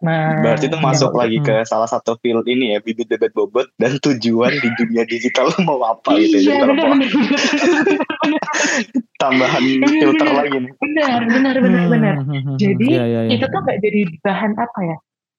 men- 0.00 0.38
Berarti 0.38 0.68
itu 0.68 0.76
masuk 0.76 1.10
menjawab. 1.10 1.18
lagi 1.18 1.36
ke 1.40 1.54
salah 1.64 1.86
satu 1.86 2.14
field 2.20 2.44
ini 2.44 2.72
ya, 2.72 2.78
bibit 2.78 3.06
bebet 3.06 3.32
bobot 3.32 3.66
dan 3.76 3.96
tujuan 3.98 4.52
di 4.54 4.68
dunia 4.76 5.02
digital 5.02 5.50
mau 5.64 5.80
apa 5.82 6.14
gitu. 6.16 6.36
Jadi 6.36 6.46
iya 6.46 6.54
kalau 6.58 6.72
benar 6.72 6.84
mau 6.84 6.94
benar 6.94 7.10
tambahan 9.16 9.62
filter 9.82 10.28
lagi 10.28 10.56
nih. 10.58 10.70
benar 10.76 11.20
benar 11.26 11.54
benar 11.56 11.80
Hmm, 11.80 11.90
benar 11.90 12.14
hmm, 12.18 12.40
hmm, 12.44 12.56
Jadi, 12.56 12.86
Iya, 12.92 13.04
iya, 13.04 13.20
iya. 13.26 13.30
itu 13.34 13.44
tuh 13.44 13.58
nggak 13.58 13.78
jadi 13.80 14.00
bahan 14.20 14.52
apa 14.56 14.78
ya 14.84 14.96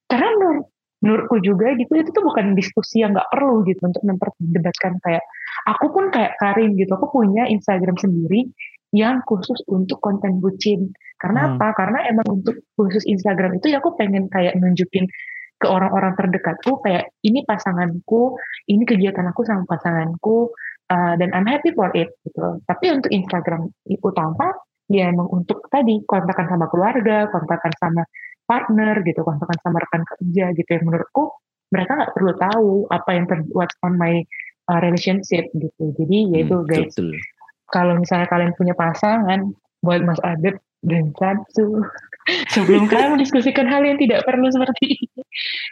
karena 0.08 0.28
menurut 0.36 0.66
menurutku 1.04 1.38
juga 1.46 1.78
gitu 1.78 1.94
itu 1.94 2.10
tuh 2.10 2.26
bukan 2.26 2.58
diskusi 2.58 3.06
yang 3.06 3.14
nggak 3.14 3.30
perlu 3.30 3.62
gitu 3.70 3.86
untuk 3.86 4.02
memperdebatkan 4.02 4.98
kayak 5.06 5.22
aku 5.70 5.94
pun 5.94 6.10
kayak 6.10 6.34
Karin 6.42 6.74
gitu 6.74 6.90
aku 6.98 7.10
punya 7.14 7.46
Instagram 7.46 7.98
sendiri 8.02 8.50
yang 8.96 9.20
khusus 9.28 9.60
untuk 9.68 10.00
konten 10.00 10.40
bucin. 10.40 10.96
Karena 11.20 11.50
Hmm. 11.50 11.52
apa? 11.60 11.76
Karena 11.76 12.00
emang 12.08 12.40
untuk 12.40 12.56
khusus 12.80 13.04
Instagram 13.04 13.60
itu 13.60 13.74
ya 13.74 13.84
aku 13.84 13.98
pengen 14.00 14.32
kayak 14.32 14.56
nunjukin 14.56 15.10
ke 15.58 15.66
orang-orang 15.66 16.14
terdekatku 16.14 16.86
kayak 16.86 17.10
ini 17.26 17.42
pasanganku 17.42 18.38
ini 18.70 18.86
kegiatan 18.86 19.26
aku 19.26 19.42
sama 19.42 19.66
pasanganku 19.66 20.54
uh, 20.94 21.14
dan 21.18 21.34
I'm 21.34 21.50
happy 21.50 21.74
for 21.74 21.90
it 21.98 22.14
gitu. 22.22 22.62
Tapi 22.64 22.86
untuk 22.94 23.10
Instagram 23.10 23.66
utama 24.06 24.54
ya 24.88 25.10
emang 25.12 25.28
untuk 25.34 25.66
tadi 25.68 26.00
kontakan 26.08 26.48
sama 26.48 26.70
keluarga 26.72 27.28
kontakan 27.34 27.74
sama 27.76 28.04
partner 28.48 29.04
gitu 29.04 29.22
kontakan 29.22 29.58
sama 29.62 29.84
rekan 29.84 30.04
kerja 30.08 30.56
gitu 30.56 30.70
yang 30.72 30.86
menurutku 30.88 31.36
mereka 31.68 32.00
nggak 32.00 32.14
perlu 32.16 32.32
tahu 32.40 32.72
apa 32.90 33.10
yang 33.12 33.26
ter 33.28 33.44
what's 33.52 33.76
on 33.84 34.00
my 34.00 34.24
uh, 34.72 34.80
relationship 34.80 35.52
gitu 35.54 35.84
jadi 36.00 36.18
ya 36.32 36.38
itu 36.48 36.58
Hmm, 36.58 36.68
guys 36.68 36.96
betul. 36.96 37.12
kalau 37.70 37.94
misalnya 38.00 38.28
kalian 38.32 38.56
punya 38.56 38.72
pasangan 38.74 39.52
buat 39.84 40.02
Mas 40.02 40.20
Adep 40.24 40.56
dan 40.82 41.12
Samsu 41.20 41.84
sebelum 42.56 42.88
kalian 42.88 43.20
mendiskusikan 43.20 43.68
hal 43.68 43.84
yang 43.84 44.00
tidak 44.00 44.24
perlu 44.24 44.48
seperti 44.48 44.96
ini 44.96 45.22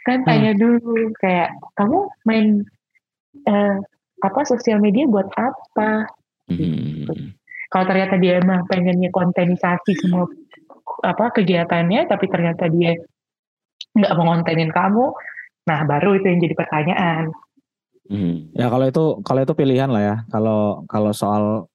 kan 0.03 0.21
tanya 0.27 0.51
dulu 0.53 1.09
kayak 1.19 1.55
kamu 1.79 1.99
main 2.27 2.45
eh, 3.47 3.77
apa 4.19 4.41
sosial 4.43 4.79
media 4.79 5.07
buat 5.07 5.27
apa 5.35 6.11
Hmm. 6.45 7.33
kalau 7.73 7.89
ternyata 7.89 8.21
dia 8.21 8.37
emang 8.37 8.69
pengennya 8.69 9.09
kontenisasi 9.09 9.97
semua 9.97 10.29
apa 11.01 11.33
kegiatannya 11.33 12.07
tapi 12.07 12.25
ternyata 12.27 12.69
dia 12.69 12.95
nggak 13.91 14.11
mau 14.15 14.31
ngontenin 14.31 14.69
kamu 14.69 15.11
nah 15.65 15.81
baru 15.83 16.15
itu 16.15 16.25
yang 16.27 16.39
jadi 16.39 16.55
pertanyaan 16.55 17.33
Hmm. 18.05 18.53
Ya 18.53 18.69
kalau 18.69 18.85
itu 18.85 19.03
kalau 19.25 19.41
itu 19.41 19.57
pilihan 19.57 19.89
lah 19.89 19.97
ya. 19.97 20.15
Kalau 20.29 20.85
kalau 20.85 21.09
soal 21.09 21.65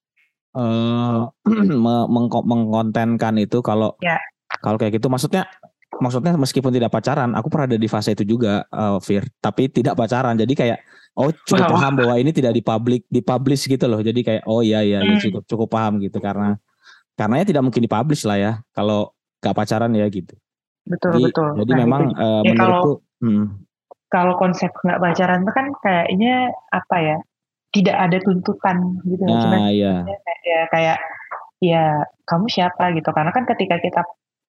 eh 0.55 1.19
me- 1.75 2.07
mengko- 2.07 2.47
mengkontenkan 2.47 3.35
itu 3.35 3.59
kalau 3.59 3.99
Ya. 3.99 4.15
kalau 4.63 4.79
kayak 4.79 5.03
gitu 5.03 5.11
maksudnya 5.11 5.51
maksudnya 5.99 6.39
meskipun 6.39 6.71
tidak 6.71 6.95
pacaran, 6.95 7.35
aku 7.35 7.51
pernah 7.51 7.67
ada 7.67 7.75
di 7.75 7.91
fase 7.91 8.15
itu 8.15 8.23
juga 8.23 8.63
eh, 8.63 8.99
Fir, 9.03 9.27
tapi 9.43 9.75
tidak 9.75 9.99
pacaran. 9.99 10.39
Jadi 10.39 10.55
kayak 10.55 10.79
oh 11.19 11.35
cukup 11.35 11.67
Wow. 11.67 11.75
paham 11.75 11.93
bahwa 11.99 12.15
ini 12.15 12.31
tidak 12.31 12.55
dipublik 12.55 13.03
dipublish 13.11 13.67
gitu 13.67 13.91
loh. 13.91 13.99
Jadi 13.99 14.23
kayak 14.23 14.47
oh 14.47 14.63
iya 14.63 14.87
iya 14.87 15.03
ya, 15.03 15.11
Hmm. 15.11 15.19
cukup 15.19 15.43
cukup 15.51 15.69
paham 15.69 15.99
gitu 15.99 16.23
karena 16.23 16.63
karenanya 17.21 17.45
tidak 17.45 17.63
mungkin 17.63 17.85
dipublish 17.85 18.25
lah 18.25 18.41
ya 18.41 18.53
kalau 18.73 19.13
gak 19.39 19.53
pacaran 19.53 19.93
ya 19.93 20.09
gitu. 20.09 20.33
betul 20.89 21.13
Jadi, 21.13 21.25
betul. 21.29 21.49
jadi 21.61 21.71
Nah, 21.77 21.79
memang 21.85 22.03
itu- 22.09 22.17
Ya, 22.17 22.41
menurutku 22.49 22.93
hmm, 23.21 23.45
kalau 24.09 24.35
konsep 24.35 24.73
nggak 24.75 24.99
pacaran 24.99 25.45
itu 25.45 25.53
kan 25.53 25.67
kayaknya 25.85 26.35
apa 26.73 26.97
ya 26.99 27.17
tidak 27.71 27.95
ada 27.95 28.19
tuntutan 28.19 28.99
gitu. 29.07 29.23
Nah 29.23 29.71
iya. 29.71 30.03
Kayak- 30.03 30.41
ya 30.43 30.61
kayak 30.73 30.99
ya 31.63 31.85
kamu 32.27 32.51
siapa? 32.51 32.91
gitu. 32.97 33.07
Karena 33.15 33.31
kan 33.31 33.45
ketika 33.47 33.79
kita 33.79 34.03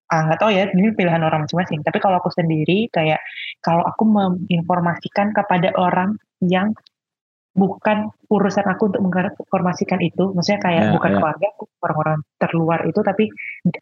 ah 0.10 0.22
nggak 0.26 0.40
tahu 0.42 0.50
ya 0.50 0.66
ini 0.72 0.92
pilihan 0.98 1.22
orang 1.22 1.46
masing-masing. 1.46 1.86
Tapi 1.86 2.02
kalau 2.02 2.18
aku 2.18 2.34
sendiri 2.34 2.90
kayak 2.90 3.22
kalau 3.62 3.86
aku 3.86 4.04
menginformasikan 4.04 5.32
kepada 5.32 5.70
orang 5.78 6.18
yang 6.42 6.74
bukan 7.52 8.08
urusan 8.32 8.64
aku 8.64 8.88
untuk 8.96 9.02
menginformasikan 9.04 10.00
itu 10.00 10.32
maksudnya 10.32 10.62
kayak 10.64 10.84
Ya, 10.88 10.92
bukan 10.96 11.12
ya. 11.12 11.18
keluarga 11.20 11.48
aku 11.52 11.64
orang-orang 11.84 12.18
terluar 12.40 12.80
itu 12.88 13.00
tapi 13.04 13.28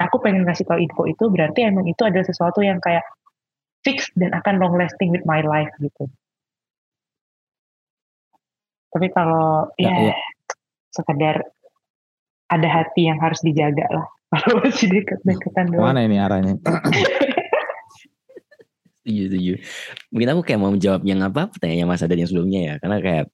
aku 0.02 0.16
pengen 0.26 0.42
ngasih 0.50 0.66
tahu 0.66 0.82
info 0.82 1.06
itu 1.06 1.30
berarti 1.30 1.70
emang 1.70 1.86
itu 1.86 2.02
adalah 2.02 2.26
sesuatu 2.26 2.66
yang 2.66 2.82
kayak 2.82 3.06
fix 3.86 4.10
dan 4.18 4.34
akan 4.34 4.58
long 4.58 4.74
lasting 4.74 5.14
with 5.14 5.22
my 5.30 5.46
life 5.46 5.70
gitu 5.78 6.10
tapi 8.90 9.08
kalau 9.14 9.70
Ya, 9.78 9.94
ya, 9.94 10.12
ya. 10.12 10.18
sekedar 10.90 11.46
ada 12.50 12.68
hati 12.74 13.06
yang 13.06 13.22
harus 13.22 13.38
dijaga 13.46 13.86
lah 13.94 14.06
kalau 14.34 14.66
masih 14.66 14.90
deket-deketan 14.90 15.70
doang. 15.70 15.94
Mana 15.94 16.06
ini 16.10 16.18
arahnya? 16.18 16.58
Setuju, 19.10 19.24
setuju. 19.34 19.54
Mungkin 20.14 20.28
aku 20.38 20.42
kayak 20.46 20.60
mau 20.62 20.70
menjawab 20.70 21.02
yang 21.02 21.22
apa 21.26 21.50
pertanyaannya 21.50 21.88
Mas 21.90 22.06
Adan 22.06 22.22
yang 22.22 22.30
sebelumnya 22.30 22.60
ya. 22.62 22.74
Karena 22.78 22.98
kayak 23.02 23.26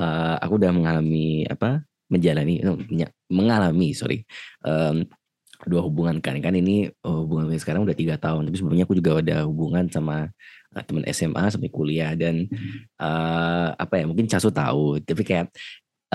eh, 0.00 0.34
aku 0.40 0.52
udah 0.56 0.70
mengalami 0.72 1.44
apa 1.44 1.84
menjalani 2.08 2.64
eh, 2.64 3.12
mengalami 3.28 3.92
sorry 3.92 4.24
em, 4.64 5.04
dua 5.68 5.84
hubungan 5.84 6.16
kan. 6.24 6.40
Kan 6.40 6.56
ini 6.56 6.88
hubungan 7.04 7.52
sekarang 7.60 7.84
udah 7.84 7.92
tiga 7.92 8.16
tahun. 8.16 8.48
Tapi 8.48 8.56
sebelumnya 8.56 8.88
aku 8.88 8.96
juga 8.96 9.20
ada 9.20 9.44
hubungan 9.44 9.84
sama 9.92 10.32
eh, 10.72 10.82
teman 10.88 11.04
SMA 11.12 11.44
sampai 11.52 11.68
kuliah. 11.68 12.16
Dan 12.16 12.48
eh, 12.96 13.68
apa 13.76 13.94
ya 14.00 14.08
mungkin 14.08 14.24
Casu 14.32 14.48
tahu. 14.48 15.04
Tapi 15.04 15.22
kayak 15.28 15.52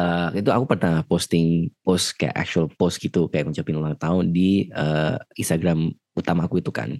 eh, 0.02 0.30
itu 0.42 0.50
aku 0.50 0.66
pernah 0.66 1.06
posting 1.06 1.70
post 1.86 2.18
kayak 2.18 2.34
actual 2.34 2.66
post 2.74 2.98
gitu. 2.98 3.30
Kayak 3.30 3.54
ngucapin 3.54 3.78
ulang 3.78 3.94
tahun 3.94 4.34
di 4.34 4.74
eh, 4.74 5.22
Instagram 5.38 5.94
utama 6.18 6.50
aku 6.50 6.62
itu 6.62 6.74
kan 6.74 6.94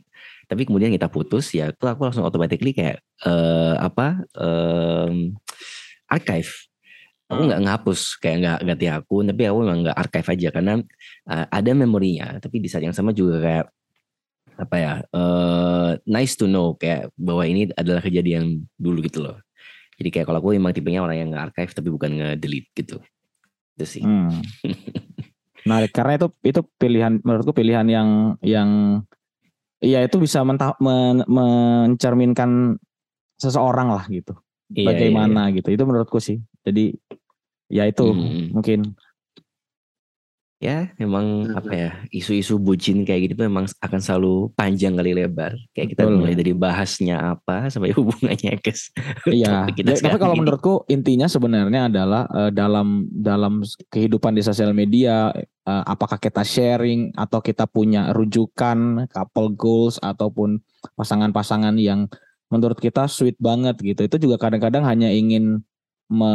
tapi 0.48 0.68
kemudian 0.68 0.92
kita 0.92 1.08
putus 1.08 1.52
ya 1.56 1.72
tuh 1.72 1.90
aku 1.90 2.08
langsung 2.08 2.26
automatically 2.26 2.76
kayak 2.76 3.00
eh, 3.26 3.76
apa 3.80 4.22
em, 4.38 5.34
archive. 6.12 6.52
Aku 7.32 7.50
nggak 7.50 7.62
ngapus 7.66 8.20
kayak 8.22 8.38
nggak 8.46 8.60
ganti 8.68 8.86
akun 8.92 9.26
tapi 9.32 9.42
aku 9.50 9.58
memang 9.66 9.80
nggak 9.88 9.98
archive 9.98 10.28
aja. 10.36 10.50
Karena 10.54 10.74
eh, 11.32 11.46
ada 11.50 11.72
memorinya 11.74 12.38
tapi 12.38 12.60
di 12.62 12.68
saat 12.70 12.84
yang 12.86 12.96
sama 12.96 13.16
juga 13.16 13.40
kayak 13.42 13.66
apa 14.54 14.76
ya 14.78 14.94
eh, 15.02 15.92
nice 16.06 16.38
to 16.38 16.46
know 16.46 16.78
kayak 16.78 17.10
bahwa 17.18 17.44
ini 17.48 17.74
adalah 17.74 18.04
kejadian 18.04 18.68
dulu 18.78 19.02
gitu 19.06 19.24
loh. 19.26 19.38
Jadi 19.98 20.10
kayak 20.10 20.26
kalau 20.30 20.42
aku 20.42 20.58
emang 20.58 20.74
tipenya 20.74 21.02
orang 21.06 21.18
yang 21.22 21.30
nggak 21.32 21.54
archive 21.54 21.74
tapi 21.74 21.90
bukan 21.94 22.12
nge-delete 22.18 22.70
gitu. 22.76 22.98
Itu 23.78 23.86
sih. 23.86 24.04
Hmm. 24.04 24.42
Menarik 25.68 25.96
karena 25.96 26.20
itu 26.20 26.28
itu 26.44 26.62
pilihan 26.76 27.24
menurutku 27.24 27.56
pilihan 27.56 27.88
yang 27.88 28.36
yang 28.44 28.70
ya 29.84 30.00
itu 30.00 30.16
bisa 30.18 30.40
mentah, 30.48 30.80
men- 30.80 31.28
mencerminkan 31.28 32.80
seseorang 33.36 33.92
lah 33.92 34.08
gitu. 34.08 34.34
Iya, 34.72 34.80
iya, 34.80 34.88
Bagaimana 34.88 35.52
gitu. 35.52 35.70
Itu 35.70 35.84
menurutku 35.84 36.24
sih. 36.24 36.40
Jadi 36.64 36.96
ya 37.68 37.84
itu 37.84 38.08
Hmm. 38.08 38.56
mungkin 38.56 38.96
ya 40.64 40.88
memang 40.96 41.44
Mhm. 41.44 41.60
apa 41.60 41.72
ya 41.76 41.92
isu-isu 42.08 42.56
bucin 42.56 43.04
kayak 43.04 43.28
gitu 43.28 43.44
memang 43.44 43.68
akan 43.78 44.00
selalu 44.00 44.48
panjang 44.56 44.96
kali 44.96 45.12
lebar 45.12 45.52
kayak 45.76 45.92
kita 45.92 46.08
Betul. 46.08 46.16
mulai 46.16 46.34
dari 46.34 46.54
bahasnya 46.56 47.36
apa 47.36 47.68
sampai 47.68 47.92
hubungannya 48.00 48.56
ke 48.64 48.72
Iya. 49.28 49.68
kita 49.76 49.92
Ya, 49.92 50.00
tapi 50.00 50.16
kalau 50.16 50.32
ini. 50.34 50.40
menurutku 50.40 50.88
intinya 50.88 51.28
sebenarnya 51.28 51.92
adalah 51.92 52.24
eh, 52.32 52.52
dalam 52.56 53.12
dalam 53.12 53.60
kehidupan 53.92 54.34
di 54.34 54.42
sosial 54.42 54.72
media 54.72 55.36
eh, 55.36 55.84
apakah 55.84 56.16
kita 56.16 56.48
sharing 56.48 57.12
atau 57.14 57.44
kita 57.44 57.68
punya 57.68 58.16
rujukan 58.16 59.04
couple 59.12 59.52
goals 59.52 60.00
ataupun 60.00 60.64
pasangan-pasangan 60.96 61.76
yang 61.76 62.08
menurut 62.48 62.80
kita 62.80 63.12
sweet 63.12 63.36
banget 63.36 63.76
gitu. 63.80 64.00
Itu 64.02 64.16
juga 64.16 64.40
kadang-kadang 64.40 64.88
hanya 64.88 65.12
ingin 65.12 65.60
me, 66.08 66.34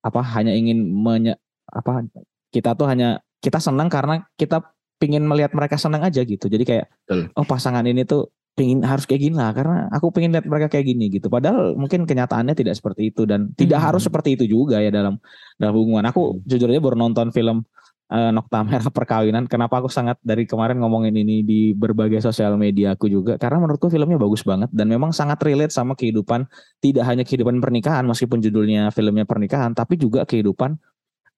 apa 0.00 0.20
hanya 0.36 0.52
ingin 0.52 0.84
menye, 0.86 1.34
apa 1.66 2.04
kita 2.50 2.74
tuh 2.74 2.86
hanya 2.86 3.18
kita 3.40 3.56
senang 3.56 3.88
karena 3.88 4.26
kita 4.36 4.60
pingin 5.00 5.24
melihat 5.24 5.56
mereka 5.56 5.80
senang 5.80 6.04
aja 6.04 6.20
gitu. 6.20 6.46
Jadi 6.46 6.64
kayak 6.68 6.86
Betul. 7.08 7.32
oh 7.32 7.46
pasangan 7.48 7.86
ini 7.88 8.04
tuh 8.04 8.28
pingin 8.52 8.84
harus 8.84 9.08
kayak 9.08 9.22
gini 9.30 9.36
lah 9.38 9.56
karena 9.56 9.88
aku 9.88 10.12
pengen 10.12 10.36
lihat 10.36 10.44
mereka 10.44 10.68
kayak 10.68 10.84
gini 10.84 11.08
gitu. 11.08 11.32
Padahal 11.32 11.72
mungkin 11.78 12.04
kenyataannya 12.04 12.52
tidak 12.52 12.76
seperti 12.76 13.08
itu 13.08 13.24
dan 13.24 13.54
tidak 13.56 13.80
Hmm. 13.80 13.86
harus 13.88 14.02
seperti 14.04 14.36
itu 14.36 14.44
juga 14.44 14.82
ya 14.84 14.92
dalam 14.92 15.16
dalam 15.56 15.72
hubungan. 15.72 16.04
Aku 16.12 16.44
jujur 16.44 16.68
aja 16.68 16.82
baru 16.82 17.00
nonton 17.00 17.32
film 17.32 17.64
eh, 18.10 18.28
Nokta 18.34 18.60
Merah 18.60 18.90
Perkawinan. 18.98 19.48
Kenapa 19.48 19.80
aku 19.80 19.88
sangat 19.88 20.20
dari 20.20 20.44
kemarin 20.44 20.76
ngomongin 20.82 21.14
ini 21.16 21.40
di 21.46 21.72
berbagai 21.72 22.20
sosial 22.20 22.58
media 22.60 22.92
aku 22.92 23.08
juga 23.08 23.40
karena 23.40 23.62
menurutku 23.64 23.88
filmnya 23.88 24.20
bagus 24.20 24.44
banget 24.44 24.68
dan 24.74 24.90
memang 24.90 25.14
sangat 25.16 25.40
relate 25.40 25.72
sama 25.72 25.96
kehidupan 25.96 26.44
tidak 26.84 27.08
hanya 27.08 27.24
kehidupan 27.24 27.56
pernikahan 27.62 28.04
meskipun 28.04 28.42
judulnya 28.44 28.90
filmnya 28.92 29.24
pernikahan 29.24 29.72
tapi 29.72 29.96
juga 29.96 30.26
kehidupan 30.28 30.76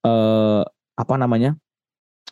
eh 0.03 0.63
apa 0.97 1.15
namanya 1.17 1.57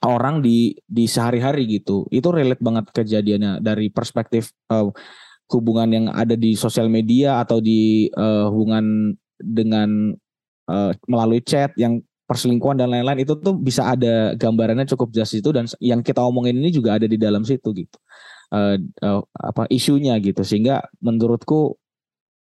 orang 0.05 0.41
di 0.41 0.73
di 0.89 1.05
sehari-hari 1.05 1.69
gitu. 1.69 2.09
Itu 2.09 2.33
relate 2.33 2.63
banget 2.65 2.89
kejadiannya 2.93 3.61
dari 3.61 3.93
perspektif 3.93 4.53
eh, 4.73 4.89
hubungan 5.51 5.89
yang 5.91 6.07
ada 6.15 6.39
di 6.39 6.55
sosial 6.55 6.89
media 6.89 7.43
atau 7.43 7.61
di 7.61 8.09
eh, 8.09 8.47
hubungan 8.49 9.13
dengan 9.37 10.15
eh, 10.71 10.93
melalui 11.11 11.43
chat 11.45 11.75
yang 11.77 12.01
perselingkuhan 12.25 12.79
dan 12.79 12.95
lain-lain 12.95 13.27
itu 13.27 13.35
tuh 13.35 13.59
bisa 13.59 13.91
ada 13.91 14.39
gambarannya 14.39 14.87
cukup 14.95 15.11
jelas 15.11 15.35
itu 15.35 15.51
dan 15.51 15.67
yang 15.83 15.99
kita 16.01 16.23
omongin 16.23 16.55
ini 16.63 16.71
juga 16.71 16.95
ada 16.97 17.11
di 17.11 17.19
dalam 17.19 17.43
situ 17.43 17.75
gitu. 17.75 17.99
Eh, 18.55 18.77
eh, 18.79 19.21
apa 19.37 19.67
isunya 19.69 20.17
gitu. 20.23 20.41
Sehingga 20.47 20.83
menurutku 21.03 21.77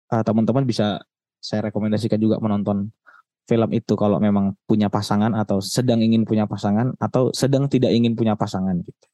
teman-teman 0.07 0.63
bisa 0.63 1.03
saya 1.43 1.68
rekomendasikan 1.68 2.15
juga 2.15 2.39
menonton 2.39 2.88
film 3.48 3.70
itu 3.72 3.95
kalau 3.95 4.20
memang 4.20 4.54
punya 4.68 4.91
pasangan 4.91 5.32
atau 5.32 5.64
sedang 5.64 6.04
ingin 6.04 6.28
punya 6.28 6.43
pasangan 6.43 6.93
atau 7.00 7.32
sedang 7.32 7.72
tidak 7.72 7.95
ingin 7.95 8.14
punya 8.14 8.36
pasangan 8.36 8.76
gitu. 8.84 9.06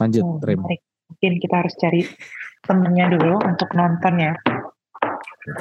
Lanjut, 0.00 0.24
Oh, 0.24 0.40
Rim. 0.40 0.64
Mungkin 1.08 1.32
kita 1.40 1.54
harus 1.64 1.74
cari 1.76 2.02
temennya 2.64 3.12
dulu 3.12 3.36
untuk 3.44 3.68
nonton 3.76 4.14
ya. 4.16 4.32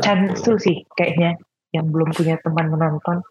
Chansu 0.03 0.59
sih 0.59 0.83
kayaknya 0.95 1.39
yang 1.75 1.91
belum 1.91 2.15
punya 2.15 2.39
teman 2.39 2.71
menonton. 2.71 3.23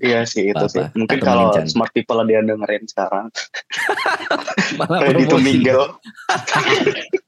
Iya 0.00 0.24
sih 0.24 0.48
itu 0.48 0.56
Apa-apa, 0.56 0.72
sih. 0.72 0.84
Mungkin 0.96 1.18
kalau 1.20 1.52
smart 1.68 1.92
people 1.92 2.24
ada 2.24 2.32
yang 2.32 2.48
dengerin 2.48 2.88
sekarang, 2.88 3.28
Malah 4.80 5.00
ready 5.04 5.28
to 5.28 5.36
mingle. 5.36 6.00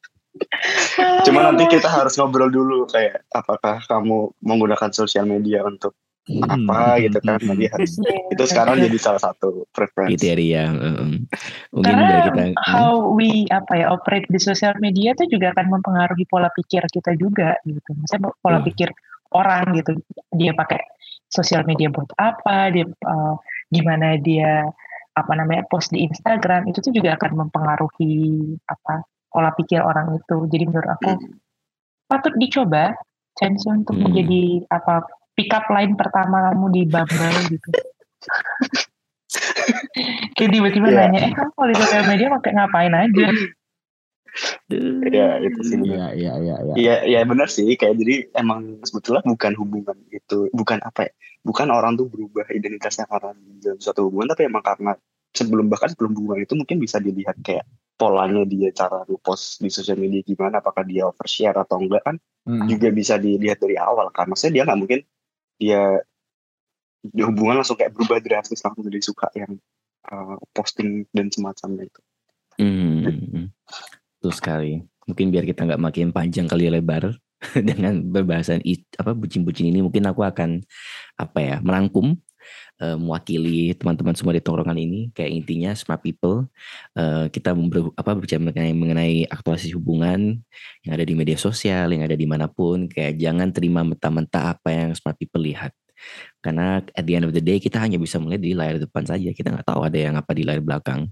Cuma 1.26 1.40
nanti 1.48 1.64
kita 1.66 1.88
harus 1.88 2.14
ngobrol 2.18 2.50
dulu 2.53 2.84
kayak 2.88 3.24
apakah 3.32 3.80
kamu 3.88 4.30
menggunakan 4.42 4.90
sosial 4.92 5.24
media 5.24 5.64
untuk 5.64 5.96
apa 6.46 7.03
Hmm, 7.03 7.03
gitu 7.03 7.18
kan. 7.18 7.38
hmm, 7.42 7.48
Nanti 7.50 7.66
harus 7.66 7.92
itu 8.30 8.44
sekarang 8.46 8.78
jadi 8.78 8.98
salah 8.98 9.22
satu 9.22 9.66
preference. 9.74 10.22
kriteria 10.22 10.64
heeh. 10.70 11.11
mungkin 11.74 11.82
Karena 11.82 12.05
dari 12.07 12.22
kita 12.22 12.42
hmm, 12.55 12.57
how 12.70 12.94
we 13.18 13.48
apa 13.50 13.72
ya 13.74 13.86
operate 13.90 14.28
di 14.30 14.38
sosial 14.38 14.74
media 14.78 15.18
itu 15.18 15.26
juga 15.26 15.50
akan 15.57 15.66
mempengaruhi 15.80 16.24
pola 16.30 16.48
pikir 16.55 16.86
kita 16.86 17.16
juga 17.18 17.59
gitu. 17.66 17.90
Misalnya 17.98 18.30
pola 18.38 18.62
Hmm. 18.62 18.66
pikir 18.70 18.88
orang 19.34 19.64
gitu. 19.82 19.98
Dia 20.36 20.53
pakai 20.55 20.78
sosial 21.26 21.66
media 21.66 21.90
buat 21.90 22.12
apa? 22.20 22.70
Dia 22.70 22.86
eh, 22.86 23.34
gimana 23.72 24.14
dia 24.20 24.68
apa 25.12 25.32
namanya 25.36 25.66
post 25.68 25.92
di 25.92 26.07
Instagram 26.07 26.70
itu 26.72 26.80
tuh 26.80 26.92
juga 26.94 27.18
akan 27.20 27.44
mempengaruhi 27.44 28.57
apa 28.64 29.05
pola 29.32 29.50
pikir 29.56 29.80
orang 29.80 30.14
itu. 30.14 30.36
Jadi 30.46 30.64
menurut 30.68 30.90
aku 30.92 31.10
patut 32.06 32.34
dicoba 32.36 32.92
chance 33.34 33.64
untuk 33.64 33.96
Hmm. 33.96 34.12
menjadi 34.12 34.68
apa 34.68 35.02
pick 35.32 35.48
up 35.50 35.64
line 35.72 35.96
pertama 35.96 36.52
kamu 36.52 36.66
di 36.70 36.82
Bumble 36.84 37.32
gitu. 37.48 37.68
Kayak 40.36 40.50
tiba-tiba 40.52 40.88
Iya. 40.92 40.98
nanya, 41.08 41.20
eh 41.24 41.32
kamu 41.32 41.50
kalau 41.56 41.68
di 41.72 41.76
sosial 41.80 42.04
media 42.04 42.28
pakai 42.28 42.52
ngapain 42.52 42.92
aja? 42.92 43.26
Iya 44.72 45.44
itu 45.44 45.60
sih. 45.60 45.76
Iya, 45.84 46.06
iya, 46.16 46.32
iya, 46.40 46.56
iya. 46.64 46.74
Iya, 46.76 46.94
iya 47.04 47.20
benar 47.24 47.48
sih. 47.52 47.68
Kayak 47.76 48.00
jadi 48.00 48.14
emang 48.36 48.80
sebetulnya 48.84 49.20
bukan 49.24 49.52
hubungan 49.60 49.96
itu, 50.08 50.48
bukan 50.52 50.80
apa 50.80 51.08
ya, 51.08 51.12
bukan 51.44 51.68
orang 51.68 51.96
tuh 51.96 52.08
berubah 52.08 52.48
identitasnya 52.48 53.04
karena 53.08 53.36
dalam 53.60 53.78
suatu 53.80 54.08
hubungan, 54.08 54.32
tapi 54.32 54.48
emang 54.48 54.64
karena 54.64 54.96
sebelum 55.32 55.68
bahkan 55.68 55.92
sebelum 55.92 56.12
hubungan 56.16 56.44
itu 56.44 56.52
mungkin 56.56 56.76
bisa 56.80 56.96
dilihat 57.00 57.36
kayak 57.44 57.64
polanya 57.95 58.43
dia 58.49 58.72
cara 58.74 59.07
post 59.22 59.62
di 59.62 59.70
sosial 59.70 60.01
media 60.01 60.24
gimana, 60.26 60.59
apakah 60.59 60.82
dia 60.82 61.07
overshare 61.07 61.55
atau 61.55 61.78
enggak 61.78 62.03
kan 62.03 62.16
Hmm. 62.43 62.66
juga 62.66 62.90
bisa 62.90 63.14
dilihat 63.22 63.62
dari 63.62 63.78
awal 63.78 64.11
kan. 64.11 64.26
Maksudnya 64.26 64.62
dia 64.62 64.62
nggak 64.66 64.80
mungkin 64.82 65.01
dia 65.62 66.03
di 67.03 67.22
hubungan 67.22 67.62
langsung 67.62 67.78
kayak 67.78 67.95
berubah 67.95 68.18
drastis 68.18 68.62
langsung 68.62 68.82
jadi 68.86 69.03
suka 69.03 69.26
yang 69.34 69.59
uh, 70.11 70.38
posting 70.55 71.07
dan 71.14 71.30
semacamnya 71.30 71.86
itu. 71.86 72.01
Hmm, 72.59 73.51
betul 74.18 74.32
sekali. 74.34 74.82
Mungkin 75.07 75.34
biar 75.34 75.47
kita 75.47 75.66
nggak 75.66 75.82
makin 75.82 76.11
panjang 76.11 76.47
kali 76.51 76.70
lebar 76.70 77.14
dengan 77.70 78.03
berbahasan 78.11 78.62
apa 78.99 79.14
bucin-bucin 79.14 79.70
ini, 79.70 79.82
mungkin 79.82 80.07
aku 80.07 80.26
akan 80.26 80.62
apa 81.18 81.38
ya 81.38 81.57
merangkum, 81.62 82.18
eh, 82.80 82.97
mewakili 82.97 83.74
teman-teman 83.76 84.14
semua 84.16 84.34
di 84.36 84.43
tongkrongan 84.43 84.78
ini. 84.78 85.01
Kayak 85.14 85.30
intinya 85.43 85.70
smart 85.76 86.01
people, 86.03 86.49
eh, 86.99 87.26
kita 87.32 87.55
ber- 87.55 87.95
apa 87.97 88.11
berbicara 88.16 88.40
mengenai, 88.43 88.72
mengenai 88.74 89.14
aktualisasi 89.28 89.74
hubungan 89.76 90.40
yang 90.86 90.93
ada 90.95 91.05
di 91.07 91.14
media 91.16 91.38
sosial, 91.38 91.93
yang 91.93 92.05
ada 92.07 92.16
di 92.16 92.26
mana 92.28 92.47
pun. 92.51 92.86
Kayak 92.90 93.18
jangan 93.20 93.49
terima 93.55 93.80
mentah-mentah 93.86 94.59
apa 94.59 94.68
yang 94.72 94.90
smart 94.97 95.16
people 95.18 95.43
lihat. 95.43 95.72
Karena 96.43 96.82
at 96.82 97.05
the 97.07 97.14
end 97.14 97.26
of 97.26 97.32
the 97.34 97.43
day 97.43 97.62
kita 97.62 97.78
hanya 97.78 97.97
bisa 98.01 98.18
melihat 98.18 98.43
di 98.43 98.53
layar 98.59 98.76
depan 98.82 99.07
saja. 99.07 99.30
Kita 99.30 99.55
nggak 99.55 99.66
tahu 99.66 99.80
ada 99.86 99.99
yang 99.99 100.14
apa 100.18 100.32
di 100.34 100.43
layar 100.43 100.62
belakang. 100.62 101.07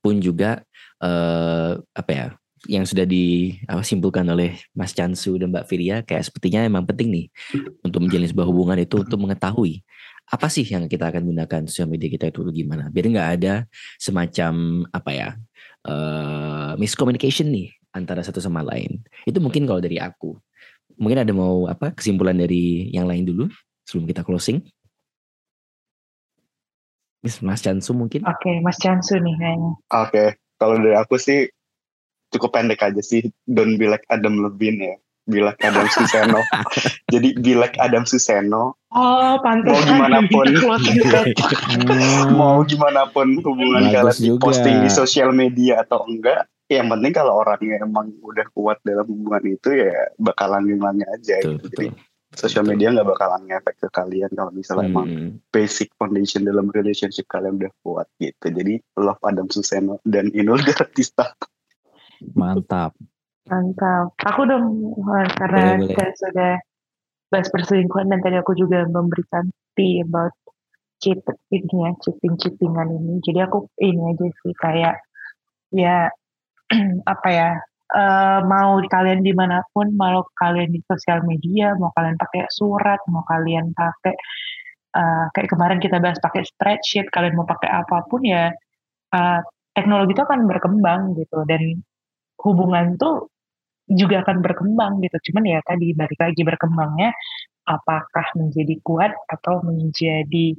Pun 0.00 0.20
juga 0.20 0.64
eh 1.02 1.72
apa 1.76 2.12
ya 2.12 2.26
yang 2.68 2.84
sudah 2.88 3.04
disimpulkan 3.04 4.24
oleh 4.24 4.56
Mas 4.72 4.96
Chansu 4.96 5.36
dan 5.36 5.52
Mbak 5.52 5.66
Firia 5.68 5.96
kayak 6.00 6.28
sepertinya 6.28 6.64
emang 6.64 6.88
penting 6.88 7.12
nih 7.12 7.26
untuk 7.84 8.00
menjalin 8.04 8.28
sebuah 8.28 8.48
hubungan 8.48 8.78
itu 8.80 9.04
untuk 9.04 9.20
mengetahui 9.20 9.84
apa 10.24 10.46
sih 10.48 10.64
yang 10.64 10.88
kita 10.88 11.12
akan 11.12 11.22
gunakan 11.30 11.60
sosial 11.68 11.88
media 11.88 12.08
kita 12.08 12.32
itu 12.32 12.40
gimana 12.50 12.88
biar 12.88 13.06
nggak 13.12 13.30
ada 13.40 13.54
semacam 14.00 14.84
apa 14.88 15.10
ya 15.12 15.28
eh 15.84 16.72
miscommunication 16.80 17.52
nih 17.52 17.76
antara 17.92 18.24
satu 18.24 18.40
sama 18.40 18.64
lain 18.64 19.04
itu 19.28 19.38
mungkin 19.38 19.68
kalau 19.68 19.84
dari 19.84 20.00
aku 20.00 20.34
mungkin 20.96 21.22
ada 21.22 21.32
mau 21.36 21.68
apa 21.68 21.92
kesimpulan 21.92 22.34
dari 22.34 22.88
yang 22.90 23.04
lain 23.04 23.28
dulu 23.28 23.44
sebelum 23.84 24.08
kita 24.08 24.24
closing 24.24 24.64
Mas 27.24 27.40
Mas 27.40 27.60
Chansu 27.64 27.96
mungkin 27.96 28.20
Oke, 28.28 28.60
Mas 28.60 28.76
Chansu 28.76 29.16
nih 29.16 29.32
kayaknya. 29.40 29.72
Oke, 29.96 30.24
kalau 30.60 30.76
dari 30.76 30.92
aku 30.92 31.16
sih 31.16 31.48
cukup 32.28 32.52
pendek 32.52 32.84
aja 32.84 33.00
sih. 33.00 33.32
Don't 33.48 33.80
be 33.80 33.88
like 33.88 34.04
Adam 34.12 34.44
Levine 34.44 34.78
ya. 34.92 34.96
Be 35.24 35.40
like 35.40 35.56
Adam 35.60 35.88
Suseno. 35.88 36.40
Jadi 37.12 37.40
be 37.40 37.56
like 37.56 37.76
Adam 37.78 38.04
Suseno. 38.04 38.76
Oh, 38.92 39.40
pantas. 39.40 39.72
Mau 39.72 39.80
gimana 39.82 40.18
pun. 40.28 40.46
Mau 42.38 42.58
gimana 42.62 43.08
pun 43.08 43.26
hubungan 43.40 43.88
Bagus 43.88 44.20
kalian 44.20 44.36
juga. 44.36 44.42
posting 44.42 44.76
di 44.80 44.90
sosial 44.92 45.32
media 45.32 45.80
atau 45.80 46.04
enggak. 46.04 46.44
Yang 46.64 46.86
penting 46.90 47.12
kalau 47.12 47.40
orangnya 47.40 47.76
emang 47.80 48.12
udah 48.20 48.46
kuat 48.52 48.80
dalam 48.82 49.04
hubungan 49.04 49.44
itu 49.46 49.68
ya 49.70 50.12
bakalan 50.16 50.64
gimana 50.64 51.04
aja 51.10 51.36
betul, 51.40 51.60
gitu. 51.60 51.68
Jadi 51.68 51.86
sosial 52.34 52.64
media 52.64 52.88
nggak 52.90 53.06
bakalan 53.06 53.42
ngefek 53.46 53.76
ke 53.78 53.88
kalian 53.90 54.30
kalau 54.32 54.50
misalnya 54.50 54.88
emang 54.88 55.06
Hmm. 55.06 55.30
basic 55.48 55.92
foundation 55.94 56.42
dalam 56.42 56.66
relationship 56.68 57.28
kalian 57.28 57.60
udah 57.60 57.72
kuat 57.80 58.08
gitu. 58.16 58.48
Jadi 58.48 58.76
love 58.96 59.20
Adam 59.22 59.48
Suseno 59.48 60.00
dan 60.02 60.32
Inul 60.32 60.60
Daratista. 60.60 61.36
Mantap. 62.32 62.96
Mantap. 63.44 64.16
Aku 64.24 64.48
udah 64.48 64.60
karena 65.36 65.76
Boleh, 65.76 65.84
boleh. 65.84 65.88
kita 65.92 66.04
sudah 66.16 66.52
bahas 67.28 67.48
perselingkuhan 67.52 68.08
dan 68.08 68.20
tadi 68.24 68.36
aku 68.40 68.56
juga 68.56 68.88
memberikan 68.88 69.52
tea 69.76 70.00
about 70.00 70.32
cheat 71.02 71.20
ini 71.52 71.76
ya, 71.84 71.90
cheating 72.00 72.34
cheatingan 72.40 72.88
ini. 72.88 73.20
Jadi 73.20 73.38
aku 73.44 73.68
ini 73.84 74.00
aja 74.16 74.26
sih 74.40 74.54
kayak 74.56 74.96
ya 75.74 76.08
apa 77.12 77.28
ya 77.28 77.50
eh, 77.92 78.38
mau 78.48 78.80
kalian 78.80 79.20
di 79.20 79.36
mana 79.36 79.60
pun, 79.76 79.92
mau 79.92 80.24
kalian 80.40 80.72
di 80.72 80.80
sosial 80.88 81.20
media, 81.28 81.76
mau 81.76 81.92
kalian 81.92 82.16
pakai 82.16 82.48
surat, 82.48 83.00
mau 83.12 83.26
kalian 83.28 83.76
pakai 83.76 84.16
uh, 84.94 85.26
kayak 85.34 85.50
kemarin 85.50 85.78
kita 85.82 85.98
bahas 85.98 86.18
pakai 86.22 86.46
spreadsheet, 86.46 87.10
kalian 87.10 87.34
mau 87.36 87.44
pakai 87.44 87.68
apa 87.68 88.06
pun 88.06 88.22
ya 88.24 88.54
uh, 89.12 89.40
teknologi 89.74 90.14
itu 90.14 90.22
akan 90.22 90.46
berkembang 90.46 91.18
gitu 91.18 91.42
dan 91.50 91.82
hubungan 92.40 92.94
tuh 92.94 93.33
juga 93.88 94.24
akan 94.24 94.40
berkembang 94.40 95.00
gitu. 95.04 95.30
Cuman 95.30 95.44
ya 95.44 95.60
tadi 95.64 95.92
balik 95.92 96.18
lagi 96.20 96.42
berkembangnya 96.42 97.10
apakah 97.64 98.26
menjadi 98.36 98.76
kuat 98.84 99.12
atau 99.28 99.64
menjadi 99.64 100.56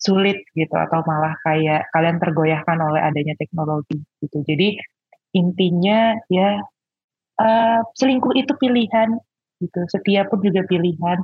sulit 0.00 0.40
gitu 0.56 0.72
atau 0.72 1.04
malah 1.04 1.36
kayak 1.44 1.84
kalian 1.92 2.16
tergoyahkan 2.16 2.78
oleh 2.80 3.00
adanya 3.04 3.36
teknologi 3.36 4.00
gitu. 4.24 4.40
Jadi 4.44 4.80
intinya 5.36 6.16
ya 6.32 6.56
uh, 7.36 7.80
selingkuh 7.96 8.32
itu 8.36 8.52
pilihan 8.56 9.20
gitu. 9.60 9.80
Setia 9.92 10.24
pun 10.24 10.40
juga 10.40 10.64
pilihan. 10.64 11.20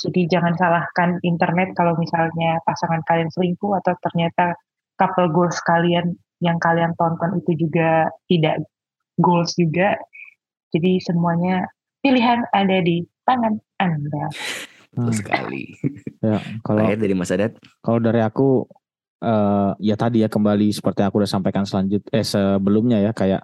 Jadi 0.00 0.32
jangan 0.32 0.56
salahkan 0.56 1.20
internet 1.20 1.76
kalau 1.76 1.92
misalnya 2.00 2.56
pasangan 2.64 3.04
kalian 3.04 3.28
selingkuh 3.28 3.76
atau 3.84 3.92
ternyata 4.00 4.56
couple 4.96 5.28
goals 5.28 5.60
kalian 5.68 6.16
yang 6.40 6.56
kalian 6.56 6.96
tonton 6.96 7.36
itu 7.44 7.68
juga 7.68 8.08
tidak 8.24 8.64
goals 9.20 9.52
juga. 9.60 10.00
Jadi 10.70 11.02
semuanya 11.02 11.66
pilihan 12.00 12.46
ada 12.54 12.78
di 12.82 13.04
tangan 13.26 13.58
Anda. 13.78 14.26
Hmm. 14.90 15.14
sekali. 15.14 15.70
Ya, 16.20 16.36
kalau 16.60 16.84
dari 16.84 17.16
Mas 17.16 17.32
Adat? 17.32 17.56
Kalau 17.80 17.96
dari 17.96 18.20
aku 18.20 18.68
uh, 19.24 19.72
ya 19.80 19.96
tadi 19.96 20.20
ya 20.20 20.28
kembali 20.28 20.68
seperti 20.68 21.00
aku 21.00 21.24
udah 21.24 21.32
sampaikan 21.32 21.64
selanjut 21.64 22.04
eh 22.12 22.20
sebelumnya 22.20 23.00
ya 23.00 23.16
kayak 23.16 23.40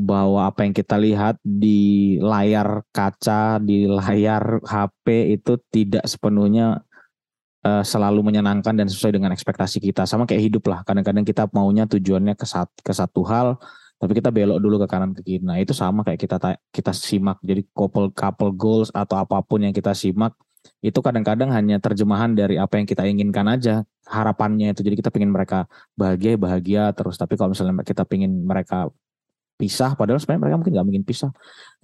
bahwa 0.00 0.48
apa 0.48 0.64
yang 0.64 0.72
kita 0.72 0.96
lihat 0.96 1.36
di 1.44 2.16
layar 2.24 2.88
kaca, 2.88 3.60
di 3.60 3.84
layar 3.84 4.64
HP 4.64 5.36
itu 5.36 5.60
tidak 5.68 6.08
sepenuhnya 6.08 6.80
uh, 7.68 7.84
selalu 7.84 8.32
menyenangkan 8.32 8.72
dan 8.72 8.88
sesuai 8.88 9.20
dengan 9.20 9.30
ekspektasi 9.36 9.76
kita. 9.76 10.08
Sama 10.08 10.24
kayak 10.24 10.40
hidup 10.48 10.64
lah. 10.72 10.80
Kadang-kadang 10.88 11.28
kita 11.28 11.52
maunya 11.52 11.84
tujuannya 11.84 12.32
ke, 12.32 12.48
sat, 12.48 12.72
ke 12.80 12.92
satu 12.96 13.20
hal, 13.28 13.60
tapi 14.00 14.16
kita 14.16 14.32
belok 14.32 14.58
dulu 14.64 14.80
ke 14.80 14.86
kanan 14.88 15.12
ke 15.12 15.20
kiri. 15.20 15.44
Nah 15.44 15.60
itu 15.60 15.76
sama 15.76 16.00
kayak 16.00 16.16
kita 16.16 16.36
kita 16.72 16.92
simak. 16.96 17.36
Jadi 17.44 17.68
couple 17.76 18.08
couple 18.16 18.48
goals 18.56 18.88
atau 18.96 19.20
apa 19.20 19.44
pun 19.44 19.60
yang 19.60 19.76
kita 19.76 19.92
simak 19.92 20.32
itu 20.80 20.96
kadang-kadang 21.04 21.52
hanya 21.52 21.76
terjemahan 21.76 22.32
dari 22.32 22.56
apa 22.56 22.80
yang 22.80 22.88
kita 22.88 23.04
inginkan 23.04 23.44
aja 23.44 23.84
harapannya 24.08 24.72
itu. 24.72 24.80
Jadi 24.80 25.04
kita 25.04 25.12
pengen 25.12 25.28
mereka 25.28 25.68
bahagia 25.92 26.40
bahagia 26.40 26.82
terus. 26.96 27.20
Tapi 27.20 27.36
kalau 27.36 27.52
misalnya 27.52 27.84
kita 27.84 28.08
pengen 28.08 28.40
mereka 28.48 28.88
pisah 29.60 29.92
padahal 29.92 30.16
sebenarnya 30.16 30.48
mereka 30.48 30.56
mungkin 30.56 30.72
nggak 30.72 30.86
mungkin 30.88 31.04
pisah 31.04 31.30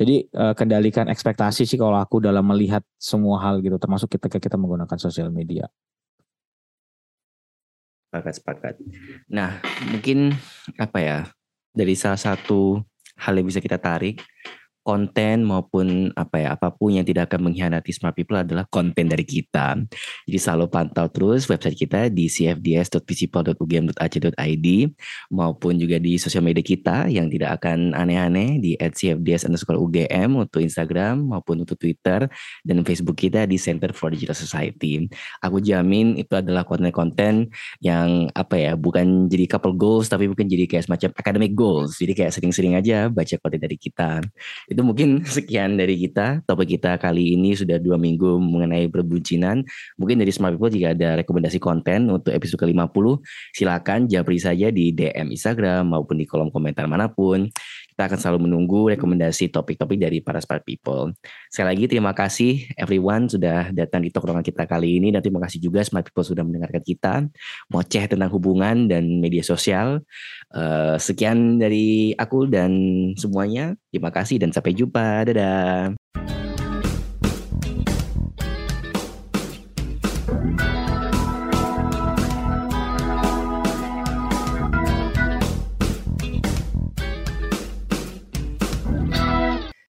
jadi 0.01 0.25
uh, 0.33 0.57
kendalikan 0.57 1.13
ekspektasi 1.13 1.69
sih 1.69 1.77
kalau 1.77 2.01
aku 2.01 2.25
dalam 2.25 2.41
melihat 2.49 2.81
semua 2.97 3.37
hal 3.45 3.61
gitu 3.61 3.77
termasuk 3.77 4.17
ketika 4.17 4.41
kita 4.41 4.57
menggunakan 4.57 4.97
sosial 4.97 5.29
media 5.29 5.69
sepakat 8.09 8.33
sepakat 8.41 8.75
nah 9.29 9.61
mungkin 9.93 10.33
apa 10.81 10.99
ya 11.05 11.19
dari 11.77 11.93
salah 11.93 12.17
satu 12.17 12.81
hal 13.21 13.37
yang 13.37 13.45
bisa 13.45 13.61
kita 13.61 13.77
tarik 13.77 14.25
konten 14.87 15.43
maupun 15.43 16.15
apa 16.15 16.39
ya 16.39 16.55
apa 16.55 16.71
pun 16.71 16.95
yang 16.95 17.03
tidak 17.03 17.27
akan 17.27 17.51
mengkhianati 17.51 17.91
smart 17.91 18.15
people 18.15 18.39
adalah 18.39 18.63
konten 18.71 19.11
dari 19.11 19.27
kita. 19.27 19.83
Jadi 20.31 20.39
selalu 20.39 20.71
pantau 20.71 21.11
terus 21.11 21.51
website 21.51 21.75
kita 21.75 22.07
di 22.07 22.31
cfds.principal.ugm.ac.id 22.31 24.67
maupun 25.35 25.75
juga 25.75 25.99
di 25.99 26.23
sosial 26.23 26.47
media 26.47 26.63
kita 26.63 27.11
yang 27.11 27.27
tidak 27.27 27.59
akan 27.59 27.99
aneh-aneh 27.99 28.63
di 28.63 28.79
@cfds_ugm 28.79 30.31
untuk 30.39 30.63
Instagram 30.63 31.35
maupun 31.35 31.67
untuk 31.67 31.75
Twitter 31.75 32.31
dan 32.63 32.87
Facebook 32.87 33.19
kita 33.19 33.43
di 33.51 33.59
Center 33.59 33.91
for 33.91 34.15
Digital 34.15 34.39
Society. 34.39 35.11
Aku 35.43 35.59
jamin 35.59 36.15
itu 36.15 36.39
adalah 36.39 36.63
konten-konten 36.63 37.51
yang 37.83 38.31
apa 38.39 38.55
ya 38.55 38.79
bukan 38.79 39.27
jadi 39.27 39.51
couple 39.51 39.75
goals 39.75 40.07
tapi 40.07 40.31
mungkin 40.31 40.47
jadi 40.47 40.71
kayak 40.71 40.87
semacam 40.87 41.11
academic 41.19 41.59
goals. 41.59 41.99
Jadi 41.99 42.15
kayak 42.15 42.31
sering-sering 42.31 42.79
aja 42.79 43.11
baca 43.11 43.35
konten 43.43 43.59
dari 43.59 43.75
kita 43.75 44.23
itu 44.77 44.85
mungkin 44.85 45.25
sekian 45.41 45.81
dari 45.81 45.97
kita. 45.97 46.45
Topik 46.45 46.77
kita 46.77 47.01
kali 47.01 47.33
ini 47.33 47.57
sudah 47.57 47.81
dua 47.81 47.97
minggu 47.97 48.37
mengenai 48.37 48.93
perbucinan. 48.93 49.65
Mungkin 49.97 50.21
dari 50.21 50.29
Smart 50.29 50.53
People 50.53 50.69
jika 50.69 50.93
ada 50.93 51.25
rekomendasi 51.25 51.57
konten 51.57 52.13
untuk 52.13 52.37
episode 52.37 52.61
ke-50, 52.61 53.25
silakan 53.57 54.05
japri 54.05 54.37
saja 54.37 54.69
di 54.69 54.93
DM 54.93 55.33
Instagram 55.33 55.97
maupun 55.97 56.21
di 56.21 56.29
kolom 56.29 56.53
komentar 56.53 56.85
mana 56.85 57.09
pun. 57.09 57.49
Kita 57.97 58.13
akan 58.13 58.21
selalu 58.21 58.45
menunggu 58.45 58.93
rekomendasi 58.93 59.49
topik-topik 59.49 59.97
dari 59.97 60.21
para 60.21 60.37
smart 60.37 60.69
people. 60.69 61.17
Sekali 61.49 61.73
lagi 61.73 61.85
terima 61.89 62.13
kasih 62.13 62.69
everyone 62.77 63.25
sudah 63.25 63.73
datang 63.73 64.05
di 64.05 64.13
tokrongan 64.13 64.45
kita 64.45 64.69
kali 64.69 65.01
ini 65.01 65.09
dan 65.17 65.25
terima 65.25 65.41
kasih 65.41 65.65
juga 65.65 65.81
smart 65.81 66.05
people 66.05 66.21
sudah 66.21 66.45
mendengarkan 66.45 66.85
kita 66.85 67.25
moceh 67.73 68.05
tentang 68.05 68.29
hubungan 68.37 68.85
dan 68.85 69.17
media 69.17 69.41
sosial. 69.41 70.05
Uh, 70.53 71.01
sekian 71.01 71.57
dari 71.57 72.13
aku 72.21 72.45
dan 72.53 72.77
semuanya. 73.17 73.73
Terima 73.89 74.13
kasih 74.13 74.45
dan 74.45 74.53
sampai 74.53 74.77
jumpa. 74.77 75.33
Dadah. 75.33 75.97